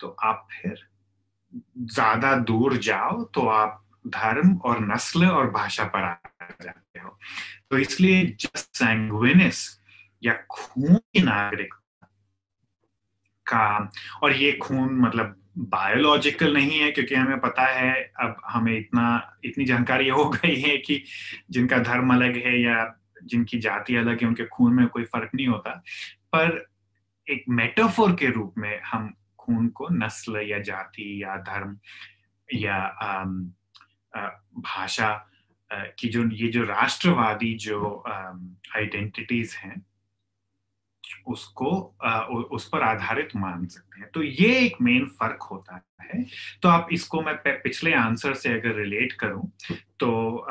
तो 0.00 0.08
आप 0.22 0.46
फिर 0.52 0.78
ज़्यादा 1.78 2.34
दूर 2.36 2.76
जाओ 2.78 3.22
तो 3.34 3.46
आप 3.48 3.82
धर्म 4.06 4.56
और 4.58 4.80
नस्ल 4.86 5.26
और 5.26 5.50
भाषा 5.50 5.84
पर 5.84 6.04
आ 6.04 6.14
जाते 6.62 7.00
हो। 7.00 7.18
तो 7.70 7.78
इसलिए 7.78 8.24
जस्ट 8.40 8.76
सैंग्विनिस 8.76 9.66
या 10.22 10.34
खून 10.50 10.98
नागरिक 11.18 11.74
का, 13.48 13.90
और 14.22 14.32
ये 14.32 14.52
खून 14.52 14.94
मतलब 15.00 15.36
बायोलॉजिकल 15.58 16.54
नहीं 16.54 16.78
है, 16.80 16.90
क्योंकि 16.90 17.14
हमें 17.14 17.40
पता 17.40 17.66
है, 17.66 17.92
अब 18.20 18.36
हमें 18.46 18.76
इतना, 18.78 19.36
इतनी 19.44 19.64
जानकारी 19.64 20.08
हो 20.08 20.28
गई 20.30 20.60
है 20.60 20.76
कि 20.78 21.02
जिनका 21.50 21.78
धर्म 21.78 22.14
अलग 22.14 22.36
है 22.36 22.60
या 22.60 22.94
जिनकी 23.24 23.58
जाति 23.58 23.96
अलग 23.96 24.20
है, 24.22 24.28
उनके 24.28 24.44
खून 24.46 24.74
में 24.74 24.86
कोई 24.88 25.04
फ़र्क 25.04 25.30
नहीं 25.34 25.46
होता। 25.46 25.70
पर 26.32 26.66
एक 27.26 27.44
मेटाफोर 27.48 28.12
के 28.12 28.26
रूप 28.30 28.54
में 28.58 28.80
हम 28.82 29.12
खून 29.38 29.68
को 29.68 29.88
नस्ल 29.92 30.42
या 30.48 30.58
जाति 30.58 31.22
या 31.22 31.36
धर्म 31.36 31.78
या 32.54 32.78
भाषा 34.58 35.10
की 35.98 36.08
जो, 36.08 36.24
ये 36.24 36.48
जो 36.48 36.64
राष्ट्रवादी 36.64 37.54
जो 37.54 38.04
आइडेंटिटीज 38.76 39.54
हैं 39.58 39.80
उसको 41.26 41.70
उस 42.50 42.68
पर 42.68 42.82
आधारित 42.82 43.34
मान 43.36 43.66
सकते 43.66 44.00
हैं। 44.00 44.10
तो 44.14 44.22
ये 44.22 44.58
एक 44.58 44.80
मेन 44.82 45.06
फ़र्क 45.20 45.42
होता 45.42 45.80
है। 46.02 46.24
तो 46.62 46.68
आप 46.68 46.88
इसको 46.92 47.20
मैं 47.22 47.36
पिछले 47.44 47.92
आंसर 47.94 48.34
से 48.34 48.52
अगर 48.54 48.74
रिलेट 48.74 49.12
करूँ 49.14 49.50
तो 50.00 50.46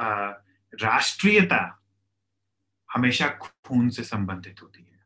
राष्ट्रीयता 0.73 1.61
हमेशा 2.89 3.27
खून 3.41 3.89
से 3.89 4.03
संबंधित 4.03 4.61
होती 4.61 4.81
है। 4.81 4.99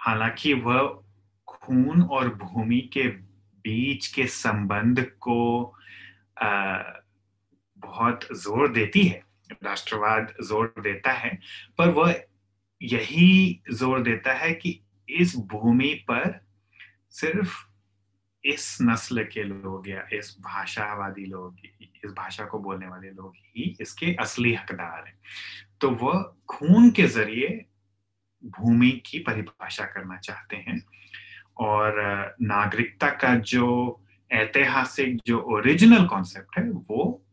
हालाँकि 0.00 0.52
वह 0.54 1.02
खून 1.48 2.02
और 2.02 2.34
भूमि 2.36 2.80
के 2.92 3.08
बीच 3.08 4.06
के 4.06 4.26
संबंध 4.26 5.00
को 5.20 5.74
बहुत 7.78 8.26
ज़ोर 8.34 8.72
देती 8.72 9.02
है, 9.02 9.22
राष्ट्रवाद 9.64 10.32
ज़ोर 10.42 10.74
देता 10.78 11.12
है, 11.12 11.38
पर 11.78 11.88
वह 11.90 12.12
यही 12.82 13.62
ज़ोर 13.72 14.02
देता 14.02 14.32
है 14.32 14.52
कि 14.52 14.80
इस 15.08 15.36
भूमि 15.36 15.94
पर 16.10 16.40
सिर्फ़ 17.10 17.54
इस 18.44 18.78
नस्ल 18.82 19.24
के 19.24 19.42
लोग 19.42 19.88
या 19.88 20.06
इस 20.12 20.36
भाषावादी 20.40 21.24
लोग, 21.26 21.56
इस 22.04 22.10
भाषा 22.12 22.44
को 22.44 22.58
बोलने 22.58 22.86
वाले 22.86 23.10
लोग 23.10 23.34
ही 23.36 23.76
इसके 23.80 24.14
असली 24.20 24.54
हकदार 24.54 25.06
हैं। 25.06 25.18
तो 25.80 25.90
वह 25.90 26.22
खून 26.48 26.90
के 26.90 27.06
ज़रिए 27.06 27.64
भूमि 28.44 28.90
की 29.06 29.18
परिभाषा 29.18 29.84
करना 29.84 30.16
चाहते 30.16 30.56
हैं 30.56 30.82
और 31.56 32.36
नागरिकता 32.42 33.08
का 33.10 33.34
जो 33.34 34.04
ऐतिहासिक, 34.30 35.20
जो 35.26 35.38
ओरिजिनल 35.38 36.06
कॉन्सेप्ट 36.06 36.58
है, 36.58 36.70
वो 36.70 37.24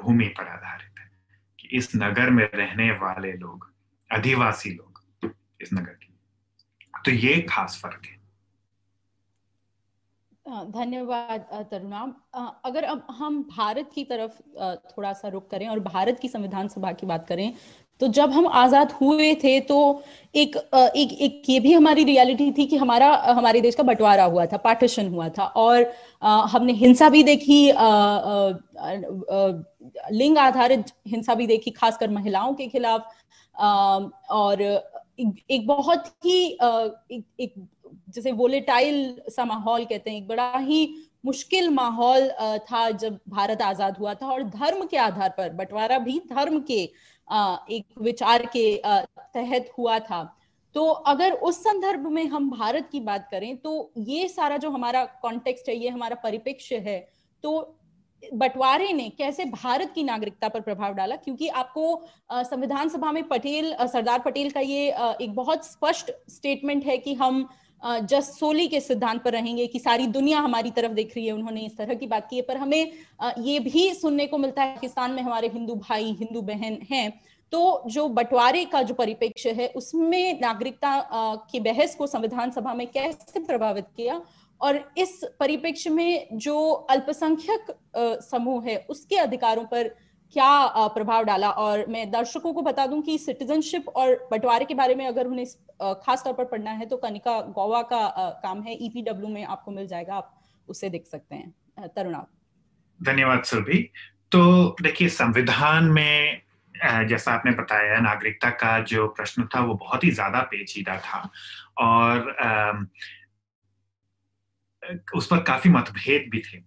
भूमि 0.00 0.28
पर 0.28 0.48
आधारित 0.48 0.98
है 0.98 1.10
कि 1.58 1.76
इस 1.76 1.96
नगर 1.96 2.30
में 2.30 2.48
रहने 2.54 2.90
वाले 2.90 3.32
लोग 3.32 3.72
आदिवासी 4.10 4.70
लोग 4.70 5.32
इस 5.60 5.72
नगर 5.72 5.92
के 5.94 6.06
तो 7.04 7.10
ये 7.10 7.40
खास 7.42 7.80
फ़र्क 7.82 8.06
है। 8.06 8.16
धन्यवाद 10.46 11.48
तरुणाम। 11.70 12.14
अगर 12.64 12.84
अब 12.84 13.06
हम 13.10 13.42
भारत 13.42 13.90
की 13.94 14.04
तरफ़ 14.04 14.40
थोड़ा 14.92 15.12
सा 15.12 15.28
रुक 15.28 15.50
करें 15.50 15.68
और 15.68 15.80
भारत 15.80 16.18
की 16.22 16.28
संविधान 16.28 16.68
सभा 16.68 16.92
की 16.92 17.06
बात 17.06 17.26
करें 17.26 17.52
तो 18.00 18.06
जब 18.08 18.30
हम 18.30 18.46
आज़ाद 18.46 18.92
हुए 18.92 19.34
थे 19.34 19.60
तो 19.60 20.02
एक 20.34 20.56
एक 20.96 21.12
एक 21.12 21.42
ये 21.48 21.60
भी 21.60 21.72
हमारी 21.72 22.04
रियलिटी 22.04 22.50
थी 22.52 22.66
कि 22.66 22.76
हमारा 22.76 23.08
हमारे 23.26 23.60
देश 23.60 23.74
का 23.74 23.82
बंटवारा 23.82 24.24
हुआ 24.24 24.46
था 24.46 24.56
पार्टीशन 24.56 25.08
हुआ 25.08 25.28
था 25.28 25.44
और 25.56 25.92
हमने 26.22 26.72
हिंसा 26.72 27.08
भी 27.08 27.22
देखी 27.22 27.70
आ, 27.70 27.86
आ, 27.86 28.52
आ, 28.80 29.48
लिंग 30.12 30.38
आधारित 30.38 30.84
हिंसा 31.06 31.34
भी 31.34 31.46
देखी 31.46 31.70
खासकर 31.70 32.10
महिलाओं 32.10 32.54
के 32.54 32.66
खिलाफ। 32.66 33.08
और 34.30 34.62
एक 35.50 35.66
बहुत 35.66 36.06
ही 36.24 36.44
एक, 36.46 37.22
एक 37.40 37.54
जैसे 38.10 38.32
वोलेटाइल 38.32 39.20
सा 39.28 39.44
माहौल 39.44 39.84
कहते 39.84 40.10
हैं, 40.10 40.16
एक 40.18 40.28
बड़ा 40.28 40.52
ही 40.58 40.94
मुश्किल 41.26 41.68
माहौल 41.70 42.28
था 42.62 42.88
जब 42.92 43.18
भारत 43.28 43.62
आज़ाद 43.62 43.96
हुआ 43.98 44.14
था 44.14 44.30
और 44.32 44.42
धर्म 44.50 44.84
के 44.86 44.96
आधार 44.98 45.34
पर, 45.38 45.52
बंटवारा 45.52 45.98
भी 45.98 46.18
धर्म 46.30 46.60
के 46.62 46.82
एक 47.70 47.84
विचार 48.00 48.46
के 48.46 48.80
तहत 48.84 49.70
हुआ 49.78 49.98
था। 50.00 50.22
तो 50.74 50.84
अगर 50.84 51.32
उस 51.32 51.58
संदर्भ 51.60 52.06
में 52.08 52.24
हम 52.26 52.50
भारत 52.50 52.88
की 52.92 53.00
बात 53.02 53.28
करें 53.30 53.56
तो 53.56 53.92
ये 53.98 54.28
सारा 54.28 54.56
जो 54.56 54.70
हमारा 54.70 55.04
कॉन्टेक्स्ट 55.22 55.68
है, 55.68 55.76
ये 55.76 55.88
हमारा 55.88 56.16
परिप्रेक्ष्य 56.24 56.76
है। 56.78 56.98
तो 57.44 57.74
बंटवारे 58.22 58.92
ने 58.92 59.08
कैसे 59.08 59.44
भारत 59.46 59.92
की 59.94 60.02
नागरिकता 60.04 60.48
पर 60.48 60.60
प्रभाव 60.60 60.94
डाला? 60.94 61.16
क्योंकि 61.16 61.48
आपको 61.50 62.02
संविधान 62.32 62.88
सभा 62.88 63.12
में 63.12 63.22
पटेल 63.28 63.74
सरदार 63.82 64.18
पटेल 64.20 64.50
का 64.50 64.60
ये 64.60 64.88
एक 65.22 65.34
बहुत 65.34 65.66
स्पष्ट 65.66 66.10
स्टेटमेंट 66.30 66.84
है 66.84 66.96
कि 66.98 67.14
हम 67.14 67.48
जस्ट 67.82 68.32
सोली 68.32 68.66
के 68.68 68.80
सिद्धांत 68.80 69.22
पर 69.22 69.32
रहेंगे 69.32 69.66
कि 69.66 69.78
सारी 69.78 70.06
दुनिया 70.08 70.38
हमारी 70.40 70.70
तरफ़ 70.70 70.92
देख 70.92 71.12
रही 71.16 71.26
है, 71.26 71.32
उन्होंने 71.32 71.60
इस 71.60 71.76
तरह 71.76 71.94
की 71.94 72.06
बात 72.06 72.26
की 72.30 72.36
है। 72.36 72.42
पर 72.42 72.56
हमें 72.56 72.92
ये 73.38 73.58
भी 73.60 73.92
सुनने 73.94 74.26
को 74.26 74.38
मिलता 74.38 74.62
है, 74.62 74.74
पाकिस्तान 74.74 75.10
में 75.10 75.22
हमारे 75.22 75.48
हिंदू 75.48 75.74
भाई, 75.78 76.12
हिंदू 76.12 76.42
बहन 76.42 76.78
हैं 76.90 77.20
तो 77.52 77.82
जो 77.86 78.08
बंटवारे 78.10 78.64
का 78.64 78.82
जो 78.82 78.94
परिप्रेक्ष्य 78.94 79.50
है, 79.50 79.68
उसमें 79.68 80.40
नागरिकता 80.40 80.90
की 81.50 81.60
बहस 81.60 81.94
को 81.94 82.06
संविधान 82.06 82.50
सभा 82.50 82.74
में 82.74 82.86
कैसे 82.86 83.40
प्रभावित 83.40 83.86
किया? 83.96 84.20
और 84.60 84.80
इस 84.98 85.20
परिप्रेक्ष्य 85.40 85.90
में 85.90 86.28
जो 86.34 86.70
अल्पसंख्यक 86.90 87.74
समूह 88.24 88.64
है, 88.64 88.76
उसके 88.90 89.16
अधिकारों 89.16 89.64
पर 89.64 89.90
क्या 90.34 90.88
प्रभाव 90.88 91.24
डाला? 91.24 91.50
और 91.50 91.84
मैं 91.88 92.10
दर्शकों 92.10 92.52
को 92.52 92.62
बता 92.62 92.86
दूँ 92.86 93.00
कि 93.02 93.16
सिटीजनशिप 93.18 93.88
और 93.90 94.14
बंटवारे 94.30 94.64
के 94.64 94.74
बारे 94.74 94.94
में 94.94 95.06
अगर 95.06 95.26
उन्हें 95.26 95.46
खास 96.02 96.24
तौर 96.24 96.32
पर 96.32 96.44
पढ़ना 96.46 96.70
है 96.72 96.86
तो 96.86 96.96
कनिका 96.98 97.40
गोवा 97.52 97.82
का 97.84 98.08
काम 98.42 98.62
है। 98.62 98.76
ईपीडब्ल्यू 98.76 99.28
में 99.28 99.44
आपको 99.46 99.70
मिल 99.70 99.86
जाएगा। 99.86 100.14
आप 100.16 100.34
उसे 100.68 100.90
देख 100.90 101.06
सकते 101.06 101.34
हैं। 101.34 101.88
तरुणा 101.88 102.26
धन्यवाद, 103.00 103.42
सुरभि। 103.44 103.78
तो 104.32 104.76
देखिए, 104.82 105.08
संविधान 105.10 105.84
में 105.90 106.42
जैसा 107.08 107.32
आपने 107.32 107.52
बताया, 107.52 107.98
नागरिकता 108.00 108.50
का 108.52 108.78
जो 108.84 109.06
प्रश्न 109.10 109.46
था, 109.46 109.60
वो 109.60 109.74
बहुत 109.76 110.04
ही 110.04 110.10
ज़्यादा 110.10 110.40
पेचीदा 110.50 110.96
था। 110.98 111.20
और 111.78 112.88
उस 115.14 115.26
पर 115.26 115.42
काफ़ी 115.44 115.70
मतभेद 115.70 116.28
भी 116.30 116.42
थे। 116.42 116.58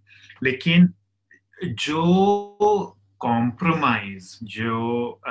लेकिन 0.43 0.93
जो 1.63 2.97
कॉम्प्रोमाइज 3.21 4.37
जो 4.43 5.21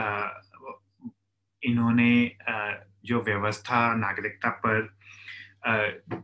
इन्होंने 1.63 2.13
जो 3.05 3.21
व्यवस्था 3.23 3.95
नागरिकता 3.97 4.49
पर 4.65 4.89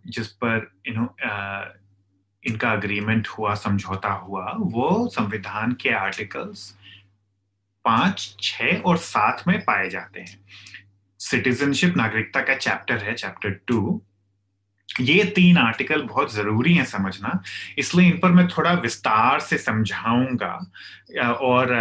जिस 0.06 0.28
पर 0.42 0.70
इन्हों 0.86 1.06
इनका 2.42 2.72
अग्रीमेंट 2.72 3.28
हुआ, 3.28 3.54
समझौता 3.54 4.10
हुआ, 4.10 4.52
वो 4.56 5.08
संविधान 5.08 5.72
के 5.72 5.90
आर्टिकल्स 5.90 6.70
पाँच 7.84 8.36
छ 8.42 8.80
और 8.86 8.96
सात 8.96 9.42
में 9.48 9.58
पाए 9.64 9.88
जाते 9.90 10.20
हैं। 10.20 10.38
सिटीजनशिप 11.20 11.96
नागरिकता 11.96 12.40
का 12.40 12.54
चैप्टर 12.56 12.98
है 12.98 13.14
चैप्टर 13.14 13.50
टू 13.66 14.00
ये 14.88 15.24
तीन 15.36 15.58
आर्टिकल 15.58 16.02
बहुत 16.02 16.32
ज़रूरी 16.32 16.74
हैं 16.74 16.84
समझना, 16.84 17.40
इसलिए 17.78 18.08
इन 18.08 18.18
पर 18.18 18.30
मैं 18.30 18.46
थोड़ा 18.48 18.72
विस्तार 18.72 19.40
से 19.40 19.58
समझाऊँगा। 19.58 20.54
और 21.32 21.72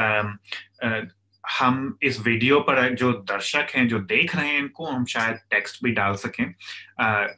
हम 1.43 1.97
इस 2.03 2.19
वीडियो 2.19 2.59
पर, 2.59 2.93
जो 2.95 3.11
दर्शक 3.11 3.67
हैं, 3.75 3.87
जो 3.87 3.99
देख 4.01 4.35
रहे 4.35 4.47
हैं 4.47 4.59
इनको, 4.59 4.85
हम 4.85 5.05
शायद 5.05 5.39
टेक्स्ट 5.51 5.83
भी 5.83 5.91
डाल 5.91 6.15
सकें 6.15 6.51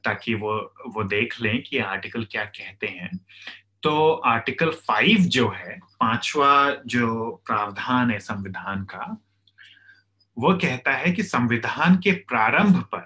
ताकि 0.04 0.34
वो 0.36 0.56
वो 0.88 1.04
देख 1.06 1.40
लें 1.42 1.62
कि 1.64 1.78
आर्टिकल 1.80 2.24
क्या 2.32 2.46
कहते 2.46 2.88
हैं। 2.88 3.10
तो 3.84 4.12
आर्टिकल 4.26 4.70
फाइव 4.88 5.18
जो 5.30 5.50
है, 5.50 5.78
पांचवा 6.00 6.70
जो 6.86 7.30
प्रावधान 7.48 8.12
है 8.12 8.20
संविधान 8.20 8.84
का, 8.86 9.06
वो 10.38 10.54
कहता 10.54 10.92
है 10.94 11.12
कि 11.12 11.24
संविधान 11.24 11.96
के 11.98 12.12
प्रारंभ 12.30 12.82
पर 12.94 13.06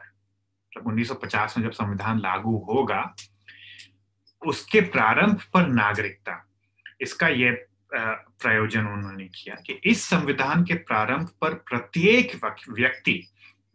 जब 0.73 0.83
1950 0.87 1.57
में 1.57 1.63
जब 1.63 1.71
संविधान 1.73 2.19
लागू 2.19 2.57
होगा, 2.69 3.03
उसके 4.41 4.81
प्रारंभ 4.81 5.41
पर 5.53 5.67
नागरिकता, 5.69 6.45
इसका 7.01 7.27
यह 7.27 7.65
प्रयोजन 7.93 8.85
उन्होंने 8.87 9.25
किया 9.25 9.55
कि 9.65 9.73
इस 9.85 10.03
संविधान 10.03 10.63
के 10.65 10.73
प्रारंभ 10.73 11.29
पर 11.41 11.53
प्रत्येक 11.69 12.35
व्यक्ति 12.69 13.23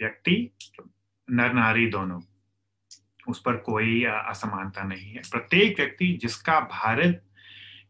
व्यक्ति, 0.01 0.51
नर 1.29 1.53
नारी 1.53 1.87
दोनों, 1.91 2.21
उस 3.29 3.41
पर 3.41 3.57
कोई 3.67 4.03
असमानता 4.05 4.83
नहीं 4.85 5.13
है। 5.13 5.23
प्रत्येक 5.31 5.79
व्यक्ति 5.79 6.13
जिसका 6.23 6.59
भारत 6.61 7.23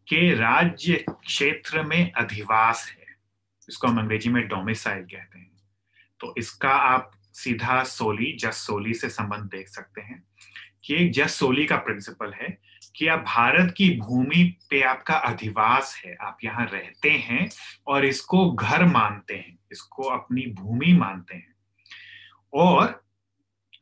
के 0.09 0.35
राज्य 0.35 1.05
क्षेत्र 1.09 1.83
में 1.83 2.13
अधिवास 2.13 2.87
है, 2.91 3.07
इसको 3.69 3.89
हम 3.89 3.99
अंग्रेज़ी 3.99 4.31
में 4.31 4.47
डोमिसाइल 4.49 5.03
कहते 5.05 5.39
हैं 5.39 5.51
तो 6.21 6.35
इसका 6.39 6.71
आप 6.71 7.11
सीधा 7.37 7.83
सोली, 7.85 8.33
जस 8.37 8.67
सोली 8.67 8.95
से 8.95 9.09
संबंध 9.09 9.51
देख 9.51 9.69
सकते 9.69 10.01
हैं 10.01 10.23
कि 10.85 10.95
एक 10.95 11.13
जस 11.13 11.35
सोली 11.35 11.65
का 11.67 11.77
प्रिंसिपल 11.77 12.33
है 12.33 12.49
कि 12.97 13.07
आप 13.07 13.19
भारत 13.19 13.75
की 13.77 13.89
भूमि 13.99 14.45
पे 14.71 14.81
आपका 14.83 15.15
अधिवास 15.15 15.95
है, 16.05 16.15
आप 16.15 16.39
यहाँ 16.45 16.67
रहते 16.67 17.11
हैं 17.11 17.49
और 17.87 18.05
इसको 18.05 18.51
घर 18.53 18.85
मानते 18.85 19.35
हैं, 19.35 19.59
इसको 19.73 20.03
अपनी 20.03 20.47
भूमि 20.53 20.93
मानते 20.93 21.35
हैं। 21.35 21.55
और 22.55 23.03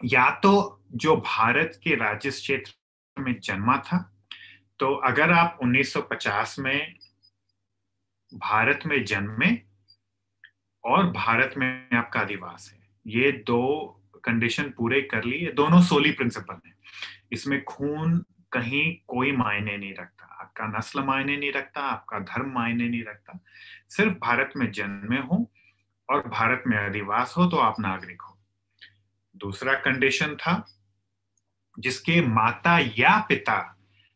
या 0.04 0.30
तो 0.30 0.82
जो 0.94 1.16
भारत 1.16 1.80
के 1.84 1.94
राज्य 1.94 2.30
क्षेत्र 2.30 3.22
में 3.22 3.34
जन्मा 3.40 3.76
था 3.78 3.98
तो 4.80 4.94
अगर 5.06 5.32
आप 5.32 5.58
1950 5.64 6.58
में 6.58 6.94
भारत 8.32 8.80
में 8.86 9.04
जन्मे 9.04 9.56
और 10.84 11.10
भारत 11.12 11.54
में 11.58 11.96
आपका 11.96 12.20
अधिवास 12.20 12.70
है 12.72 12.83
ये 13.06 13.32
दो 13.46 14.00
कंडीशन 14.24 14.70
पूरे 14.76 15.00
कर 15.02 15.24
लिए 15.24 15.52
दोनों 15.52 15.80
सोली 15.82 16.10
प्रिंसिपल 16.12 16.60
हैं। 16.66 16.74
इसमें 17.32 17.62
खून 17.64 18.18
कहीं 18.52 18.94
कोई 19.08 19.32
मायने 19.32 19.76
नहीं 19.76 19.94
रखता, 19.94 20.24
आपका 20.40 20.66
नस्ल 20.68 21.02
मायने 21.02 21.36
नहीं 21.36 21.52
रखता, 21.52 21.80
आपका 21.80 22.18
धर्म 22.18 22.52
मायने 22.54 22.88
नहीं 22.88 23.02
रखता। 23.04 23.38
सिर्फ़ 23.88 24.14
भारत 24.14 24.52
में 24.56 24.70
जन्मे 24.72 25.18
हो 25.18 25.50
और 26.08 26.28
भारत 26.28 26.62
में 26.66 26.76
अधिवास 26.78 27.34
हो 27.36 27.46
तो 27.46 27.56
आप 27.56 27.80
नागरिक 27.80 28.22
हो। 28.22 28.38
दूसरा 29.36 29.74
कंडीशन 29.74 30.34
था 30.36 30.64
जिसके 31.78 32.20
माता 32.20 32.78
या 32.98 33.18
पिता 33.28 33.58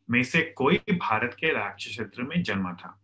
में 0.08 0.22
से 0.22 0.40
कोई 0.56 0.80
भारत 0.92 1.36
के 1.40 1.52
राज्य 1.52 1.90
क्षेत्र 1.90 2.22
में 2.22 2.42
जन्मा 2.42 2.72
था। 2.72 2.94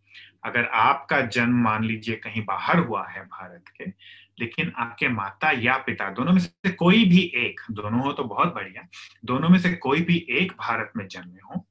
अगर 0.45 0.65
आपका 0.65 1.21
जन्म 1.21 1.63
मान 1.63 1.85
लीजिए 1.85 2.17
कहीं 2.17 2.45
बाहर 2.45 2.79
हुआ 2.79 3.07
है 3.09 3.25
भारत 3.25 3.65
के 3.77 3.91
लेकिन 4.41 4.73
आपके 4.77 5.09
माता 5.09 5.51
या 5.51 5.77
पिता 5.77 6.11
दोनों 6.11 6.33
में 6.33 6.41
से 6.41 6.71
कोई 6.71 7.05
भी 7.05 7.21
एक 7.35 7.61
दोनों 7.71 8.01
हो 8.01 8.13
तो 8.13 8.25
बहुत 8.25 8.55
बढ़िया 8.55 8.89
दोनों 9.25 9.49
में 9.49 9.59
से 9.59 9.73
कोई 9.75 10.01
भी 10.01 10.27
एक 10.31 10.53
भारत 10.53 10.93
में 10.97 11.07
जन्मे 11.09 11.41
हो 11.41 11.67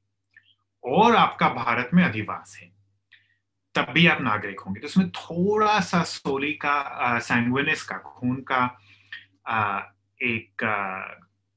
और 0.83 1.15
आपका 1.15 1.49
भारत 1.49 1.89
में 1.93 2.03
अधिवास 2.03 2.57
है 2.61 2.71
तब 3.75 3.85
भी 3.93 4.07
आप 4.07 4.21
नागरिक 4.21 4.59
होंगे। 4.59 4.79
तो 4.79 4.87
उसमें 4.87 5.09
थोड़ा 5.09 5.79
सा 5.79 6.03
सोली 6.03 6.53
का 6.53 7.19
सैंग्विनिस 7.19 7.83
का 7.83 7.97
खून 7.97 8.35
का 8.41 8.77
आ, 9.47 9.79
एक 10.21 10.63
आ, 10.63 11.01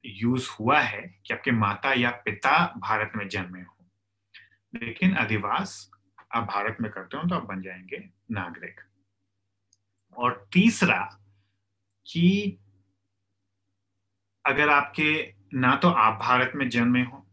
यूज़ 0.05 0.49
हुआ 0.59 0.79
है 0.79 1.01
कि 1.25 1.33
आपके 1.33 1.51
माता 1.51 1.93
या 1.93 2.09
पिता 2.09 2.73
भारत 2.77 3.11
में 3.15 3.27
जन्मे 3.27 3.61
हो। 3.61 3.77
लेकिन 4.73 5.15
अधिवास 5.15 5.91
आप 6.35 6.43
भारत 6.43 6.77
में 6.81 6.91
करते 6.91 7.17
हो 7.17 7.23
तो 7.23 7.35
आप 7.35 7.43
बन 7.43 7.61
जाएँगे 7.61 8.09
नागरिक। 8.31 8.81
और 10.17 10.47
तीसरा 10.53 10.99
कि 12.05 12.57
अगर 14.45 14.69
आपके 14.69 15.33
ना 15.53 15.75
तो 15.75 15.89
आप 15.89 16.19
भारत 16.19 16.51
में 16.55 16.67
जन्मे 16.69 17.01
हो, 17.01 17.25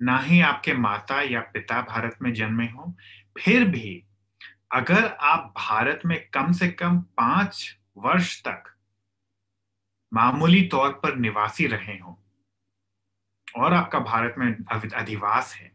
ना 0.00 0.18
ही 0.18 0.40
आपके 0.40 0.74
माता 0.74 1.20
या 1.22 1.40
पिता 1.52 1.80
भारत 1.82 2.18
में 2.22 2.32
जन्मे 2.34 2.66
हो, 2.66 2.94
फिर 3.36 3.64
भी 3.64 4.02
अगर 4.74 5.06
आप 5.06 5.52
भारत 5.56 6.00
में 6.06 6.18
कम 6.34 6.52
से 6.52 6.68
कम 6.68 7.00
पाँच 7.16 7.76
वर्ष 7.96 8.40
तक 8.42 8.72
मामूली 10.12 10.62
तौर 10.62 10.92
पर 10.92 11.16
निवासी 11.16 11.66
रहे 11.66 11.98
हो 11.98 12.18
और 13.56 13.74
आपका 13.74 13.98
भारत 14.00 14.34
में 14.38 14.54
अधिवास 14.94 15.54
है 15.54 15.68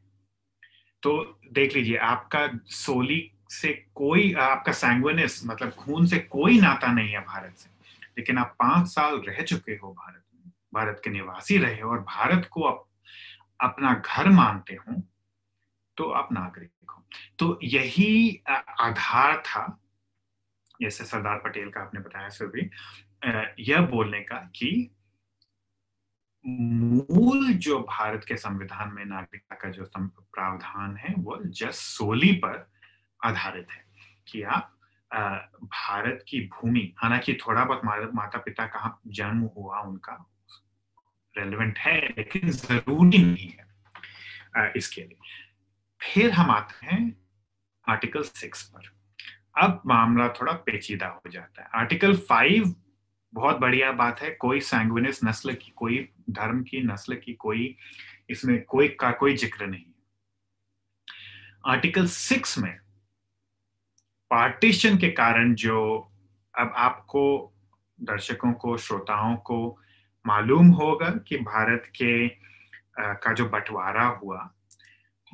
तो 1.03 1.39
देख 1.51 1.75
लीजिए, 1.75 1.97
आपका 1.97 2.47
सोली 2.65 3.19
से 3.51 3.73
कोई 3.95 4.33
आपका 4.33 4.71
सैंग्विनिस 4.71 5.45
मतलब 5.45 5.71
खून 5.73 6.05
से 6.07 6.19
कोई 6.19 6.59
नाता 6.61 6.91
नहीं 6.91 7.11
है 7.11 7.19
भारत 7.19 7.57
से। 7.57 7.69
लेकिन 8.17 8.37
आप 8.37 8.55
पाँच 8.59 8.87
साल 8.87 9.17
रह 9.19 9.41
चुके 9.43 9.71
हो 9.73 9.91
भारत 9.93 10.23
में, 10.35 10.51
भारत 10.73 11.01
के 11.03 11.09
निवासी 11.09 11.57
रहे 11.57 11.81
और 11.81 11.99
भारत 11.99 12.47
को 12.51 12.63
आप 12.63 12.87
अपना 13.59 13.93
घर 13.95 14.29
मानते 14.29 14.75
हो 14.75 15.01
तो 15.97 16.09
आप 16.11 16.31
नागरिक 16.31 16.71
हो। 16.89 17.03
तो 17.39 17.59
यही 17.63 18.41
आधार 18.49 19.37
था, 19.37 19.77
जैसे 20.81 21.05
सरदार 21.05 21.37
पटेल 21.39 21.69
का 21.69 21.81
आपने 21.81 21.99
बताया 21.99 22.29
सर 22.29 22.47
भी 22.47 22.69
यह 23.63 23.81
बोलने 23.85 24.19
का 24.21 24.35
कि 24.55 24.95
मूल 26.45 27.53
जो 27.55 27.79
भारत 27.79 28.25
के 28.27 28.35
संविधान 28.37 28.93
में 28.93 29.05
नागरिकता 29.05 29.55
का 29.55 29.69
जो 29.69 29.83
प्रावधान 29.95 30.95
है 30.97 31.13
वो 31.17 31.39
जस्ट 31.43 31.81
सोली 31.81 32.31
पर 32.35 32.70
आधारित 33.23 33.71
है 33.71 33.83
कि 34.27 34.41
आप 34.43 34.77
भारत 35.11 36.23
की 36.27 36.39
भूमि, 36.47 36.93
हालाँकि 36.97 37.33
थोड़ा 37.41 37.63
बहुत 37.65 37.81
माता 38.15 38.37
पिता 38.39 38.65
का 38.67 38.99
जन्म 39.07 39.41
हुआ, 39.57 39.79
उनका 39.79 40.13
रेलेवेंट 41.35 41.77
है, 41.77 41.99
लेकिन 42.07 42.49
ज़रूरी 42.49 43.17
नहीं 43.17 43.49
है 43.49 44.71
इसके 44.77 45.01
लिए। 45.01 45.17
फिर 46.01 46.31
हम 46.31 46.51
आते 46.51 46.85
हैं 46.85 46.99
आर्टिकल 47.87 48.23
सिक्स 48.23 48.63
पर। 48.65 48.89
अब 49.57 49.81
मामला 49.85 50.27
थोड़ा 50.39 50.53
पेचीदा 50.65 51.07
हो 51.07 51.29
जाता 51.31 51.61
है। 51.61 51.69
आर्टिकल 51.75 52.15
फाइव 52.19 52.73
बहुत 53.33 53.57
बढ़िया 53.57 53.91
बात 53.93 54.21
है, 54.21 54.29
कोई 54.31 54.59
सैंग्विनिस 54.61 55.23
नस्ल 55.23 55.53
की, 55.53 55.71
कोई 55.71 56.07
धर्म 56.29 56.61
की 56.63 56.81
नस्ल 56.83 57.15
की 57.15 57.33
कोई, 57.35 57.75
इसमें 58.29 58.63
कोई 58.63 58.87
का 58.89 59.11
कोई 59.13 59.35
ज़िक्र 59.37 59.67
नहीं 59.67 59.85
आर्टिकल 61.65 62.07
सिक्स 62.07 62.57
में 62.57 62.77
पार्टीशन 64.31 64.97
के 64.97 65.09
कारण 65.11 65.53
जो 65.53 66.09
अब 66.59 66.73
आपको 66.75 67.53
दर्शकों 68.01 68.53
को 68.53 68.77
श्रोताओं 68.77 69.35
को 69.35 69.79
मालूम 70.27 70.67
होगा 70.67 71.09
कि 71.09 71.37
भारत 71.37 71.91
के 71.95 72.27
आ, 72.27 73.13
का 73.13 73.33
जो 73.33 73.49
बंटवारा 73.49 74.05
हुआ 74.05 74.53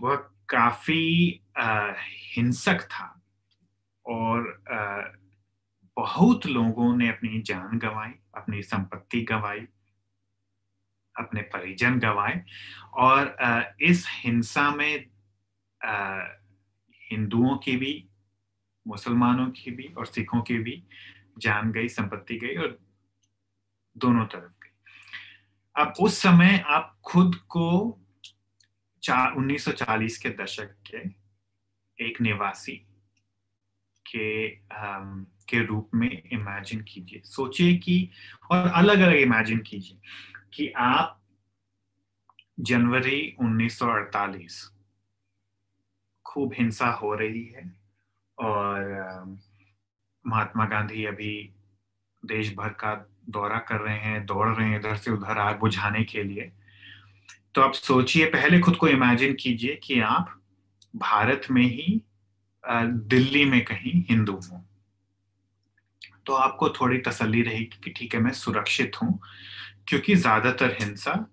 वह 0.01 0.15
काफ़ी 0.49 1.41
हिंसक 2.35 2.81
था। 2.81 3.21
और 4.05 4.63
आ, 4.71 5.01
बहुत 5.97 6.45
लोगों 6.45 6.95
ने 6.97 7.09
अपनी 7.09 7.41
जान 7.41 7.77
गंवाई 7.77 8.11
अपनी 8.37 8.61
संपत्ति 8.61 9.21
गंवाई 9.21 9.67
अपने 11.19 11.41
परिजन 11.41 11.99
गंवाए। 11.99 12.43
और 12.93 13.35
इस 13.81 14.07
हिंसा 14.09 14.69
में 14.71 15.05
हिंदुओं 17.11 17.57
की 17.57 17.77
भी 17.77 18.06
मुसलमानों 18.87 19.47
की 19.47 19.71
भी 19.71 19.83
और 19.83 20.05
सिखों 20.05 20.41
की 20.41 20.57
भी 20.57 20.83
जान 21.37 21.71
गई 21.71 21.87
संपत्ति 21.87 22.37
गई 22.37 22.55
और 22.55 22.79
दोनों 23.97 24.25
तरफ़ 24.25 24.51
गई। 24.51 24.69
अब 25.75 25.93
उस 25.99 26.17
समय 26.17 26.63
आप 26.67 26.99
खुद 27.05 27.35
को 27.35 27.99
चार 29.03 29.33
1940 29.33 30.17
के 30.17 30.29
दशक 30.29 30.75
के 30.93 31.27
एक 32.05 32.21
निवासी 32.21 32.85
के 34.15 34.55
um, 34.55 35.25
के 35.49 35.65
रूप 35.65 35.89
में 35.95 36.29
इमेजिन 36.31 36.81
कीजिए। 36.81 37.21
सोचिए 37.25 37.77
कि 37.77 38.09
और 38.51 38.67
अलग 38.67 38.99
अलग 38.99 39.15
इमेजिन 39.15 39.59
कीजिए 39.59 39.99
कि 40.53 40.69
आप 40.69 41.21
जनवरी 42.59 43.35
1948 43.43 44.63
खूब 46.25 46.53
हिंसा 46.53 46.87
हो 46.87 47.15
रही 47.15 47.45
है 47.45 47.76
और 48.37 49.37
महात्मा 50.25 50.65
गांधी 50.65 51.05
अभी 51.05 51.33
देश 52.23 52.53
भर 52.55 52.69
का 52.79 52.93
दौरा 53.29 53.57
कर 53.59 53.79
रहे 53.79 53.97
हैं, 53.97 54.25
दौड़ 54.25 54.47
रहे 54.47 54.67
हैं 54.67 54.79
इधर 54.79 54.95
से 54.95 55.11
उधर 55.11 55.37
आग 55.37 55.59
बुझाने 55.59 56.03
के 56.03 56.23
लिए। 56.23 56.51
तो 57.55 57.61
आप 57.61 57.73
सोचिए, 57.73 58.25
पहले 58.25 58.59
खुद 58.59 58.75
को 58.75 58.87
इमेजिन 58.87 59.33
कीजिए 59.33 59.75
कि 59.83 59.99
आप 60.01 60.33
भारत 60.93 61.47
में 61.51 61.63
ही 61.63 62.01
दिल्ली 62.63 63.43
में 63.45 63.63
कहीं 63.65 64.03
हिंदू 64.09 64.33
हूँ। 64.33 64.63
तो 66.25 66.33
आपको 66.33 66.69
थोड़ी 66.71 66.97
तसल्ली 66.97 67.41
रहेगी 67.41 67.79
कि 67.83 67.91
ठीक 67.91 68.13
है, 68.15 68.19
मैं 68.21 68.31
सुरक्षित 68.33 69.01
हूँ, 69.01 69.19
क्योंकि 69.87 70.15
ज़्यादातर 70.15 70.75
हिंसा 70.81 71.25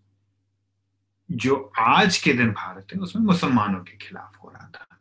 जो 1.30 1.56
आज 1.78 2.18
के 2.18 2.32
दिन 2.32 2.50
भारत 2.52 2.92
है, 2.92 2.98
उसमें 2.98 3.22
मुसलमानों 3.22 3.80
के 3.80 3.96
खिलाफ 3.96 4.36
हो 4.42 4.50
रहा 4.50 4.68
था। 4.68 4.93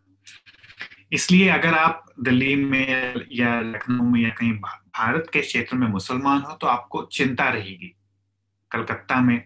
इसलिए 1.13 1.49
अगर 1.49 1.73
आप 1.73 2.05
दिल्ली 2.19 2.55
में 2.55 3.27
या 3.31 3.59
लखनऊ 3.61 4.03
में 4.03 4.19
या 4.21 4.29
कहीं 4.29 4.53
भारत 4.53 5.29
के 5.33 5.41
क्षेत्र 5.41 5.75
में 5.75 5.87
मुसलमान 5.87 6.41
हो 6.41 6.53
तो 6.53 6.67
आपको 6.67 7.01
चिंता 7.11 7.49
रहेगी। 7.49 7.93
कलकत्ता 8.71 9.19
में 9.21 9.43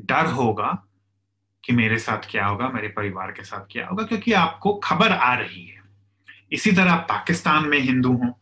डर 0.00 0.26
होगा 0.26 0.70
कि 1.64 1.72
मेरे 1.72 1.98
साथ 1.98 2.30
क्या 2.30 2.46
होगा, 2.46 2.68
मेरे 2.68 2.88
परिवार 2.88 3.30
के 3.32 3.42
साथ 3.44 3.66
क्या 3.70 3.86
होगा, 3.86 4.04
क्योंकि 4.04 4.32
आपको 4.34 4.72
खबर 4.74 5.12
आ 5.12 5.32
रही 5.34 5.64
है। 5.64 5.82
इसी 6.52 6.72
तरह 6.72 6.92
आप 6.92 7.06
पाकिस्तान 7.08 7.68
में 7.68 7.78
हिंदू 7.78 8.12
हो 8.14 8.38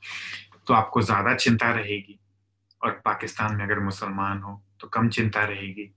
तो 0.66 0.74
आपको 0.74 1.02
ज़्यादा 1.02 1.34
चिंता 1.36 1.70
रहेगी। 1.70 2.18
और 2.80 2.90
पाकिस्तान 3.04 3.54
में 3.56 3.64
अगर 3.64 3.78
मुसलमान 3.80 4.42
हो 4.42 4.60
तो 4.80 4.88
कम 4.88 5.08
चिंता 5.08 5.44
रहेगी। 5.44 5.90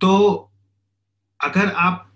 तो 0.00 0.52
अगर 1.40 1.72
आप 1.72 2.06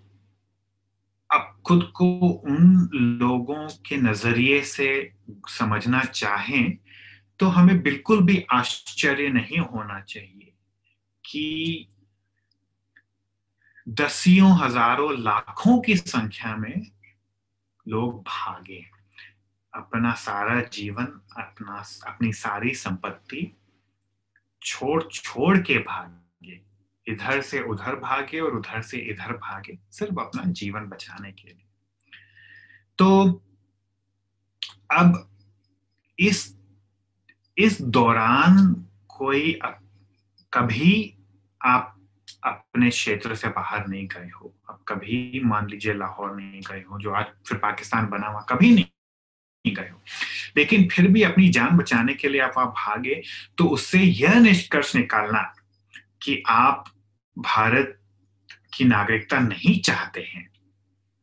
आप 1.35 1.61
खुद 1.67 1.93
को 1.97 2.29
उन 2.29 2.89
लोगों 2.95 3.69
के 3.69 3.97
नज़रिए 3.97 4.63
से 4.63 5.13
समझना 5.49 6.05
चाहें 6.05 6.79
तो 7.39 7.47
हमें 7.47 7.83
बिल्कुल 7.83 8.23
भी 8.23 8.47
आश्चर्य 8.53 9.29
नहीं 9.29 9.59
होना 9.59 10.01
चाहिए 10.01 10.53
कि 11.25 11.89
दसियों 13.89 14.59
हज़ारों 14.59 15.19
लाखों 15.19 15.81
की 15.81 15.97
संख्या 15.97 16.57
में 16.57 16.91
लोग 17.89 18.23
भागे 18.23 18.85
अपना 19.75 20.13
सारा 20.15 20.61
जीवन, 20.61 21.05
अपना, 21.37 21.85
अपनी 22.07 22.33
सारी 22.33 22.75
संपत्ति 22.75 23.57
छोड़ 24.63 25.03
छोड़ 25.03 25.59
के 25.59 25.79
भागे। 25.79 26.24
इधर 27.07 27.41
से 27.41 27.61
उधर 27.63 27.97
भागे 27.97 28.41
और 28.41 28.57
उधर 28.57 28.83
से 28.83 28.99
इधर 28.99 29.33
भागे 29.33 29.79
सिर्फ़ 29.91 30.21
अपना 30.21 30.43
जीवन 30.45 30.81
बचाने 30.81 31.33
के 31.33 31.49
लिए। 31.49 31.67
तो 32.99 33.43
अब 34.91 35.31
इस 36.19 36.57
इस 37.59 37.83
दौरान 37.83 38.87
कोई 39.09 39.53
अप, 39.53 39.81
कभी 40.53 41.19
आप 41.63 41.91
अपने 42.45 42.91
क्षेत्र 42.91 43.35
से 43.35 43.49
बाहर 43.49 43.87
नहीं 43.89 44.07
गए 44.09 44.29
हो। 44.29 44.55
अब 44.71 44.85
कभी 44.89 45.41
मान 45.45 45.69
लीजिए 45.69 45.95
लाहौर 45.95 46.37
नहीं 46.37 46.61
गए 46.61 46.85
हो 46.91 46.99
जो 46.99 47.11
आज 47.11 47.27
फिर 47.47 47.59
पाकिस्तान 47.59 48.07
बना 48.07 48.27
हुआ 48.27 48.41
कभी 48.41 48.75
नहीं 48.75 49.75
गए 49.75 49.89
हो। 49.89 50.03
लेकिन 50.57 50.89
फिर 50.89 51.09
भी 51.09 51.23
अपनी 51.23 51.49
जान 51.49 51.77
बचाने 51.77 52.15
के 52.15 52.29
लिए 52.29 52.41
आप 52.41 52.59
आप 52.59 52.69
भागे 52.69 53.23
तो 53.59 53.65
उससे 53.65 53.99
यह 53.99 54.41
निष्कर्ष 54.41 54.97
निकालना 54.97 55.55
कि 56.23 56.43
आप 56.49 56.85
भारत 57.37 57.99
की 58.75 58.85
नागरिकता 58.85 59.39
नहीं 59.39 59.81
चाहते 59.81 60.21
हैं, 60.21 60.49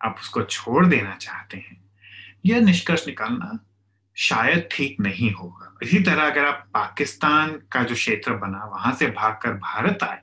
आप 0.02 0.16
उसको 0.20 0.44
छोड़ 0.44 0.86
देना 0.86 1.16
चाहते 1.16 1.58
हैं, 1.58 1.84
यह 2.46 2.60
निष्कर्ष 2.60 3.08
निकालना 3.08 3.60
शायद 4.18 4.68
ठीक 4.72 5.00
नहीं 5.00 5.32
होगा। 5.32 5.74
इसी 5.84 6.00
तरह 6.00 6.24
अगर 6.24 6.46
आप 6.46 6.68
पाकिस्तान 6.74 7.52
का 7.72 7.84
जो 7.84 7.96
क्षेत्र 7.96 8.34
बना, 8.34 8.64
वहाँ 8.66 8.94
से 8.96 9.08
भागकर 9.08 9.54
भारत 9.54 10.04
आए, 10.04 10.20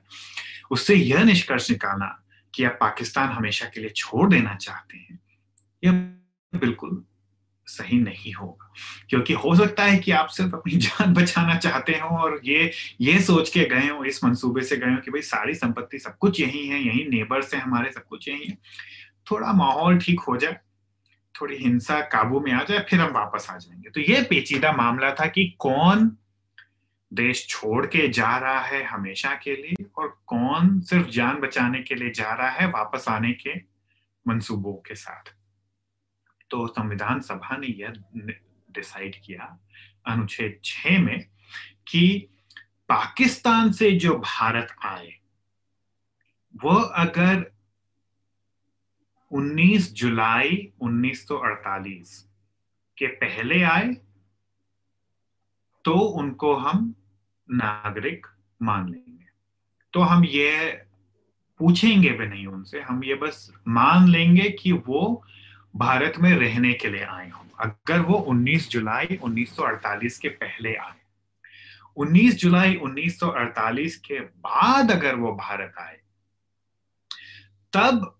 उससे 0.71 0.95
यह 0.95 1.23
निष्कर्ष 1.23 1.69
निकालना 1.71 2.15
कि 2.53 2.63
आप 2.63 2.77
पाकिस्तान 2.81 3.29
हमेशा 3.29 3.65
के 3.65 3.81
लिए 3.81 3.89
छोड़ 3.89 4.29
देना 4.29 4.55
चाहते 4.55 4.97
हैं, 4.97 5.19
यह 5.83 5.91
बिल्कुल 6.53 7.03
सही 7.69 7.99
नहीं 7.99 8.33
होगा। 8.33 8.73
क्योंकि 9.09 9.33
हो 9.33 9.55
सकता 9.55 9.83
है 9.83 9.97
कि 9.97 10.11
आप 10.11 10.27
सिर्फ़ 10.27 10.55
अपनी 10.55 10.73
जान 10.77 11.13
बचाना 11.13 11.55
चाहते 11.55 11.91
हो 11.91 12.17
और 12.17 12.41
ये 12.45 12.71
ये 13.01 13.19
सोच 13.19 13.49
के 13.49 13.65
गए 13.65 13.87
हो, 13.87 14.03
इस 14.03 14.23
मंसूबे 14.23 14.61
से 14.61 14.77
गए 14.77 14.91
हो 14.91 14.97
कि 14.97 15.11
भाई 15.11 15.21
सारी 15.21 15.53
संपत्ति 15.53 15.99
सब 15.99 16.17
कुछ 16.17 16.39
यही 16.41 16.67
है, 16.67 16.79
यही 16.79 17.05
नेबर 17.09 17.41
से 17.41 17.57
हमारे, 17.57 17.91
सब 17.91 18.03
कुछ 18.05 18.27
यही 18.27 18.45
है। 18.49 18.57
थोड़ा 19.31 19.53
माहौल 19.53 19.97
ठीक 19.97 20.19
हो 20.19 20.37
जाए, 20.37 20.57
थोड़ी 21.41 21.57
हिंसा 21.57 21.99
काबू 22.01 22.39
में 22.39 22.51
आ 22.51 22.63
जाए, 22.63 22.85
फिर 22.89 23.01
हम 23.01 23.11
वापस 23.11 23.47
आ 23.49 23.57
जाएँगे। 23.57 23.89
तो 23.89 24.01
ये 24.01 24.21
पेचीदा 24.21 24.71
मामला 24.71 25.11
था 25.11 25.25
कि 25.25 25.55
कौन 25.59 26.17
देश 27.13 27.47
छोड़ 27.47 27.85
के 27.85 28.07
जा 28.07 28.37
रहा 28.37 28.59
है 28.59 28.83
हमेशा 28.83 29.29
के 29.43 29.55
लिए 29.55 29.85
और 29.97 30.21
कौन 30.27 30.79
सिर्फ़ 30.79 31.09
जान 31.09 31.35
बचाने 31.35 31.81
के 31.81 31.95
लिए 31.95 32.09
जा 32.09 32.33
रहा 32.33 32.49
है 32.49 32.67
वापस 32.67 33.05
आने 33.09 33.31
के 33.31 33.53
मंसूबों 34.27 34.73
के 34.73 34.95
साथ। 34.95 35.38
तो 36.51 36.67
संविधान 36.67 37.21
सभा 37.21 37.57
ने 37.57 37.67
यह 37.67 37.93
डिसाइड 38.71 39.15
किया 39.25 39.57
अनुच्छेद 40.05 40.59
छ 40.63 40.99
में 40.99 41.19
कि 41.87 42.27
पाकिस्तान 42.89 43.71
से 43.71 43.91
जो 43.91 44.15
भारत 44.15 44.75
आए, 44.83 45.13
वो 46.55 46.75
अगर 46.75 47.51
19 49.31 49.91
जुलाई 49.93 50.71
1948 50.83 52.17
के 52.97 53.07
पहले 53.07 53.61
आए 53.63 53.93
तो 55.85 55.93
उनको 55.93 56.55
हम 56.55 56.95
नागरिक 57.49 58.27
मान 58.61 58.89
लेंगे। 58.89 59.25
तो 59.93 59.99
हम 60.01 60.25
ये 60.25 60.83
पूछेंगे 61.59 62.09
भी 62.09 62.27
नहीं 62.27 62.47
उनसे, 62.47 62.81
हम 62.81 63.03
ये 63.03 63.15
बस 63.15 63.51
मान 63.67 64.07
लेंगे 64.09 64.49
कि 64.49 64.71
वो 64.71 65.23
भारत 65.75 66.13
में 66.19 66.31
रहने 66.31 66.73
के 66.73 66.89
लिए 66.89 67.03
आए 67.03 67.29
हों। 67.29 67.45
अगर 67.59 67.99
वो 67.99 68.13
19 68.13 68.69
जुलाई 68.69 69.19
1948 69.23 70.17
के 70.17 70.29
पहले 70.29 70.75
आए। 70.75 70.99
19 71.97 72.35
जुलाई 72.35 72.75
1948 72.75 73.95
के 73.95 74.19
बाद 74.19 74.91
अगर 74.91 75.15
वो 75.15 75.31
भारत 75.35 75.73
आए, 75.79 75.99
तब 77.73 78.19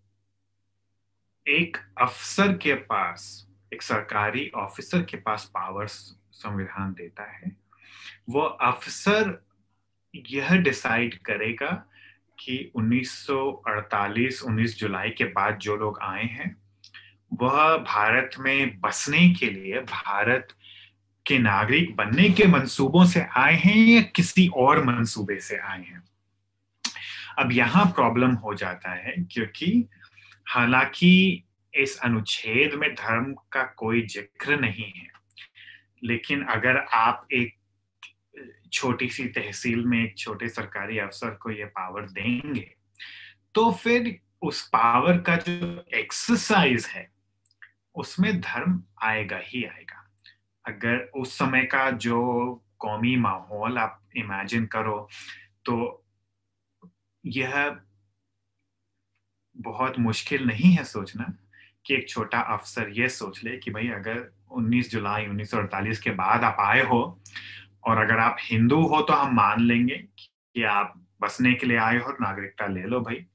एक 1.48 1.78
अफसर 2.02 2.58
के 2.58 2.74
पास, 2.74 3.48
एक 3.74 3.82
सरकारी 3.82 4.52
ऑफिसर 4.56 5.04
के 5.04 5.18
पास 5.18 5.46
पावर 5.46 5.88
संविधान 6.32 6.94
देता 6.94 7.32
है। 7.32 7.58
वो 8.30 8.42
अफसर 8.42 9.46
यह 10.16 10.56
डिसाइड 10.56 11.18
करेगा 11.18 11.86
कि 12.40 12.72
1948 12.76 14.44
19 14.44 14.80
जुलाई 14.80 15.10
के 15.10 15.26
बाद 15.26 15.58
जो 15.58 15.76
लोग 15.76 16.00
आए 16.02 16.24
हैं 16.24 16.69
वह 17.42 17.78
भारत 17.78 18.36
में 18.40 18.80
बसने 18.82 19.30
के 19.30 19.46
लिए, 19.46 19.80
भारत 19.80 20.48
के 21.26 21.38
नागरिक 21.40 21.96
बनने 21.96 22.30
के 22.30 22.48
मंसूबों 22.48 23.06
से 23.06 23.26
आए 23.38 23.56
हैं 23.56 23.76
या 23.76 24.02
किसी 24.16 24.48
और 24.58 24.84
मंसूबे 24.86 25.40
से 25.40 25.58
आए 25.58 25.82
हैं? 25.82 26.04
अब 27.40 27.52
यहाँ 27.52 27.86
प्रॉब्लम 27.86 28.32
हो 28.36 28.54
जाता 28.54 28.92
है 28.92 29.14
क्योंकि 29.32 29.88
हालाँकि 30.48 31.44
इस 31.74 31.98
अनुच्छेद 32.00 32.74
में 32.74 32.94
धर्म 32.96 33.34
का 33.52 33.64
कोई 33.78 34.02
ज़िक्र 34.08 34.60
नहीं 34.60 34.92
है, 34.92 35.08
लेकिन 36.04 36.44
अगर 36.44 36.78
आप 36.94 37.28
एक 37.34 37.56
छोटी 38.72 39.10
सी 39.10 39.24
तहसील 39.26 39.86
में 39.86 40.04
एक 40.04 40.18
छोटे 40.18 40.48
सरकारी 40.50 40.98
अफसर 40.98 41.30
को 41.42 41.52
यह 41.52 41.66
पावर 41.66 42.02
देंगे 42.02 42.70
तो 43.56 43.72
फिर 43.72 44.18
उस 44.42 44.62
पावर 44.68 45.18
का 45.18 45.36
जो 45.36 45.86
एक्सरसाइज 45.94 46.86
है 46.86 47.08
उसमें 47.96 48.42
धर्म 48.42 48.84
आएगा 49.04 49.38
ही 49.44 49.64
आएगा। 49.64 50.06
अगर 50.66 50.98
उस 50.98 51.38
समय 51.38 51.64
का 51.64 51.92
जो 51.92 52.20
कौमी 52.80 53.16
माहौल 53.16 53.78
आप 53.78 54.02
इमेजिन 54.16 54.66
करो 54.66 55.10
तो 55.66 56.06
यह 57.26 57.80
बहुत 59.58 60.00
मुश्किल 60.00 60.46
नहीं 60.48 60.72
है 60.72 60.84
सोचना 60.84 61.34
कि 61.86 61.94
एक 61.94 62.10
छोटा 62.10 62.40
अफसर 62.40 62.90
ये 62.90 63.10
सोच 63.10 63.44
ले 63.44 63.58
कि 63.58 63.72
भाई 63.72 63.88
अगर 63.88 64.34
19 64.58 64.90
जुलाई 64.90 65.28
1948 65.28 65.98
के 65.98 66.12
बाद 66.12 66.44
आप 66.44 66.58
आए 66.60 66.84
हो 66.84 67.22
और 67.84 67.98
अगर 67.98 68.20
आप 68.20 68.38
हिंदू 68.40 68.82
हो 68.88 69.02
तो 69.02 69.14
हम 69.14 69.36
मान 69.36 69.62
लेंगे 69.62 69.96
कि 69.96 70.64
आप 70.64 70.94
बसने 71.22 71.54
के 71.54 71.68
लिए 71.68 71.78
आए 71.78 71.98
हो 71.98 72.12
नागरिकता 72.22 72.68
ले 72.68 72.82
लो 72.82 73.00
भाई। 73.02 73.26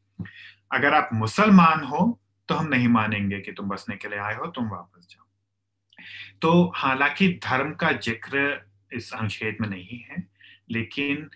अगर 0.72 0.94
आप 0.94 1.10
मुसलमान 1.12 1.84
हो 1.84 2.20
तो 2.48 2.54
हम 2.54 2.66
नहीं 2.66 2.88
मानेंगे 2.88 3.40
कि 3.40 3.52
तुम 3.52 3.68
बसने 3.68 3.96
के 3.96 4.08
लिए 4.08 4.18
आए 4.18 4.34
हो, 4.34 4.46
तुम 4.46 4.68
वापस 4.68 5.06
जाओ। 5.10 5.26
तो 6.42 6.72
हालाँकि 6.76 7.28
धर्म 7.44 7.72
का 7.72 7.92
ज़िक्र 7.92 8.66
इस 8.92 9.12
अनुच्छेद 9.12 9.56
में 9.60 9.68
नहीं 9.68 9.98
है, 9.98 10.28
लेकिन 10.70 11.30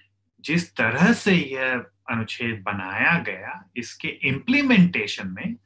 जिस 0.45 0.77
तरह 0.77 1.13
से 1.13 1.35
यह 1.35 1.85
अनुच्छेद 2.11 2.63
बनाया 2.63 3.19
गया, 3.19 3.71
इसके 3.77 4.09
इम्प्लीमेंटेशन 4.09 5.29
में 5.29 5.57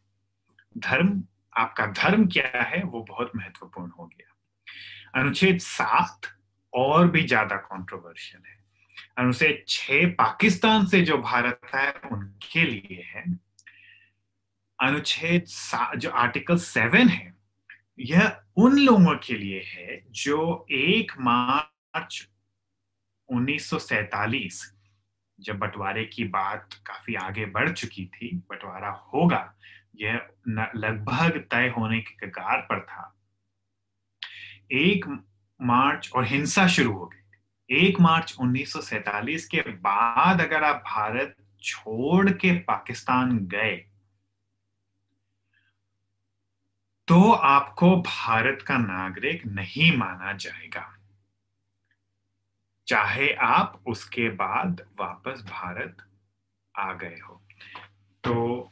धर्म, 0.79 1.23
आपका 1.57 1.87
धर्म 1.87 2.27
क्या 2.27 2.63
है, 2.63 2.83
वो 2.83 3.03
बहुत 3.09 3.33
महत्वपूर्ण 3.37 3.91
हो 3.91 4.07
गया। 4.07 5.21
अनुच्छेद 5.21 5.59
सात 5.59 6.21
और 6.73 7.11
भी 7.11 7.23
ज़्यादा 7.23 7.57
कंट्रोवर्शियल 7.57 8.43
है। 8.47 8.61
अनुच्छेद 9.19 9.65
छह 9.69 10.07
पाकिस्तान 10.07 10.87
से 10.87 11.03
जो 11.03 11.19
भारत 11.19 11.61
है 11.75 11.93
उनके 12.13 12.65
लिए 12.65 13.03
है। 13.15 13.25
अनुच्छेद 14.83 15.45
जो 15.99 16.11
आर्टिकल 16.11 16.57
सेवन 16.59 17.09
है, 17.09 17.33
यह 18.01 18.37
उन 18.57 18.79
लोगों 18.79 19.17
के 19.17 19.35
लिए 19.35 19.63
है 19.67 20.03
जो 20.11 20.67
एक 20.71 21.13
मार्च 21.21 22.29
1947 23.29 24.63
जब 25.39 25.59
बंटवारे 25.59 26.05
की 26.05 26.25
बात 26.25 26.75
काफ़ी 26.87 27.15
आगे 27.17 27.45
बढ़ 27.47 27.71
चुकी 27.71 28.05
थी, 28.07 28.37
बंटवारा 28.51 28.91
होगा, 29.15 29.55
यह 29.97 30.21
लगभग 30.77 31.39
तय 31.51 31.73
होने 31.77 32.01
के 32.01 32.27
कगार 32.27 32.61
पर 32.63 32.81
था। 32.81 33.09
एक 34.73 35.07
मार्च 35.61 36.11
और 36.17 36.25
हिंसा 36.25 36.67
शुरू 36.67 36.93
हो 36.93 37.07
गई 37.07 37.19
एक 37.71 38.01
मार्च 38.01 38.35
1947 38.41 39.45
के 39.45 39.61
बाद 39.61 40.41
अगर 40.41 40.65
आप 40.65 40.83
भारत 40.87 41.37
छोड़ 41.63 42.31
के 42.31 42.53
पाकिस्तान 42.61 43.39
गए 43.47 43.77
तो 47.13 47.33
आपको 47.33 47.97
भारत 47.97 48.65
का 48.67 48.79
नागरिक 48.79 49.47
नहीं 49.47 49.97
माना 49.97 50.33
जाएगा। 50.33 50.99
चाहे 52.87 53.33
आप 53.33 53.83
उसके 53.87 54.29
बाद 54.29 54.81
वापस 55.01 55.45
भारत 55.51 55.97
आ 56.79 56.93
गए 56.93 57.19
हो। 57.29 57.43
तो 58.25 58.71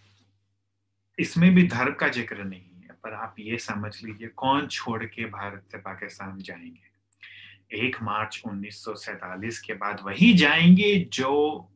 इसमें 1.18 1.54
भी 1.54 1.66
धर्म 1.68 1.92
का 1.92 2.08
ज़िक्र 2.08 2.44
नहीं 2.44 2.82
है, 2.82 2.88
पर 3.04 3.14
आप 3.14 3.34
ये 3.38 3.58
समझ 3.58 4.02
लीजिए 4.04 4.28
कौन 4.28 4.66
छोड़ 4.66 5.04
के 5.04 5.24
भारत 5.24 5.68
से 5.72 5.78
पाकिस्तान 5.78 6.38
जाएँगे। 6.38 7.86
एक 7.86 8.02
मार्च 8.02 8.42
उन्नीस 8.46 9.60
के 9.66 9.74
बाद 9.74 10.00
वही 10.04 10.32
जाएँगे 10.32 11.08
जो 11.12 11.68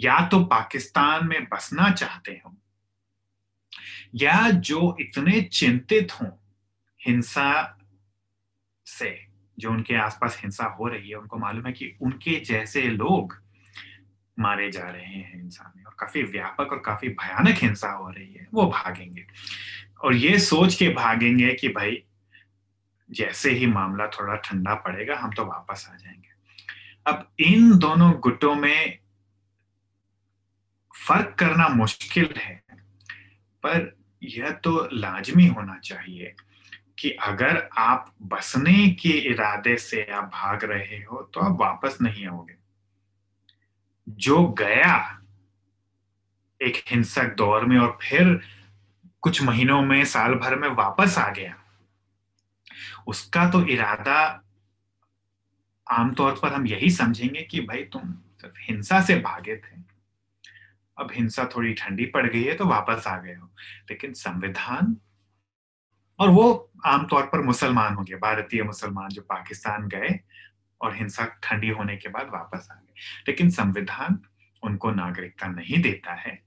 या 0.00 0.28
तो 0.28 0.44
पाकिस्तान 0.44 1.28
में 1.28 1.44
बसना 1.44 1.90
चाहते 1.90 2.42
हो 2.46 2.56
या 4.14 4.50
जो 4.50 4.96
इतने 5.00 5.42
चिंतित 5.42 6.12
हों 6.12 6.30
हिंसा 7.06 7.78
से, 8.86 9.26
जो 9.58 9.70
उनके 9.70 9.94
आसपास 9.94 10.40
हिंसा 10.42 10.64
हो 10.64 10.86
रही 10.86 11.10
है, 11.10 11.16
उनको 11.16 11.38
मालूम 11.38 11.66
है 11.66 11.72
कि 11.72 11.96
उनके 12.00 12.40
जैसे 12.40 12.82
लोग 12.82 13.42
मारे 14.38 14.70
जा 14.70 14.88
रहे 14.90 15.04
हैं 15.04 15.34
हिंसा 15.34 15.72
में, 15.76 15.84
और 15.84 15.96
काफ़ी 15.98 16.22
व्यापक 16.22 16.72
और 16.72 16.78
काफ़ी 16.78 17.08
भयानक 17.08 17.56
हिंसा 17.58 17.88
हो 17.88 18.10
रही 18.10 18.34
है, 18.34 18.48
वो 18.54 18.66
भागेंगे। 18.66 19.26
और 20.04 20.14
ये 20.14 20.38
सोच 20.38 20.74
के 20.74 20.88
भागेंगे 20.88 21.54
कि 21.54 21.68
भाई, 21.68 22.04
जैसे 23.10 23.50
ही 23.50 23.66
मामला 23.66 24.06
थोड़ा 24.06 24.34
ठंडा 24.34 24.74
पड़ेगा, 24.74 25.16
हम 25.16 25.30
तो 25.30 25.44
वापस 25.44 25.88
आ 25.92 25.96
जाएँगे। 25.96 26.30
अब 27.06 27.32
इन 27.38 27.78
दोनों 27.78 28.12
गुटों 28.12 28.54
में 28.54 28.98
फ़र्क 31.08 31.36
करना 31.38 31.68
मुश्किल 31.68 32.34
है 32.36 32.69
पर 33.62 33.96
यह 34.22 34.50
तो 34.50 34.88
लाजमी 34.92 35.46
होना 35.46 35.78
चाहिए 35.78 36.34
कि 36.98 37.10
अगर 37.10 37.68
आप 37.78 38.14
बसने 38.22 38.88
के 38.92 39.08
इरादे 39.30 39.76
से 39.76 40.02
आप 40.04 40.24
भाग 40.24 40.64
रहे 40.64 40.96
हो 41.02 41.22
तो 41.34 41.40
आप 41.40 41.60
वापस 41.60 41.98
नहीं 42.02 42.26
आओगे। 42.26 42.56
जो 44.08 44.46
गया 44.58 44.96
एक 46.60 46.82
हिंसक 46.88 47.34
दौर 47.34 47.64
में 47.64 47.78
और 47.78 47.98
फिर 48.02 48.40
कुछ 49.22 49.42
महीनों 49.42 49.80
में, 49.82 50.04
साल 50.04 50.34
भर 50.34 50.56
में 50.56 50.68
वापस 50.68 51.18
आ 51.18 51.28
गया, 51.30 51.54
उसका 53.06 53.48
तो 53.50 53.64
इरादा 53.66 54.20
आमतौर 55.86 56.38
पर 56.42 56.52
हम 56.52 56.66
यही 56.66 56.90
समझेंगे 56.90 57.42
कि 57.42 57.60
भाई 57.60 57.84
तुम 57.84 58.12
सिर्फ़ 58.40 58.54
हिंसा 58.60 59.00
से 59.00 59.16
भागे 59.20 59.56
थे। 59.56 59.89
अब 60.98 61.12
हिंसा 61.12 61.48
थोड़ी 61.56 61.72
ठंडी 61.72 62.06
पड़ 62.06 62.26
गई 62.26 62.42
है 62.44 62.54
तो 62.54 62.66
वापस 62.66 63.06
आ 63.06 63.18
गए 63.18 63.34
हो। 63.34 63.50
लेकिन 63.90 64.12
संविधान? 64.12 64.96
और 66.18 66.28
वो 66.28 66.72
आमतौर 66.86 67.22
पर 67.22 67.40
मुसलमान 67.40 67.94
हो 67.94 68.02
गए 68.02 68.14
भारतीय 68.14 68.62
मुसलमान 68.62 69.08
जो 69.08 69.22
पाकिस्तान 69.22 69.88
गए 69.88 70.20
और 70.80 70.96
हिंसा 70.96 71.24
ठंडी 71.42 71.68
होने 71.68 71.96
के 71.96 72.08
बाद 72.08 72.26
वापस 72.26 72.68
आ 72.70 72.74
गए। 72.74 72.94
लेकिन 73.28 73.50
संविधान 73.50 74.18
उनको 74.62 74.90
नागरिकता 74.90 75.46
नहीं 75.46 75.82
देता 75.82 76.12
है। 76.12 76.42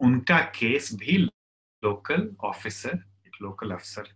उनका 0.00 0.38
केस 0.38 0.94
भी 0.94 1.18
लोकल 1.18 2.36
ऑफिसर 2.40 2.98
एक 3.26 3.36
लोकल 3.42 3.70
अफसर 3.70 4.08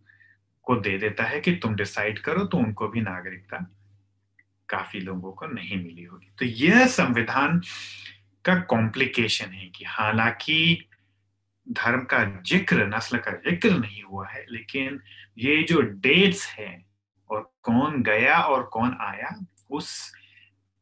को 0.62 0.76
दे 0.76 0.98
देता 0.98 1.24
है 1.24 1.40
कि 1.40 1.52
तुम 1.56 1.74
डिसाइड 1.74 2.18
करो 2.18 2.44
तो 2.44 2.58
उनको 2.58 2.88
भी 2.88 3.00
नागरिकता 3.00 3.74
काफ़ी 4.68 5.00
लोगों 5.00 5.32
को 5.32 5.46
नहीं 5.46 5.84
मिली 5.84 6.04
होगी। 6.04 6.30
तो 6.38 6.44
यह 6.44 6.86
संविधान 6.86 7.60
का 8.48 8.54
कॉम्प्लिकेशन 8.66 9.52
है 9.52 9.68
कि 9.68 9.84
हालाँकि 9.88 10.88
धर्म 11.66 12.04
का 12.10 12.24
ज़िक्र, 12.42 12.86
नस्ल 12.88 13.18
का 13.18 13.32
ज़िक्र 13.40 13.70
नहीं 13.70 14.02
हुआ 14.02 14.28
है, 14.28 14.44
लेकिन 14.50 15.00
ये 15.38 15.62
जो 15.62 15.80
डेट्स 15.80 16.46
है 16.48 16.84
और 17.30 17.50
कौन 17.62 18.02
गया 18.02 18.38
और 18.42 18.62
कौन 18.72 18.96
आया, 19.00 19.34
उस 19.70 20.12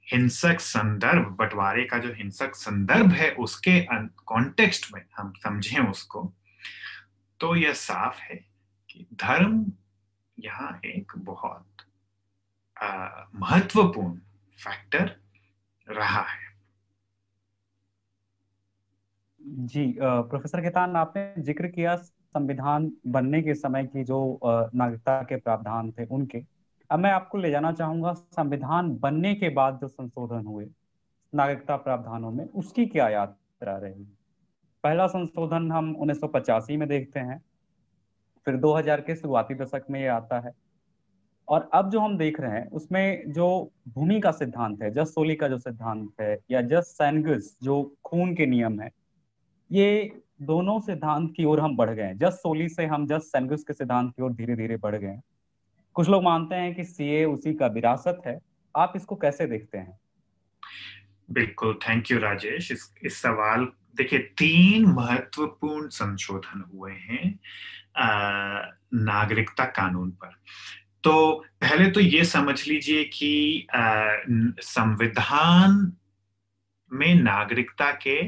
हिंसक 0.06 0.60
संदर्भ, 0.60 1.24
बंटवारे 1.38 1.84
का 1.84 1.98
जो 1.98 2.12
हिंसक 2.14 2.54
संदर्भ 2.54 3.12
है, 3.12 3.30
उसके 3.32 3.80
कॉन्टेक्स्ट 4.26 4.92
में 4.94 5.02
हम 5.16 5.32
समझें 5.38 5.78
उसको 5.80 6.32
तो 7.40 7.54
यह 7.56 7.72
साफ़ 7.74 8.20
है 8.22 8.36
कि 8.88 9.06
धर्म 9.14 9.64
यहाँ 10.38 10.80
एक 10.86 11.12
बहुत 11.18 11.82
महत्वपूर्ण 13.36 14.18
फैक्टर 14.58 15.14
रहा 15.88 16.22
है। 16.22 16.45
जी 19.46 19.84
प्रोफेसर 20.00 20.60
खेतान 20.62 20.96
आपने 20.96 21.42
ज़िक्र 21.42 21.66
किया 21.68 21.94
संविधान 21.96 22.90
बनने 23.06 23.40
के 23.42 23.54
समय 23.54 23.84
की 23.84 24.02
जो 24.04 24.18
नागरिकता 24.44 25.20
के 25.22 25.36
प्रावधान 25.36 25.90
थे 25.90 26.04
उनके। 26.06 26.42
अब 26.90 26.98
मैं 26.98 27.10
आपको 27.10 27.38
ले 27.38 27.50
जाना 27.50 27.72
चाहूँगा 27.72 28.12
संविधान 28.12 28.90
बनने 28.98 29.34
के 29.34 29.48
बाद 29.48 29.78
जो 29.80 29.88
संशोधन 29.88 30.46
हुए 30.46 30.66
नागरिकता 31.32 31.76
प्रावधानों 31.76 32.30
में, 32.30 32.44
उसकी 32.44 32.86
क्या 32.86 33.08
यात्रा 33.08 33.76
रही? 33.76 34.04
पहला 34.84 35.06
संशोधन 35.06 35.70
हम 35.72 35.94
उन्नीस 35.94 36.20
सौ 36.20 36.26
पचासी 36.28 36.76
में 36.76 36.88
देखते 36.88 37.20
हैं, 37.20 37.40
फिर 38.46 38.56
2000 38.56 39.00
के 39.00 39.16
शुरुआती 39.16 39.54
दशक 39.54 39.84
में 39.90 40.00
ये 40.00 40.06
आता 40.08 40.40
है। 40.40 40.52
और 41.48 41.68
अब 41.74 41.90
जो 41.90 42.00
हम 42.00 42.18
देख 42.18 42.40
रहे 42.40 42.50
हैं, 42.50 42.68
उसमें 42.70 43.32
जो 43.32 43.48
भूमि 43.88 44.20
का 44.20 44.30
सिद्धांत 44.32 44.82
है, 44.82 44.90
जस 44.90 45.14
सोली 45.14 45.34
का 45.34 45.48
जो 45.48 45.58
सिद्धांत 45.58 46.10
है, 46.20 46.38
या 46.50 46.62
जस 46.62 46.94
सैनगस 46.98 47.56
जो 47.62 47.82
खून 48.04 48.34
के 48.34 48.46
नियम 48.46 48.80
है 48.80 48.90
ये 49.72 50.20
दोनों 50.42 50.78
सिद्धांत 50.80 51.32
की 51.36 51.44
ओर 51.44 51.60
हम 51.60 51.76
बढ़ 51.76 51.90
गए 51.90 52.02
हैं। 52.02 52.16
जस 52.18 52.40
सोली 52.42 52.68
से 52.68 52.84
हम 52.86 53.06
जस 53.06 53.30
सैनगस 53.32 53.64
के 53.64 53.72
सिद्धांत 53.72 54.12
की 54.16 54.22
ओर 54.22 54.32
धीरे 54.32 54.56
धीरे 54.56 54.76
बढ़ 54.76 54.96
गए 54.96 55.18
कुछ 55.96 56.08
लोग 56.08 56.22
मानते 56.22 56.54
हैं 56.54 56.74
कि 56.74 56.84
सीए 56.84 57.24
उसी 57.24 57.54
का 57.54 57.66
विरासत 57.66 58.22
है। 58.26 58.38
आप 58.74 58.92
इसको 58.96 59.16
कैसे 59.16 59.46
देखते 59.46 59.78
हैं? 59.78 59.98
बिल्कुल 61.30 61.78
थैंक 61.88 62.10
यू 62.10 62.18
राजेश। 62.18 62.70
इस 62.72 62.94
इस 63.02 63.20
सवाल, 63.22 63.64
देखिए, 63.96 64.18
तीन 64.18 64.86
महत्वपूर्ण 64.86 65.88
संशोधन 65.88 66.64
हुए 66.72 66.92
हैं 66.92 67.38
नागरिकता 68.94 69.64
कानून 69.64 70.10
पर। 70.10 70.34
तो 71.04 71.44
पहले 71.60 71.90
तो 71.90 72.00
ये 72.00 72.24
समझ 72.24 72.66
लीजिए 72.68 73.04
कि 73.04 73.66
संविधान 74.60 75.92
में 76.92 77.14
नागरिकता 77.14 77.90
के 78.02 78.20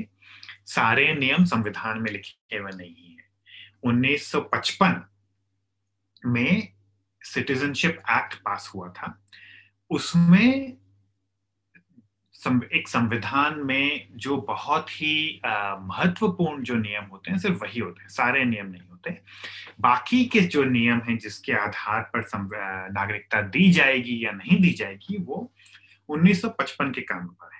सारे 0.68 1.12
नियम 1.14 1.44
संविधान 1.44 2.00
में 2.02 2.10
लिखे 2.12 2.56
हुए 2.56 2.70
नहीं 2.74 3.10
है। 3.10 3.24
1955 3.84 5.00
में 6.26 6.72
सिटीजनशिप 7.22 7.98
एक्ट 8.10 8.34
पास 8.34 8.70
हुआ 8.74 8.88
था। 8.88 9.24
उसमें 9.90 10.76
एक 12.72 12.88
संविधान 12.88 13.58
में 13.58 14.08
जो 14.16 14.36
बहुत 14.40 14.90
ही 14.90 15.40
महत्वपूर्ण 15.44 16.62
जो 16.62 16.74
नियम 16.74 17.04
होते 17.04 17.30
हैं, 17.30 17.38
सिर्फ़ 17.38 17.56
वही 17.56 17.80
होते 17.80 18.02
हैं, 18.02 18.08
सारे 18.08 18.44
नियम 18.44 18.66
नहीं 18.66 18.82
होते। 18.82 19.20
बाकी 19.80 20.24
के 20.24 20.40
जो 20.40 20.64
नियम 20.64 20.98
हैं, 20.98 21.18
जिसके 21.18 21.52
आधार 21.52 22.02
पर 22.14 22.28
नागरिकता 22.92 23.40
दी 23.42 23.70
जाएगी 23.72 24.24
या 24.24 24.32
नहीं 24.32 24.60
दी 24.60 24.72
जाएगी, 24.72 25.16
वो 25.18 25.52
1955 26.08 26.92
के 26.92 27.00
कानून 27.00 27.26
पर 27.28 27.54
है। 27.54 27.57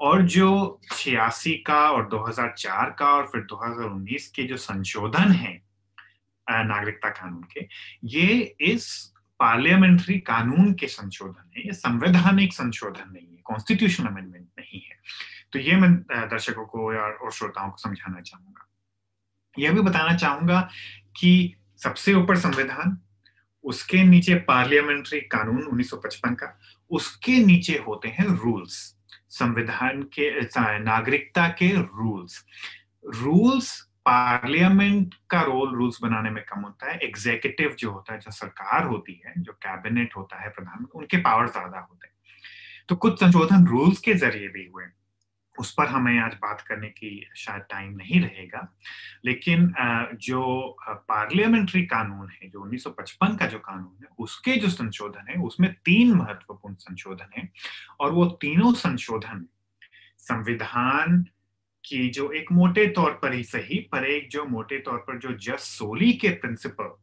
और 0.00 0.22
जो 0.22 0.80
छियासी 0.92 1.54
का 1.66 1.80
और 1.90 2.08
2004 2.08 2.94
का 2.98 3.06
और 3.06 3.26
फिर 3.26 3.42
2019 3.42 4.26
के 4.26 4.42
जो 4.42 4.56
संशोधन 4.56 5.32
है 5.32 5.52
नागरिकता 6.46 7.08
कानून 7.08 7.42
के, 7.52 7.66
ये 8.04 8.56
इस 8.60 9.12
पार्लियामेंट्री 9.40 10.18
कानून 10.18 10.72
के 10.74 10.86
संशोधन 10.86 11.50
है, 11.56 11.66
ये 11.66 11.72
संवैधानिक 11.72 12.52
संशोधन 12.52 13.12
नहीं 13.12 13.26
है 13.26 13.42
कॉन्स्टिट्यूशन 13.44 14.06
अमेंडमेंट 14.06 14.46
नहीं 14.58 14.80
है। 14.80 14.98
तो 15.52 15.58
ये 15.58 15.76
मैं 15.76 15.94
दर्शकों 16.28 16.64
को 16.66 16.86
और 16.86 17.32
श्रोताओं 17.32 17.70
को 17.70 17.76
समझाना 17.76 18.20
चाहूँगा। 18.20 18.66
यह 19.58 19.72
भी 19.72 19.80
बताना 19.80 20.16
चाहूँगा 20.16 20.60
कि 21.16 21.54
सबसे 21.82 22.14
ऊपर 22.14 22.36
संविधान, 22.36 22.98
उसके 23.64 24.02
नीचे 24.04 24.34
पार्लियामेंट्री 24.48 25.20
कानून 25.20 25.62
1955 25.64 26.34
का, 26.34 26.58
उसके 26.90 27.38
नीचे 27.44 27.76
होते 27.86 28.08
हैं 28.08 28.26
रूल्स 28.26 28.96
संविधान 29.30 30.02
के 30.18 30.30
नागरिकता 30.80 31.46
के 31.58 31.68
रूल्स 31.76 32.44
रूल्स 33.16 33.78
पार्लियामेंट 34.06 35.14
का 35.30 35.40
रोल 35.42 35.74
रूल्स 35.74 35.98
बनाने 36.02 36.30
में 36.30 36.42
कम 36.44 36.60
होता 36.60 36.90
है. 36.90 36.98
एग्जीक्यूटिव 36.98 37.74
जो 37.78 37.90
होता 37.90 38.12
है 38.12 38.18
जो 38.20 38.30
सरकार 38.30 38.84
होती 38.84 39.20
है, 39.26 39.32
जो 39.38 39.52
कैबिनेट 39.52 40.16
होता 40.16 40.42
है 40.42 40.48
प्रधानमंत्री 40.48 40.98
उनके 40.98 41.16
पावर 41.16 41.48
ज़्यादा 41.48 41.78
होते 41.80 42.06
हैं। 42.06 42.14
तो 42.88 42.96
कुछ 42.96 43.20
संशोधन 43.20 43.66
रूल्स 43.66 43.98
के 43.98 44.14
ज़रिए 44.14 44.48
भी 44.48 44.66
हुए 44.66 44.84
उस 45.60 45.72
पर 45.74 45.86
हमें 45.86 46.18
आज 46.18 46.34
बात 46.34 46.60
करने 46.60 46.88
की 46.88 47.10
शायद 47.36 47.62
टाइम 47.70 47.92
नहीं 47.96 48.20
रहेगा। 48.20 48.66
लेकिन 49.24 49.72
जो 50.22 50.76
पार्लियामेंट्री 50.90 51.82
कानून 51.86 52.28
है, 52.30 52.48
जो 52.48 52.60
1955 52.60 53.36
का 53.38 53.46
जो 53.46 53.58
कानून 53.58 53.96
है, 54.02 54.08
उसके 54.18 54.56
जो 54.56 54.68
संशोधन 54.68 55.28
है, 55.30 55.42
उसमें 55.42 55.72
तीन 55.84 56.12
महत्वपूर्ण 56.14 56.74
संशोधन 56.74 57.30
है 57.38 57.48
और 58.00 58.12
वो 58.12 58.26
तीनों 58.40 58.72
संशोधन 58.74 59.46
संविधान 60.18 61.24
कि 61.84 62.08
जो 62.08 62.30
एक 62.30 62.52
मोटे 62.52 62.86
तौर 62.86 63.18
पर 63.22 63.32
ही 63.32 63.44
सही, 63.44 63.78
पर 63.92 64.04
एक 64.04 64.28
जो 64.30 64.44
मोटे 64.44 64.78
तौर 64.78 64.98
पर 64.98 65.18
जो 65.18 65.32
जस 65.38 65.62
सोली 65.78 66.12
के 66.12 66.28
प्रिंसिपल 66.28 66.96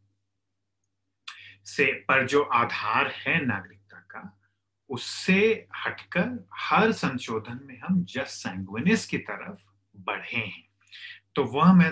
से, 1.65 1.85
पर 2.07 2.25
जो 2.27 2.41
आधार 2.41 3.07
है 3.07 3.45
नागरिकता 3.45 3.73
का 3.73 3.76
उससे 4.89 5.67
हटकर 5.77 6.47
हर 6.59 6.91
संशोधन 6.91 7.59
में 7.63 7.79
हम 7.79 8.03
जस 8.05 8.39
सैंग्विनिस 8.43 9.05
की 9.05 9.17
तरफ़ 9.19 9.65
बढ़े 9.95 10.37
हैं। 10.37 10.63
तो 11.35 11.43
वह 11.45 11.73
मैं 11.73 11.91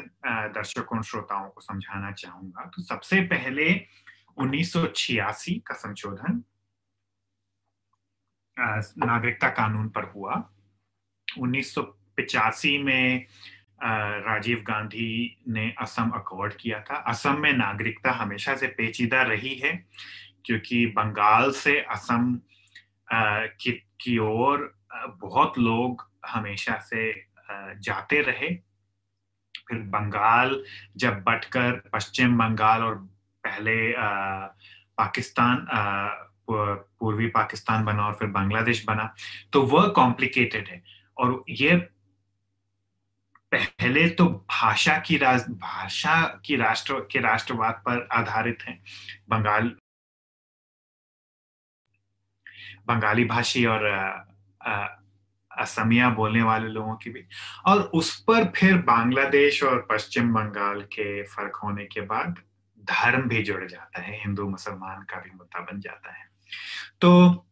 दर्शकों 0.54 1.02
श्रोताओं 1.02 1.50
को 1.50 1.62
समझाना 1.62 2.12
चाहूँगा। 2.12 2.66
तो 2.76 2.82
सबसे 2.82 3.22
पहले 3.28 3.70
1986 4.38 5.60
का 5.68 5.74
संशोधन 5.76 6.44
नागरिकता 8.58 9.50
कानून 9.52 9.90
पर 9.90 10.12
हुआ। 10.16 10.36
पिचासी 12.18 12.78
में 12.78 13.26
राजीव 13.84 14.64
गांधी 14.68 15.38
ने 15.48 15.70
असम 15.82 16.10
अकॉर्ड 16.16 16.54
किया 16.54 16.80
था। 16.82 16.96
असम 17.08 17.40
में 17.42 17.52
नागरिकता 17.54 18.12
हमेशा 18.12 18.56
से 18.56 18.68
पेचीदा 18.68 19.22
रही 19.24 19.54
है, 19.56 19.74
क्योंकि 20.46 20.86
बंगाल 20.88 21.52
से 21.54 21.80
असम 21.82 22.40
की 23.10 23.72
की 24.02 24.18
ओर 24.18 24.74
बहुत 25.22 25.58
लोग 25.60 26.10
हमेशा 26.28 26.78
से 26.84 27.12
जाते 27.80 28.22
रहे। 28.22 28.50
फिर 29.68 29.80
बंगाल 29.90 30.64
जब 30.98 31.24
बटकर 31.24 31.72
पश्चिम 31.94 32.38
बंगाल 32.38 32.84
और 32.84 32.96
पहले 33.44 33.94
पाकिस्तान 34.98 35.66
पूर्वी 36.50 37.28
पाकिस्तान 37.30 37.86
बना 37.86 38.06
और 38.08 38.14
फिर 38.14 38.28
बांग्लादेश 38.30 38.84
बना 38.88 39.14
तो 39.54 39.62
वह 39.64 39.88
कॉम्प्लिकेटेड 39.88 40.68
है। 40.68 40.82
और 41.18 41.44
ये 41.50 41.76
पहले 43.52 44.08
तो 44.10 44.26
भाषा 44.26 44.98
की 44.98 45.18
राज, 45.18 45.46
भाषा 45.50 46.22
की 46.46 46.56
राष्ट्र, 46.56 46.94
के 47.12 47.20
राष्ट्रवाद 47.20 47.82
पर 47.88 48.08
आधारित 48.12 48.64
है। 48.64 48.80
बंगाल 49.30 49.76
बंगाली 52.88 53.26
भाषी 53.26 53.66
और 53.66 53.86
असमिया 55.52 56.10
बोलने 56.10 56.42
वाले 56.42 56.68
लोगों 56.68 56.96
की 56.96 57.10
भी। 57.10 57.24
और 57.66 57.80
उस 57.80 58.20
पर 58.20 58.46
फिर 58.56 58.78
बांग्लादेश 58.78 59.64
और 59.64 59.88
पश्चिम 59.92 60.34
बंगाल 60.34 60.82
के 60.82 61.24
फ़र्क 61.24 61.56
होने 61.56 61.86
के 61.86 62.02
बाद 62.02 62.36
धर्म 62.80 63.22
भी 63.22 63.44
जुड़ 63.44 63.68
जाता 63.68 64.02
है, 64.02 64.22
हिंदू 64.22 64.50
मुसलमान 64.50 65.02
का 65.02 65.18
भी 65.18 65.30
मुद्दा 65.30 65.60
बन 65.60 65.80
जाता 65.80 66.14
है। 66.14 66.30
तो 67.02 67.46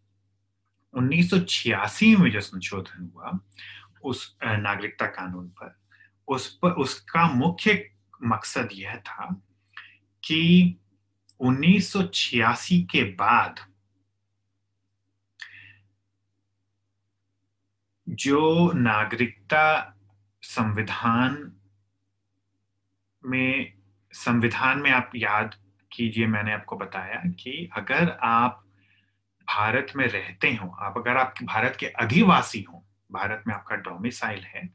1986 0.93 2.15
में 2.15 2.31
जो 2.31 2.41
संशोधन 2.41 3.11
हुआ, 3.15 3.39
उस 4.03 4.37
नागरिकता 4.43 5.05
कानून 5.05 5.47
पर, 5.47 5.79
उस 6.27 6.47
पर, 6.57 6.69
उसका 6.69 7.27
मुख्य 7.27 7.91
मकसद 8.23 8.69
यह 8.73 8.95
था 8.95 9.41
कि 10.23 10.75
1986 11.39 12.83
के 12.83 13.03
बाद 13.03 13.72
जो 18.13 18.71
नागरिकता 18.73 19.95
संविधान 20.41 21.51
में 23.25 23.73
संविधान 24.13 24.79
में 24.79 24.91
आप 24.91 25.11
याद 25.15 25.55
कीजिए, 25.91 26.27
मैंने 26.27 26.53
आपको 26.53 26.77
बताया 26.77 27.21
कि 27.29 27.69
अगर 27.75 28.09
आप 28.23 28.63
भारत 29.47 29.93
में 29.95 30.07
रहते 30.07 30.53
हो, 30.53 30.69
आप 30.79 30.97
अगर 30.97 31.17
आप 31.17 31.33
भारत 31.43 31.77
के 31.79 31.85
अधिवासी 31.85 32.61
हो, 32.61 32.83
भारत 33.11 33.43
में 33.47 33.53
आपका 33.55 33.75
डोमिसाइल 33.75 34.43
है, 34.43 34.69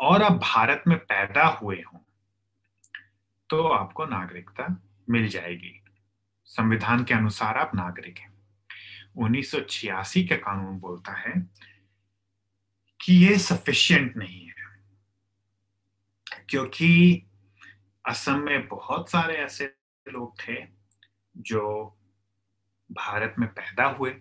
और 0.00 0.22
आप 0.22 0.32
भारत 0.32 0.84
में 0.88 0.98
पैदा 0.98 1.46
हुए 1.46 1.82
हो 1.82 2.06
तो 3.50 3.62
आपको 3.68 4.04
नागरिकता 4.06 4.66
मिल 5.10 5.28
जाएगी। 5.28 5.78
संविधान 6.46 7.04
के 7.04 7.14
अनुसार 7.14 7.58
आप 7.58 7.74
नागरिक 7.74 8.18
हैं। 8.18 8.32
1986 9.16 10.22
का 10.28 10.36
कानून 10.36 10.78
बोलता 10.78 11.12
है 11.12 11.32
कि 13.02 13.14
ये 13.14 13.38
सफिशियंट 13.38 14.16
नहीं 14.16 14.46
है। 14.46 14.52
क्योंकि 16.48 17.22
असम 18.06 18.38
में 18.38 18.68
बहुत 18.68 19.10
सारे 19.10 19.34
ऐसे 19.34 19.74
लोग 20.08 20.40
थे 20.40 20.66
जो 21.36 21.96
भारत 22.92 23.34
में 23.38 23.48
पैदा 23.48 23.84
हुए 23.84 24.16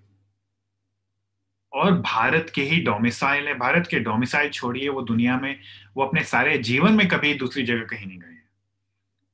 और 1.74 2.02
भारत 2.02 2.52
के 2.56 2.62
ही 2.64 2.82
डोमिसाइल 2.82 3.48
है। 3.48 3.54
भारत 3.54 3.88
के 3.92 4.00
डोमिसाइल 4.00 4.50
छोड़िए, 4.50 4.90
वो 4.90 5.02
दुनिया 5.02 5.40
में, 5.40 5.62
वो 5.98 6.04
अपने 6.04 6.24
सारे 6.24 6.58
जीवन 6.58 6.94
में 6.94 7.08
कभी 7.08 7.34
दूसरी 7.34 7.64
जगह 7.64 7.86
कहीं 7.86 8.08
नहीं 8.08 8.20
गए 8.20 8.32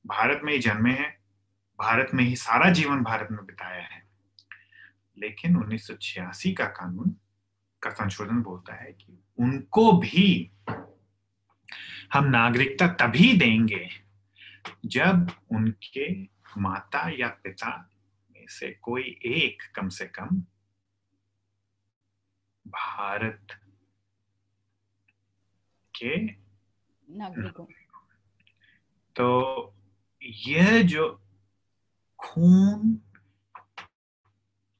भारत 0.08 0.41
में 0.43 0.54
ही 0.54 0.60
जन्मे 0.60 0.91
हैं, 0.91 1.18
भारत 1.80 2.12
में 2.14 2.24
ही 2.24 2.36
सारा 2.36 2.72
जीवन 2.72 3.04
भारत 3.04 3.28
में 3.32 3.45
बिताया 3.45 3.84
है। 3.84 4.08
लेकिन 5.18 5.56
1986 5.56 6.54
का 6.54 6.66
कानून 6.66 7.16
का 7.82 7.90
संशोधन 7.90 8.42
बोलता 8.42 8.74
है 8.76 8.92
कि 8.94 9.18
उनको 9.40 9.92
भी 10.00 10.28
हम 12.14 12.26
नागरिकता 12.30 12.88
तभी 13.02 13.32
देंगे 13.38 13.88
जब 14.86 15.32
उनके 15.52 16.12
माता 16.58 17.08
या 17.20 17.28
पिता 17.44 17.76
में 18.32 18.46
से 18.50 18.72
कोई 18.82 19.04
एक 19.26 19.64
कम 19.76 19.90
से 19.90 20.06
कम 20.18 20.42
भारत 22.66 23.58
के 25.94 26.16
नागरिकों 27.08 27.66
तो 29.16 29.74
यह 30.48 30.82
जो 30.84 31.10
खून 32.20 33.00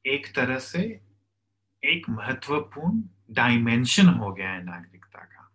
एक 0.06 0.34
तरह 0.36 0.60
से 0.60 0.84
एक 1.88 2.10
महत्वपूर्ण 2.10 3.02
डायमेंशन 3.32 4.08
हो 4.10 4.32
गया 4.34 4.50
है 4.50 4.64
नागरिकता 4.64 5.20
का, 5.20 5.50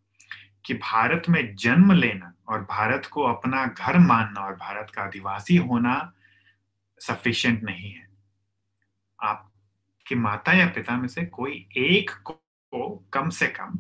कि 0.66 0.74
भारत 0.74 1.22
में 1.28 1.54
जन्म 1.56 1.92
लेना 1.92 2.32
और 2.48 2.62
भारत 2.62 3.06
को 3.06 3.22
अपना 3.24 3.64
घर 3.66 3.98
मानना 3.98 4.40
और 4.40 4.54
भारत 4.56 4.90
का 4.94 5.02
आदिवासी 5.02 5.56
होना 5.56 6.12
सफिशिएंट 7.00 7.62
नहीं 7.62 7.90
है। 7.90 8.06
आपके 9.18 10.14
माता 10.14 10.52
या 10.52 10.66
पिता 10.66 10.96
में 10.96 11.08
से 11.08 11.24
कोई 11.26 11.66
एक 11.78 12.10
को 12.24 12.88
कम 13.12 13.28
से 13.30 13.46
कम 13.48 13.78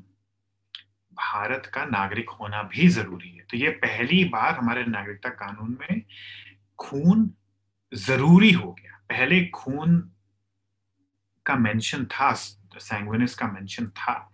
भारत 1.12 1.70
का 1.74 1.84
नागरिक 1.84 2.30
होना 2.30 2.62
भी 2.62 2.88
ज़रूरी 2.88 3.28
है। 3.28 3.44
तो 3.50 3.56
ये 3.56 3.70
पहली 3.78 4.24
बार 4.24 4.54
हमारे 4.54 4.84
नागरिकता 4.84 5.28
कानून 5.28 5.76
में 5.80 6.02
खून 6.78 7.30
ज़रूरी 7.92 8.50
हो 8.52 8.72
गया। 8.72 8.98
पहले 9.08 9.44
खून 9.46 9.96
का 11.46 11.56
मेंशन 11.56 12.04
था 12.04 12.32
सैंग्विनिस 12.32 13.34
का 13.34 13.46
मेंशन 13.46 13.86
था, 13.86 14.32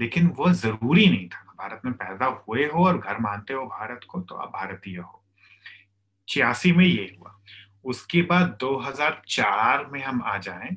लेकिन 0.00 0.26
वो 0.28 0.52
ज़रूरी 0.52 1.06
नहीं 1.06 1.28
था। 1.28 1.40
भारत 1.58 1.80
में 1.84 1.94
पैदा 1.94 2.26
हुए 2.26 2.64
हो 2.66 2.86
और 2.86 2.98
घर 2.98 3.18
मानते 3.18 3.54
हो 3.54 3.64
भारत 3.66 4.00
को 4.08 4.20
तो 4.20 4.34
आप 4.34 4.48
भारतीय 4.48 4.98
हो। 4.98 5.24
छियासी 6.28 6.72
में 6.72 6.84
ये 6.84 7.16
हुआ। 7.18 7.40
उसके 7.84 8.22
बाद 8.22 8.56
2004 8.60 9.86
में 9.86 10.02
हम 10.02 10.22
आ 10.22 10.36
जाएँ 10.38 10.76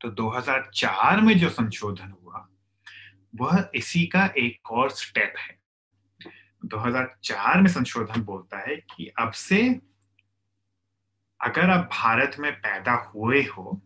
तो 0.00 0.08
2004 0.10 1.20
में 1.20 1.38
जो 1.38 1.48
संशोधन 1.48 2.14
हुआ, 2.22 2.48
वह 3.36 3.70
इसी 3.74 4.06
का 4.06 4.24
एक 4.38 4.70
और 4.70 4.90
स्टेप 4.90 5.34
है। 5.38 5.58
2004 6.64 7.60
में 7.60 7.70
संशोधन 7.70 8.22
बोलता 8.22 8.58
है 8.58 8.76
कि 8.76 9.12
अब 9.18 9.32
से 9.32 9.68
अगर 11.40 11.70
आप 11.70 11.88
भारत 11.92 12.36
में 12.38 12.52
पैदा 12.52 12.94
हुए 13.14 13.42
हो 13.42 13.80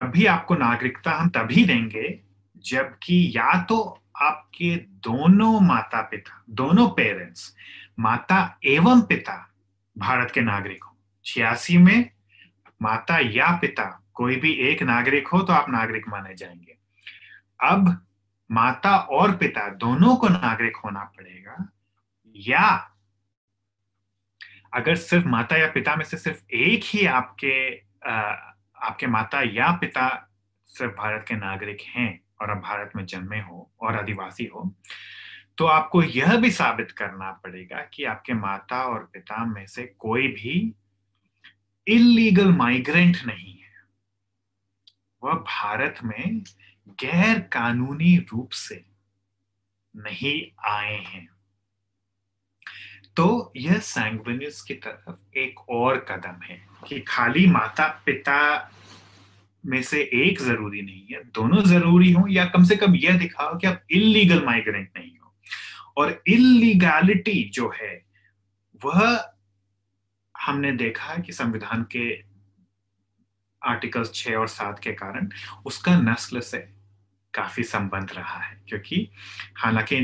तभी 0.00 0.26
आपको 0.26 0.54
नागरिकता 0.54 1.10
हम 1.10 1.28
तभी 1.28 1.64
देंगे 1.64 2.20
जबकि 2.56 3.32
या 3.36 3.62
तो 3.62 4.02
आपके 4.16 4.76
दोनों 4.76 5.60
माता 5.60 6.02
पिता 6.02 6.44
दोनों 6.50 6.88
पेरेंट्स 6.88 7.54
माता 7.98 8.58
एवं 8.64 9.02
पिता 9.02 9.54
भारत 9.98 10.30
के 10.30 10.40
नागरिक 10.40 10.84
हो। 10.84 10.96
छियासी 11.24 11.78
में 11.78 12.10
माता 12.82 13.18
या 13.18 13.50
पिता 13.56 13.84
कोई 14.14 14.36
भी 14.36 14.52
एक 14.52 14.82
नागरिक 14.82 15.28
हो 15.28 15.38
तो 15.38 15.52
आप 15.52 15.70
नागरिक 15.70 16.08
माने 16.08 16.34
जाएँगे। 16.34 16.76
अब 17.60 18.06
माता 18.50 18.96
और 18.96 19.36
पिता 19.36 19.68
दोनों 19.68 20.16
को 20.16 20.28
नागरिक 20.28 20.76
होना 20.76 21.04
पड़ेगा 21.16 21.68
या 22.36 22.94
अगर 24.74 24.96
सिर्फ़ 24.96 25.26
माता 25.26 25.56
या 25.56 25.66
पिता 25.66 25.96
में 25.96 26.04
से 26.04 26.16
सिर्फ़ 26.16 26.42
एक 26.54 26.80
ही 26.84 27.06
आपके 27.06 27.54
आ, 28.10 28.34
आपके 28.82 29.06
माता 29.06 29.42
या 29.42 29.72
पिता 29.72 30.30
सिर्फ़ 30.66 30.92
भारत 30.92 31.24
के 31.28 31.34
नागरिक 31.34 31.78
हैं 31.82 32.20
और 32.40 32.50
आप 32.50 32.56
भारत 32.56 32.92
में 32.96 33.06
जन्मे 33.06 33.40
हो 33.40 33.72
और 33.80 33.96
आदिवासी 33.96 34.44
हो 34.44 34.74
तो 35.58 35.64
आपको 35.64 36.02
यह 36.02 36.36
भी 36.36 36.50
साबित 36.50 36.90
करना 36.90 37.32
पड़ेगा 37.32 37.80
कि 37.94 38.04
आपके 38.04 38.32
माता 38.32 38.82
और 38.82 39.10
पिता 39.12 39.44
में 39.44 39.66
से 39.66 39.82
कोई 39.98 40.28
भी 40.28 40.74
इलीगल 41.86 42.52
माइग्रेंट 42.52 43.16
नहीं 43.26 43.54
है। 43.54 43.72
वह 45.22 45.34
भारत 45.34 45.94
में 46.04 46.44
गैर 46.88 47.38
कानूनी 47.38 48.16
रूप 48.16 48.50
से 48.50 48.84
नहीं 49.96 50.62
आए 50.70 50.96
हैं। 50.96 51.28
तो 53.18 53.52
यह 53.56 53.78
सैंग्विनियस 53.78 54.60
की 54.62 54.74
तरफ़ 54.74 55.38
एक 55.38 55.60
और 55.70 55.96
कदम 56.10 56.42
है 56.42 56.58
कि 56.88 57.00
खाली 57.00 57.46
माता 57.46 57.86
पिता 58.06 58.40
में 59.64 59.82
से 59.82 60.02
एक 60.14 60.40
ज़रूरी 60.40 60.82
नहीं 60.82 61.06
है, 61.12 61.22
दोनों 61.24 61.62
ज़रूरी 61.62 62.12
हो 62.12 62.26
या 62.28 62.44
कम 62.44 62.64
से 62.64 62.76
कम 62.76 62.94
यह 62.94 63.18
दिखाओ 63.18 63.56
कि 63.58 63.66
आप 63.66 63.82
इलीगल 63.90 64.44
माइग्रेंट 64.44 64.90
नहीं 64.96 65.10
हो। 65.18 65.34
और 65.96 66.22
इलीगैलिटी 66.28 67.50
जो 67.54 67.72
है, 67.82 67.92
वह 68.84 69.24
हमने 70.34 70.72
देखा 70.72 71.16
कि 71.16 71.32
संविधान 71.32 71.82
के 71.96 72.08
आर्टिकल्स 73.62 74.12
छह 74.14 74.36
और 74.36 74.48
सात 74.48 74.78
के 74.78 74.92
कारण 74.92 75.28
उसका 75.66 76.00
नस्ल 76.00 76.40
से 76.40 76.66
काफ़ी 77.38 77.62
संबंध 77.64 78.12
रहा 78.12 78.38
है 78.40 78.60
क्योंकि 78.68 79.08
हालाँकि 79.56 80.00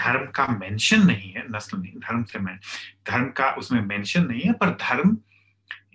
धर्म 0.00 0.26
का 0.30 0.46
मेंशन 0.60 1.06
नहीं 1.06 1.30
है 1.32 1.44
नस्ल 1.50 1.78
नहीं 1.78 1.92
धर्म 2.00 2.24
से 2.24 2.38
मैं 2.38 2.58
धर्म 3.10 3.28
का 3.30 3.50
उसमें 3.58 3.80
मेंशन 3.84 4.26
नहीं 4.26 4.40
है 4.40 4.52
पर 4.52 4.70
धर्म 4.82 5.16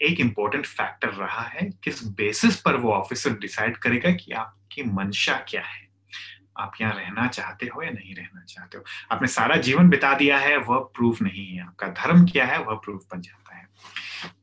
एक 0.01 0.19
इंपॉर्टेंट 0.19 0.65
फैक्टर 0.65 1.09
रहा 1.09 1.41
है 1.41 1.69
किस 1.83 2.03
बेसिस 2.17 2.55
पर 2.61 2.75
वो 2.75 2.91
ऑफिसर 2.93 3.33
डिसाइड 3.37 3.77
करेगा 3.77 4.11
कि 4.11 4.31
आपकी 4.33 4.83
मंशा 4.83 5.33
क्या 5.49 5.61
है। 5.61 5.87
आप 6.59 6.71
यहाँ 6.81 6.93
रहना 6.93 7.27
चाहते 7.27 7.65
हो 7.65 7.83
या 7.83 7.89
नहीं 7.89 8.15
रहना 8.15 8.43
चाहते 8.43 8.77
हो? 8.77 8.83
आपने 9.11 9.27
सारा 9.27 9.55
जीवन 9.55 9.89
बिता 9.89 10.13
दिया 10.13 10.37
है 10.37 10.57
वह 10.57 10.79
प्रूफ 10.95 11.21
नहीं 11.21 11.45
है 11.47 11.61
आपका। 11.61 11.87
धर्म 11.87 12.25
क्या 12.25 12.45
है 12.45 12.59
वह 12.63 12.75
प्रूफ 12.75 13.03
बन 13.13 13.21
जाता 13.21 13.55
है। 13.55 13.65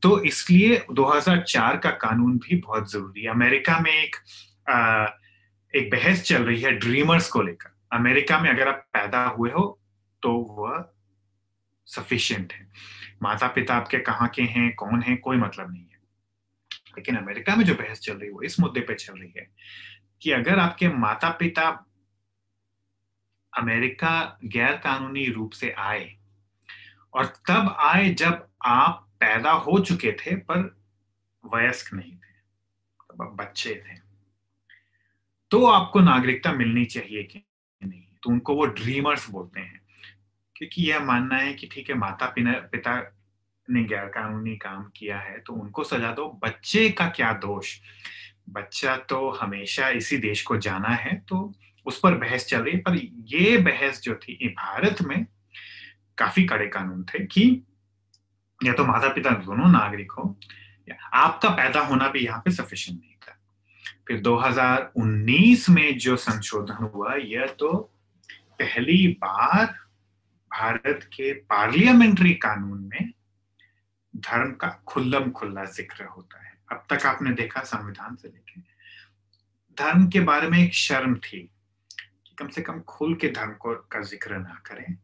तो 0.01 0.23
इसलिए 0.23 0.85
2004 0.91 1.77
का 1.77 1.89
कानून 1.89 2.37
भी 2.37 2.55
बहुत 2.57 2.91
ज़रूरी 2.91 3.21
है। 3.21 3.29
अमेरिका 3.31 3.79
में 3.79 3.91
एक 3.91 4.15
आ, 4.69 5.05
एक 5.73 5.89
बहस 5.91 6.23
चल 6.23 6.43
रही 6.43 6.61
है 6.61 6.71
ड्रीमर्स 6.71 7.29
को 7.29 7.41
लेकर। 7.41 7.69
अमेरिका 7.93 8.39
में 8.39 8.49
अगर 8.49 8.67
आप 8.67 8.87
पैदा 8.93 9.23
हुए 9.25 9.51
हो 9.51 9.79
तो 10.23 10.31
वह 10.33 10.85
सफिशियंट 11.87 12.53
है। 12.53 12.67
माता 13.23 13.47
पिता 13.47 13.75
आपके 13.75 13.99
कहाँ 13.99 14.27
के 14.29 14.41
हैं, 14.41 14.75
कौन 14.75 15.01
है, 15.01 15.15
कोई 15.15 15.37
मतलब 15.37 15.71
नहीं 15.71 15.83
है। 15.83 15.99
लेकिन 16.97 17.15
अमेरिका 17.15 17.55
में 17.55 17.63
जो 17.65 17.75
बहस 17.75 17.99
चल 17.99 18.13
रही 18.13 18.27
है, 18.27 18.33
वो 18.33 18.41
इस 18.41 18.59
मुद्दे 18.59 18.81
पे 18.81 18.93
चल 18.93 19.13
रही 19.13 19.33
है 19.37 19.47
कि 20.21 20.31
अगर 20.31 20.59
आपके 20.59 20.87
माता 20.87 21.29
पिता 21.29 21.67
अमेरिका 23.53 24.39
गैर 24.45 24.77
कानूनी 24.77 25.25
रूप 25.25 25.51
से 25.51 25.71
आए, 25.71 26.17
और 27.13 27.25
तब 27.25 27.75
आए 27.79 28.09
जब 28.09 28.47
आप 28.65 29.07
पैदा 29.19 29.51
हो 29.51 29.79
चुके 29.79 30.11
थे, 30.11 30.35
पर 30.35 30.77
वयस्क 31.43 31.93
नहीं 31.93 32.11
थे, 32.11 32.33
तब 33.11 33.21
आप 33.21 33.33
बच्चे 33.33 33.83
थे। 33.87 34.06
तो 35.51 35.65
आपको 35.65 35.99
नागरिकता 35.99 36.51
मिलनी 36.51 36.85
चाहिए 36.85 37.23
कि 37.23 37.41
नहीं? 37.81 38.03
तो 38.23 38.29
उनको 38.29 38.55
वो 38.55 38.65
ड्रीमर्स 38.65 39.29
बोलते 39.29 39.59
हैं। 39.59 39.81
क्योंकि 40.55 40.89
यह 40.89 40.99
मानना 40.99 41.37
है 41.37 41.53
कि 41.53 41.67
ठीक 41.67 41.89
है 41.89 41.95
माता 41.95 42.33
पिता 42.35 42.95
ने 43.67 43.83
गैर 43.83 44.05
कानूनी 44.05 44.55
काम 44.57 44.83
किया 44.95 45.19
है 45.19 45.37
तो 45.39 45.53
उनको 45.53 45.83
सजा 45.83 46.11
दो। 46.11 46.27
बच्चे 46.43 46.89
का 46.89 47.07
क्या 47.09 47.31
दोष? 47.33 47.75
बच्चा 48.49 48.95
तो 48.97 49.29
हमेशा 49.31 49.89
इसी 49.89 50.17
देश 50.17 50.41
को 50.41 50.57
जाना 50.57 50.89
है 50.89 51.15
तो 51.29 51.53
उस 51.85 51.99
पर 51.99 52.13
बहस 52.13 52.45
चल 52.45 52.61
रही 52.61 52.77
पर 52.77 52.95
ये 53.27 53.57
बहस 53.57 54.01
जो 54.01 54.15
थी 54.15 54.47
भारत 54.49 55.01
में 55.01 55.25
काफ़ी 56.17 56.43
कड़े 56.45 56.67
कानून 56.67 57.03
थे 57.03 57.25
कि 57.25 57.63
या 58.61 58.73
तो 58.73 58.85
माता 58.85 59.09
पिता 59.09 59.29
दोनों 59.29 59.71
नागरिक 59.71 60.11
हो, 60.11 60.39
या 60.89 60.95
आपका 61.15 61.49
पैदा 61.49 61.79
होना 61.79 62.07
भी 62.07 62.19
यहाँ 62.19 62.41
पे 62.45 62.51
सफिशियंट 62.51 62.99
नहीं। 63.01 63.16
फिर 64.07 64.21
2019 64.21 65.69
में 65.69 65.97
जो 65.97 66.15
संशोधन 66.15 66.89
हुआ, 66.93 67.13
यह 67.13 67.45
तो 67.59 67.77
पहली 68.59 69.07
बार 69.07 69.65
भारत 70.51 71.09
के 71.13 71.33
पार्लियामेंट्री 71.33 72.33
कानून 72.33 72.89
में 72.93 73.13
धर्म 74.15 74.51
का 74.51 74.69
खुल्लम 74.87 75.29
खुल्ला 75.31 75.63
ज़िक्र 75.65 76.03
होता 76.05 76.43
है। 76.45 76.55
अब 76.71 76.85
तक 76.89 77.05
आपने 77.05 77.31
देखा 77.31 77.61
संविधान 77.61 78.15
से 78.15 78.27
लेके। 78.27 78.61
धर्म 79.77 80.07
के 80.07 80.19
बारे 80.19 80.47
में 80.47 80.59
एक 80.59 80.73
शर्म 80.73 81.15
थी 81.15 81.39
कि 81.99 82.35
कम 82.37 82.47
से 82.47 82.61
कम 82.61 82.79
खुल 82.79 83.15
के 83.15 83.29
धर्म 83.29 83.51
को 83.51 83.75
का 83.75 84.01
ज़िक्र 84.01 84.37
ना 84.37 84.61
करें। 84.65 84.97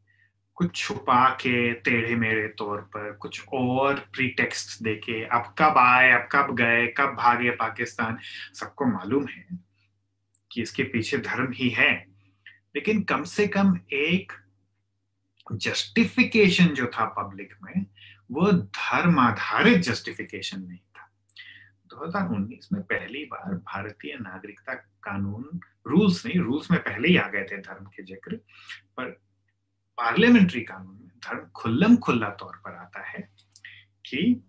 कुछ 0.55 0.75
छुपा 0.75 1.29
के 1.29 1.73
टेढ़े 1.73 2.15
मेढ़े 2.15 2.47
तौर 2.47 2.81
पर, 2.81 3.11
कुछ 3.11 3.47
और 3.53 3.95
प्रीटेक्स्ट 4.13 4.83
देके, 4.83 5.23
अब 5.23 5.55
कब 5.57 5.77
आए, 5.77 6.11
अब 6.11 6.29
कब 6.31 6.55
गए, 6.55 6.87
कब 6.87 7.05
भागे 7.05 7.49
पाकिस्तान? 7.49 8.17
सबको 8.53 8.85
मालूम 8.85 9.27
है 9.27 9.47
कि 10.51 10.61
इसके 10.61 10.83
पीछे 10.83 11.17
धर्म 11.17 11.51
ही 11.51 11.69
है। 11.69 12.05
लेकिन 12.75 13.03
कम 13.03 13.23
से 13.23 13.47
कम 13.47 13.79
एक 13.93 14.31
जस्टिफिकेशन 15.51 16.65
जो 16.65 16.85
था 16.85 17.05
पब्लिक 17.05 17.53
में, 17.63 17.85
वो 18.31 18.51
धर्म 18.51 19.19
आधारित 19.19 19.77
जस्टिफिकेशन 19.77 20.61
नहीं 20.61 20.77
था। 20.77 21.11
2019 21.87 22.69
में 22.73 22.81
पहली 22.81 23.25
बार 23.25 23.53
भारतीय 23.53 24.15
नागरिकता 24.15 24.73
कानून 24.73 25.59
रूल्स 25.87 26.25
नहीं 26.25 26.39
रूल्स 26.39 26.71
में 26.71 26.79
पहले 26.79 27.07
ही 27.07 27.17
आ 27.17 27.27
गए 27.27 27.43
थे 27.43 27.57
धर्म 27.57 27.85
के 27.85 28.03
ज़िक्र, 28.03 28.35
पर 28.97 29.22
पार्लियामेंट्री 29.97 30.61
कानून 30.61 30.95
में 30.95 31.11
धर्म 31.25 31.45
खुल्लम 31.55 31.95
खुल्ला 31.95 32.29
तौर 32.29 32.55
पर 32.65 32.75
आता 32.75 33.05
है 33.09 33.21
कि 34.05 34.41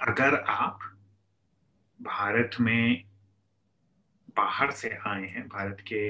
अगर 0.00 0.34
आप 0.40 0.78
भारत 2.00 2.56
में 2.60 3.02
बाहर 4.36 4.70
से 4.70 4.88
आए 5.06 5.26
हैं, 5.26 5.46
भारत 5.48 5.76
के 5.92 6.00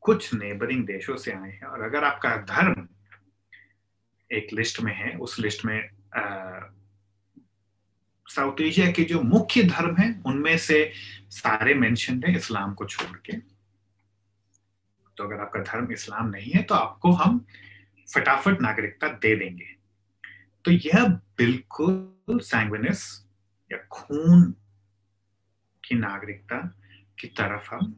कुछ 0.00 0.34
नेबरिंग 0.34 0.84
देशों 0.86 1.16
से 1.16 1.32
आए 1.32 1.50
हैं 1.50 1.62
और 1.62 1.82
अगर 1.82 2.04
आपका 2.04 2.36
धर्म 2.36 2.86
एक 4.30 4.52
लिस्ट 4.52 4.80
में 4.80 4.94
है, 4.94 5.10
उस 5.16 5.38
लिस्ट 5.38 5.64
में 5.64 5.88
साउथ 8.26 8.60
एशिया 8.60 8.90
के 8.92 9.04
जो 9.04 9.20
मुख्य 9.22 9.62
धर्म 9.62 9.96
हैं, 9.96 10.22
उनमें 10.22 10.56
से 10.58 10.92
सारे 11.30 11.74
मेंशन 11.74 12.22
है 12.26 12.34
इस्लाम 12.36 12.74
को 12.74 12.84
छोड़ 12.84 13.16
के। 13.18 13.36
तो 15.18 15.24
अगर 15.24 15.40
आपका 15.40 15.60
धर्म 15.62 15.92
इस्लाम 15.92 16.28
नहीं 16.28 16.52
है 16.52 16.62
तो 16.62 16.74
आपको 16.74 17.12
हम 17.12 17.44
फटाफट 18.08 18.60
नागरिकता 18.62 19.08
दे 19.08 19.34
देंगे। 19.36 19.74
तो 20.64 20.70
यह 20.70 21.06
बिल्कुल 21.38 22.38
सैंग्विनस 22.40 23.02
या 23.70 23.78
खून 23.92 24.42
की 25.84 25.94
नागरिकता 25.94 26.58
की 27.18 27.28
तरफ़ 27.28 27.74
हम 27.74 27.94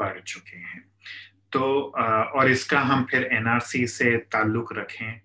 बढ़ 0.00 0.20
चुके 0.20 0.56
हैं। 0.56 0.84
तो 1.52 1.60
और 1.90 2.50
इसका 2.50 2.80
हम 2.80 3.04
फिर 3.04 3.24
एनआरसी 3.32 3.86
से 3.86 4.16
ताल्लुक 4.32 4.72
रखें। 4.72 5.20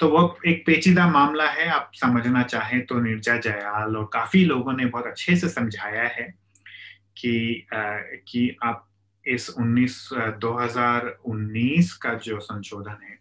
तो 0.00 0.08
वो 0.08 0.38
एक 0.46 0.64
पेचीदा 0.66 1.06
मामला 1.08 1.48
है, 1.50 1.68
आप 1.68 1.90
समझना 1.94 2.42
चाहें 2.42 2.84
तो 2.86 3.00
निर्जा 3.00 3.36
जयाल 3.36 3.96
और 3.96 4.10
काफ़ी 4.12 4.44
लोगों 4.44 4.72
ने 4.72 4.86
बहुत 4.86 5.06
अच्छे 5.06 5.36
से 5.36 5.48
समझाया 5.48 6.02
है 6.08 6.34
कि 7.16 7.66
कि 8.28 8.56
आप 8.62 8.88
इस 9.26 9.48
19 9.50 9.98
2019 10.40 11.92
का 12.02 12.14
जो 12.14 12.38
संशोधन 12.40 12.96
है, 13.02 13.18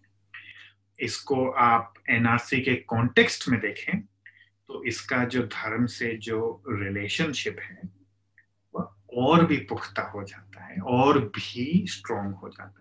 इसको 1.00 1.50
आप 1.50 1.94
एनआरसी 2.10 2.62
के 2.62 2.76
कॉन्टेक्स्ट 2.88 3.48
में 3.50 3.60
देखें 3.60 4.00
तो 4.00 4.84
इसका 4.84 5.24
जो 5.26 5.42
धर्म 5.44 5.86
से 5.86 6.16
जो 6.18 6.64
रिलेशनशिप 6.70 7.60
है, 7.60 7.82
वह 8.76 8.94
और 9.18 9.46
भी 9.46 9.58
पुख्ता 9.70 10.02
हो 10.10 10.24
जाता 10.24 10.64
है, 10.66 10.80
और 10.80 11.20
भी 11.20 11.86
स्ट्रोंग 11.90 12.34
हो 12.34 12.50
जाता 12.50 12.81